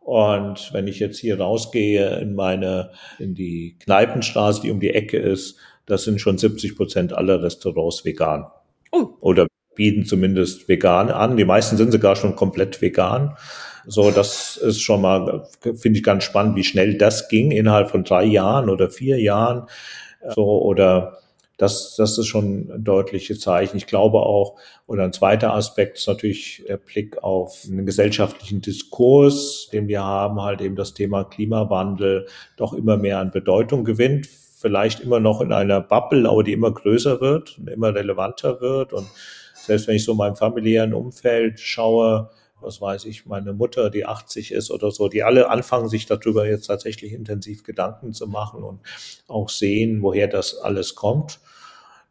und 0.00 0.72
wenn 0.72 0.88
ich 0.88 0.98
jetzt 0.98 1.18
hier 1.18 1.38
rausgehe 1.38 2.18
in 2.18 2.34
meine, 2.34 2.90
in 3.18 3.34
die 3.34 3.76
Kneipenstraße, 3.78 4.62
die 4.62 4.70
um 4.70 4.80
die 4.80 4.90
Ecke 4.90 5.18
ist, 5.18 5.58
das 5.86 6.04
sind 6.04 6.20
schon 6.20 6.38
70 6.38 6.76
Prozent 6.76 7.12
aller 7.12 7.42
Restaurants 7.42 8.04
vegan. 8.04 8.46
Oh. 8.90 9.08
Oder 9.20 9.46
bieten 9.74 10.04
zumindest 10.04 10.68
vegan 10.68 11.10
an. 11.10 11.36
Die 11.36 11.44
meisten 11.44 11.76
sind 11.76 11.92
sogar 11.92 12.16
schon 12.16 12.34
komplett 12.34 12.82
vegan. 12.82 13.36
So, 13.86 14.10
das 14.10 14.56
ist 14.56 14.80
schon 14.80 15.02
mal, 15.02 15.48
finde 15.60 15.98
ich 15.98 16.04
ganz 16.04 16.24
spannend, 16.24 16.56
wie 16.56 16.64
schnell 16.64 16.98
das 16.98 17.28
ging 17.28 17.50
innerhalb 17.50 17.90
von 17.90 18.04
drei 18.04 18.24
Jahren 18.24 18.70
oder 18.70 18.90
vier 18.90 19.20
Jahren. 19.20 19.66
So, 20.34 20.62
oder 20.62 21.18
das, 21.58 21.96
das 21.96 22.18
ist 22.18 22.26
schon 22.26 22.70
ein 22.70 22.84
deutliches 22.84 23.40
Zeichen. 23.40 23.76
Ich 23.76 23.86
glaube 23.86 24.18
auch, 24.18 24.56
oder 24.86 25.04
ein 25.04 25.12
zweiter 25.12 25.54
Aspekt 25.54 25.98
ist 25.98 26.08
natürlich 26.08 26.64
der 26.66 26.78
Blick 26.78 27.22
auf 27.22 27.64
einen 27.68 27.86
gesellschaftlichen 27.86 28.60
Diskurs, 28.60 29.68
den 29.72 29.86
wir 29.88 30.02
haben, 30.02 30.40
halt 30.40 30.60
eben 30.60 30.76
das 30.76 30.94
Thema 30.94 31.24
Klimawandel 31.24 32.26
doch 32.56 32.72
immer 32.72 32.96
mehr 32.96 33.18
an 33.18 33.30
Bedeutung 33.30 33.84
gewinnt. 33.84 34.26
Vielleicht 34.26 35.00
immer 35.00 35.20
noch 35.20 35.40
in 35.40 35.52
einer 35.52 35.80
Bubble, 35.80 36.28
aber 36.28 36.42
die 36.42 36.52
immer 36.52 36.72
größer 36.72 37.20
wird 37.20 37.58
und 37.58 37.68
immer 37.68 37.94
relevanter 37.94 38.60
wird. 38.60 38.92
Und 38.92 39.06
selbst 39.54 39.88
wenn 39.88 39.96
ich 39.96 40.04
so 40.04 40.12
in 40.12 40.18
meinem 40.18 40.36
familiären 40.36 40.94
Umfeld 40.94 41.60
schaue, 41.60 42.30
was 42.62 42.80
weiß 42.80 43.04
ich, 43.06 43.26
meine 43.26 43.52
Mutter, 43.52 43.90
die 43.90 44.06
80 44.06 44.52
ist 44.52 44.70
oder 44.70 44.90
so, 44.90 45.08
die 45.08 45.22
alle 45.22 45.50
anfangen, 45.50 45.88
sich 45.88 46.06
darüber 46.06 46.46
jetzt 46.46 46.66
tatsächlich 46.66 47.12
intensiv 47.12 47.64
Gedanken 47.64 48.12
zu 48.12 48.26
machen 48.26 48.62
und 48.62 48.80
auch 49.28 49.48
sehen, 49.48 50.02
woher 50.02 50.28
das 50.28 50.56
alles 50.56 50.94
kommt. 50.94 51.40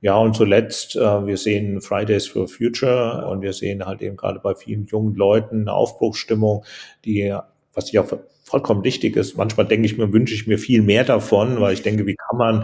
Ja, 0.02 0.18
und 0.18 0.36
zuletzt, 0.36 0.96
äh, 0.96 1.26
wir 1.28 1.38
sehen 1.38 1.80
Fridays 1.80 2.28
for 2.28 2.48
Future 2.48 3.28
und 3.28 3.42
wir 3.42 3.54
sehen 3.54 3.86
halt 3.86 4.02
eben 4.02 4.18
gerade 4.18 4.40
bei 4.40 4.56
vielen 4.56 4.88
jungen 4.88 5.16
Leuten 5.16 5.62
eine 5.62 5.74
Aufbruchsstimmung, 5.74 6.66
die, 7.06 7.36
was 7.74 7.92
ja 7.92 8.04
vollkommen 8.52 8.82
richtig 8.82 9.16
ist. 9.16 9.38
Manchmal 9.38 9.68
denke 9.68 9.86
ich 9.86 9.98
mir, 9.98 10.12
wünsche 10.12 10.34
ich 10.34 10.48
mir 10.48 10.58
viel 10.58 10.82
mehr 10.82 11.04
davon, 11.04 11.62
weil 11.62 11.74
ich 11.74 11.84
denke, 11.84 12.06
wie 12.06 12.16
kann 12.16 12.38
man, 12.38 12.64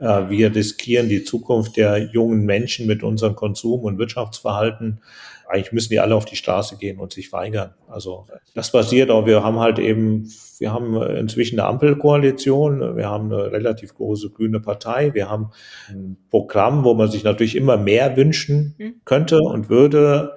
äh, 0.00 0.30
wir 0.30 0.54
riskieren 0.54 1.08
die 1.08 1.24
Zukunft 1.24 1.76
der 1.76 1.98
jungen 2.12 2.44
Menschen 2.44 2.86
mit 2.86 3.02
unserem 3.02 3.36
Konsum- 3.36 3.82
und 3.82 3.98
Wirtschaftsverhalten 3.98 5.00
eigentlich 5.48 5.72
müssen 5.72 5.90
die 5.90 6.00
alle 6.00 6.14
auf 6.14 6.26
die 6.26 6.36
Straße 6.36 6.76
gehen 6.76 6.98
und 6.98 7.12
sich 7.12 7.32
weigern. 7.32 7.74
Also 7.88 8.26
das 8.54 8.70
passiert 8.70 9.10
auch. 9.10 9.26
Wir 9.26 9.42
haben 9.42 9.58
halt 9.58 9.78
eben, 9.78 10.30
wir 10.58 10.72
haben 10.72 11.00
inzwischen 11.02 11.58
eine 11.58 11.68
Ampelkoalition, 11.68 12.96
wir 12.96 13.08
haben 13.08 13.32
eine 13.32 13.50
relativ 13.50 13.94
große 13.94 14.30
grüne 14.30 14.60
Partei, 14.60 15.14
wir 15.14 15.30
haben 15.30 15.50
ein 15.88 16.18
Programm, 16.30 16.84
wo 16.84 16.94
man 16.94 17.10
sich 17.10 17.24
natürlich 17.24 17.56
immer 17.56 17.78
mehr 17.78 18.16
wünschen 18.16 18.74
mhm. 18.78 19.00
könnte 19.04 19.38
und 19.38 19.70
würde. 19.70 20.34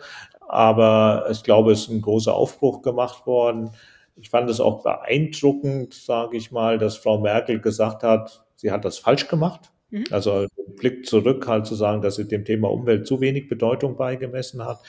Aber 0.48 1.28
ich 1.30 1.44
glaube, 1.44 1.74
es 1.74 1.82
ist 1.82 1.90
ein 1.90 2.02
großer 2.02 2.34
Aufbruch 2.34 2.82
gemacht 2.82 3.26
worden. 3.26 3.72
Ich 4.16 4.30
fand 4.30 4.50
es 4.50 4.60
auch 4.60 4.84
beeindruckend, 4.84 5.94
sage 5.94 6.38
ich 6.38 6.52
mal, 6.52 6.78
dass 6.78 6.98
Frau 6.98 7.20
Merkel 7.20 7.60
gesagt 7.60 8.04
hat, 8.04 8.46
sie 8.56 8.72
hat 8.72 8.86
das 8.86 8.98
falsch 8.98 9.28
gemacht. 9.28 9.72
Mhm. 9.92 10.06
Also 10.10 10.48
Blick 10.78 11.06
zurück 11.06 11.48
halt 11.48 11.66
zu 11.68 11.76
sagen, 11.76 12.02
dass 12.02 12.16
sie 12.16 12.28
dem 12.28 12.46
Thema 12.46 12.72
Umwelt 12.72 13.06
zu 13.06 13.22
wenig 13.22 13.48
Bedeutung 13.48 13.98
beigemessen 13.98 14.66
hat. 14.66 14.80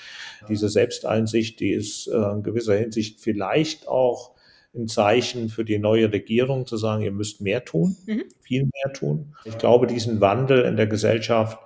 Diese 0.48 0.68
Selbsteinsicht, 0.68 1.60
die 1.60 1.72
ist 1.72 2.06
äh, 2.06 2.16
in 2.16 2.42
gewisser 2.42 2.76
Hinsicht 2.76 3.20
vielleicht 3.20 3.88
auch 3.88 4.32
ein 4.74 4.88
Zeichen 4.88 5.50
für 5.50 5.64
die 5.64 5.78
neue 5.78 6.12
Regierung 6.12 6.66
zu 6.66 6.76
sagen, 6.76 7.02
ihr 7.02 7.12
müsst 7.12 7.40
mehr 7.42 7.64
tun, 7.64 7.96
mhm. 8.06 8.24
viel 8.40 8.62
mehr 8.62 8.92
tun. 8.94 9.34
Ich 9.44 9.58
glaube, 9.58 9.86
diesen 9.86 10.20
Wandel 10.20 10.64
in 10.64 10.76
der 10.76 10.86
Gesellschaft, 10.86 11.58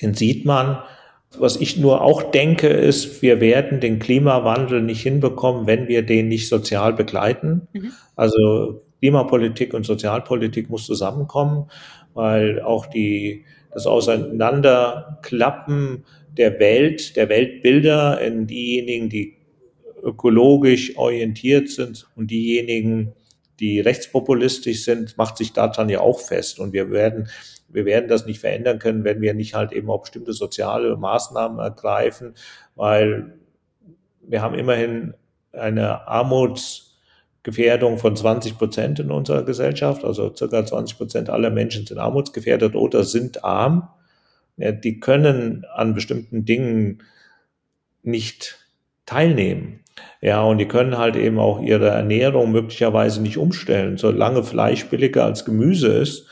den 0.00 0.14
sieht 0.14 0.44
man. 0.44 0.78
Was 1.36 1.56
ich 1.56 1.76
nur 1.76 2.00
auch 2.02 2.30
denke, 2.30 2.68
ist, 2.68 3.20
wir 3.22 3.40
werden 3.40 3.80
den 3.80 3.98
Klimawandel 3.98 4.80
nicht 4.82 5.02
hinbekommen, 5.02 5.66
wenn 5.66 5.88
wir 5.88 6.02
den 6.02 6.28
nicht 6.28 6.48
sozial 6.48 6.92
begleiten. 6.92 7.68
Mhm. 7.72 7.92
Also 8.14 8.82
Klimapolitik 9.00 9.74
und 9.74 9.84
Sozialpolitik 9.84 10.70
muss 10.70 10.86
zusammenkommen, 10.86 11.70
weil 12.14 12.62
auch 12.62 12.86
die, 12.86 13.44
das 13.72 13.86
Auseinanderklappen 13.86 16.04
der 16.36 16.58
Welt, 16.58 17.16
der 17.16 17.28
Weltbilder 17.28 18.20
in 18.20 18.46
diejenigen, 18.46 19.08
die 19.08 19.36
ökologisch 20.02 20.96
orientiert 20.96 21.68
sind 21.68 22.08
und 22.16 22.30
diejenigen, 22.30 23.12
die 23.60 23.80
rechtspopulistisch 23.80 24.84
sind, 24.84 25.18
macht 25.18 25.36
sich 25.36 25.52
daran 25.52 25.88
ja 25.88 26.00
auch 26.00 26.20
fest. 26.20 26.60
Und 26.60 26.72
wir 26.72 26.90
werden, 26.90 27.28
wir 27.68 27.84
werden 27.84 28.08
das 28.08 28.26
nicht 28.26 28.40
verändern 28.40 28.78
können, 28.78 29.04
wenn 29.04 29.20
wir 29.20 29.34
nicht 29.34 29.54
halt 29.54 29.72
eben 29.72 29.90
auch 29.90 30.02
bestimmte 30.02 30.32
soziale 30.32 30.96
Maßnahmen 30.96 31.58
ergreifen, 31.58 32.34
weil 32.76 33.34
wir 34.22 34.42
haben 34.42 34.54
immerhin 34.54 35.14
eine 35.52 36.06
Armuts 36.06 36.87
Gefährdung 37.48 37.96
von 37.96 38.14
20 38.14 38.58
Prozent 38.58 39.00
in 39.00 39.10
unserer 39.10 39.42
Gesellschaft. 39.42 40.04
Also 40.04 40.34
circa 40.36 40.66
20 40.66 40.98
Prozent 40.98 41.30
aller 41.30 41.48
Menschen 41.48 41.86
sind 41.86 41.96
armutsgefährdet 41.96 42.74
oder 42.74 43.04
sind 43.04 43.42
arm. 43.42 43.88
Ja, 44.58 44.70
die 44.70 45.00
können 45.00 45.64
an 45.74 45.94
bestimmten 45.94 46.44
Dingen 46.44 47.02
nicht 48.02 48.58
teilnehmen. 49.06 49.80
Ja, 50.20 50.42
und 50.42 50.58
die 50.58 50.68
können 50.68 50.98
halt 50.98 51.16
eben 51.16 51.38
auch 51.38 51.62
ihre 51.62 51.88
Ernährung 51.88 52.52
möglicherweise 52.52 53.22
nicht 53.22 53.38
umstellen, 53.38 53.96
solange 53.96 54.44
Fleisch 54.44 54.84
billiger 54.90 55.24
als 55.24 55.46
Gemüse 55.46 55.88
ist. 55.88 56.26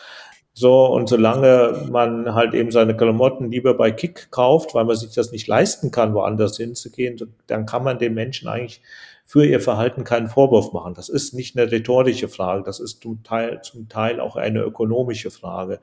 So, 0.53 0.85
und 0.85 1.09
solange 1.09 1.87
man 1.91 2.35
halt 2.35 2.53
eben 2.53 2.71
seine 2.71 2.95
Klamotten 2.95 3.51
lieber 3.51 3.73
bei 3.73 3.91
Kick 3.91 4.31
kauft, 4.31 4.75
weil 4.75 4.85
man 4.85 4.97
sich 4.97 5.14
das 5.14 5.33
nicht 5.33 5.47
leisten 5.47 5.91
kann, 5.91 6.12
woanders 6.12 6.59
hinzugehen, 6.59 7.19
dann 7.47 7.64
kann 7.64 7.85
man 7.85 7.99
den 7.99 8.12
Menschen 8.12 8.49
eigentlich 8.49 8.83
für 9.27 9.45
ihr 9.45 9.61
Verhalten 9.61 10.05
keinen 10.05 10.29
Vorwurf 10.29 10.72
machen. 10.72 10.95
Das 10.95 11.09
ist 11.09 11.35
nicht 11.35 11.59
eine 11.59 11.70
rhetorische 11.70 12.29
Frage, 12.29 12.62
das 12.64 12.79
ist 12.79 13.03
zum 13.03 13.24
Teil, 13.24 13.61
zum 13.62 13.89
Teil 13.89 14.20
auch 14.20 14.37
eine 14.37 14.61
ökonomische 14.61 15.33
Frage. 15.33 15.81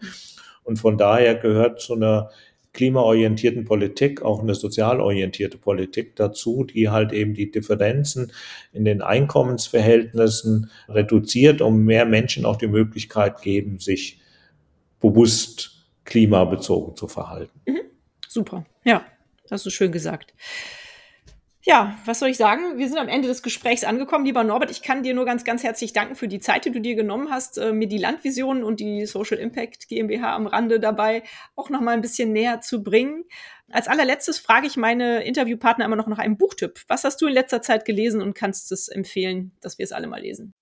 Und 0.64 0.80
von 0.80 0.98
daher 0.98 1.36
gehört 1.36 1.82
zu 1.82 1.94
einer 1.94 2.30
klimaorientierten 2.72 3.66
Politik 3.66 4.24
auch 4.24 4.42
eine 4.42 4.56
sozial 4.56 5.00
orientierte 5.00 5.58
Politik 5.58 6.16
dazu, 6.16 6.64
die 6.64 6.90
halt 6.90 7.12
eben 7.12 7.34
die 7.34 7.52
Differenzen 7.52 8.32
in 8.72 8.86
den 8.86 9.02
Einkommensverhältnissen 9.02 10.72
reduziert, 10.90 11.62
um 11.62 11.84
mehr 11.84 12.06
Menschen 12.06 12.46
auch 12.46 12.56
die 12.56 12.68
Möglichkeit 12.68 13.42
geben, 13.42 13.78
sich 13.78 14.20
bewusst 15.02 15.86
klimabezogen 16.06 16.96
zu 16.96 17.08
verhalten. 17.08 17.60
Mhm. 17.68 17.82
Super, 18.28 18.66
ja, 18.86 19.06
hast 19.52 19.66
du 19.66 19.70
schön 19.70 19.92
gesagt. 19.92 20.34
Ja, 21.66 21.98
was 22.04 22.20
soll 22.20 22.28
ich 22.28 22.36
sagen? 22.36 22.78
Wir 22.78 22.90
sind 22.90 22.98
am 22.98 23.08
Ende 23.08 23.30
des 23.30 23.42
Gesprächs 23.42 23.86
angekommen. 23.86 24.26
Lieber 24.26 24.44
Norbert, 24.44 24.70
ich 24.70 24.82
kann 24.82 25.02
dir 25.02 25.14
nur 25.14 25.24
ganz, 25.24 25.46
ganz 25.46 25.64
herzlich 25.64 25.94
danken 25.94 26.16
für 26.16 26.28
die 26.28 26.42
Zeit, 26.42 26.66
die 26.66 26.72
du 26.72 26.82
dir 26.82 26.96
genommen 26.96 27.30
hast, 27.32 27.58
äh, 27.58 27.72
mir 27.72 27.88
die 27.88 27.98
Landvision 27.98 28.66
und 28.66 28.82
die 28.82 29.06
Social 29.06 29.38
Impact 29.38 29.88
GmbH 29.88 30.36
am 30.36 30.46
Rande 30.46 30.82
dabei 30.82 31.24
auch 31.56 31.70
noch 31.70 31.80
mal 31.80 31.92
ein 31.92 32.02
bisschen 32.02 32.34
näher 32.34 32.60
zu 32.60 32.84
bringen. 32.84 33.24
Als 33.72 33.88
allerletztes 33.88 34.40
frage 34.40 34.68
ich 34.68 34.76
meine 34.76 35.24
Interviewpartner 35.24 35.86
immer 35.86 35.96
noch 35.96 36.08
nach 36.08 36.18
einem 36.18 36.38
Buchtipp. 36.38 36.82
Was 36.90 37.06
hast 37.06 37.22
du 37.22 37.28
in 37.28 37.34
letzter 37.34 37.62
Zeit 37.62 37.86
gelesen 37.86 38.22
und 38.22 38.34
kannst 38.34 38.74
es 38.74 38.90
empfehlen, 38.90 39.54
dass 39.62 39.78
wir 39.78 39.86
es 39.86 39.94
alle 39.94 40.08
mal 40.08 40.20
lesen? 40.20 40.54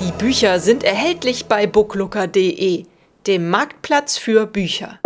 Die 0.00 0.12
Bücher 0.18 0.60
sind 0.60 0.84
erhältlich 0.84 1.46
bei 1.46 1.66
booklooker.de, 1.66 2.86
dem 3.26 3.50
Marktplatz 3.50 4.16
für 4.18 4.46
Bücher. 4.46 5.00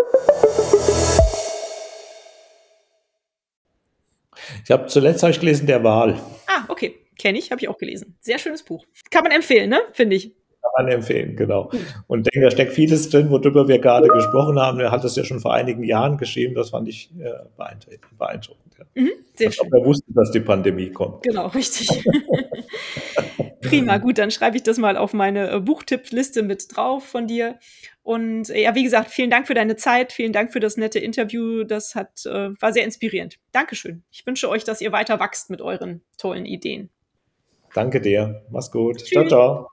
Ich 4.65 4.71
habe 4.71 4.87
zuletzt 4.87 5.23
habe 5.23 5.31
ich 5.33 5.41
gelesen 5.41 5.67
Der 5.67 5.83
Wahl. 5.85 6.19
Ah, 6.47 6.65
okay. 6.69 6.97
Kenne 7.19 7.39
ich, 7.39 7.51
habe 7.51 7.61
ich 7.61 7.69
auch 7.69 7.79
gelesen. 7.79 8.17
Sehr 8.21 8.39
schönes 8.39 8.63
Buch. 8.63 8.87
Kann 9.11 9.25
man 9.25 9.33
empfehlen, 9.33 9.71
ne? 9.71 9.81
Finde 9.93 10.15
ich. 10.15 10.33
Kann 10.63 10.85
man 10.85 10.89
empfehlen, 10.93 11.35
genau. 11.35 11.71
Und 12.07 12.33
denke, 12.33 12.47
da 12.47 12.51
steckt 12.51 12.73
vieles 12.73 13.09
drin, 13.11 13.31
worüber 13.31 13.67
wir 13.67 13.81
gerade 13.81 14.07
gesprochen 14.09 14.59
haben. 14.59 14.79
Er 14.79 14.93
hat 14.93 15.03
das 15.03 15.17
ja 15.17 15.25
schon 15.25 15.41
vor 15.41 15.53
einigen 15.53 15.83
Jahren 15.83 16.17
geschrieben. 16.17 16.55
Das 16.55 16.71
fand 16.71 16.89
ich 16.89 17.11
äh, 17.19 17.33
beeindruckend. 18.17 18.75
Ja. 18.79 18.85
Mhm, 18.95 19.11
sehr 19.35 19.51
schön. 19.51 19.69
Er 19.73 19.85
wusste, 19.85 20.13
dass 20.15 20.31
die 20.31 20.41
Pandemie 20.41 20.91
kommt. 20.91 21.25
Genau, 21.25 21.49
richtig. 21.49 21.89
Prima, 23.63 23.99
gut, 23.99 24.19
dann 24.19 24.31
schreibe 24.31 24.57
ich 24.57 24.63
das 24.63 24.79
mal 24.79 24.97
auf 24.97 25.13
meine 25.13 25.51
äh, 25.51 25.61
Buchtippliste 25.61 26.43
mit 26.43 26.77
drauf 26.77 27.05
von 27.05 27.27
dir. 27.27 27.59
Und 28.09 28.49
äh, 28.49 28.63
ja, 28.63 28.75
wie 28.75 28.85
gesagt, 28.85 29.11
vielen 29.11 29.29
Dank 29.29 29.47
für 29.47 29.53
deine 29.53 29.77
Zeit, 29.77 30.15
vielen 30.15 30.33
Dank 30.33 30.51
für 30.51 30.61
das 30.61 30.79
nette 30.79 30.99
Interview. 30.99 31.65
Das 31.65 31.95
hat, 31.95 32.25
äh, 32.25 32.59
war 32.59 32.73
sehr 32.73 32.85
inspirierend. 32.85 33.39
Dankeschön. 33.53 34.03
Ich 34.11 34.27
wünsche 34.27 34.49
euch, 34.49 34.65
dass 34.65 34.81
ihr 34.81 34.93
weiter 34.93 35.21
wachst 35.21 35.51
mit 35.51 35.61
euren 35.61 36.01
tollen 36.17 36.47
Ideen. 36.47 36.89
Danke 37.75 38.01
dir. 38.01 38.47
Mach's 38.49 38.71
gut. 38.71 38.97
Tschüss. 38.97 39.11
Ciao, 39.11 39.29
ciao. 39.29 39.69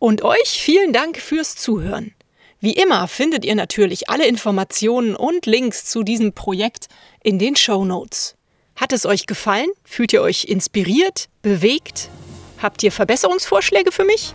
Und 0.00 0.24
euch 0.24 0.48
vielen 0.48 0.92
Dank 0.92 1.16
fürs 1.16 1.54
Zuhören. 1.54 2.12
Wie 2.58 2.72
immer 2.72 3.06
findet 3.06 3.44
ihr 3.44 3.54
natürlich 3.54 4.10
alle 4.10 4.26
Informationen 4.26 5.14
und 5.14 5.46
Links 5.46 5.84
zu 5.84 6.02
diesem 6.02 6.32
Projekt 6.32 6.88
in 7.22 7.38
den 7.38 7.54
Show 7.54 7.84
Notes. 7.84 8.36
Hat 8.74 8.92
es 8.92 9.06
euch 9.06 9.26
gefallen? 9.26 9.70
Fühlt 9.84 10.12
ihr 10.12 10.22
euch 10.22 10.46
inspiriert, 10.46 11.28
bewegt? 11.40 12.10
Habt 12.60 12.82
ihr 12.82 12.90
Verbesserungsvorschläge 12.90 13.92
für 13.92 14.04
mich? 14.04 14.34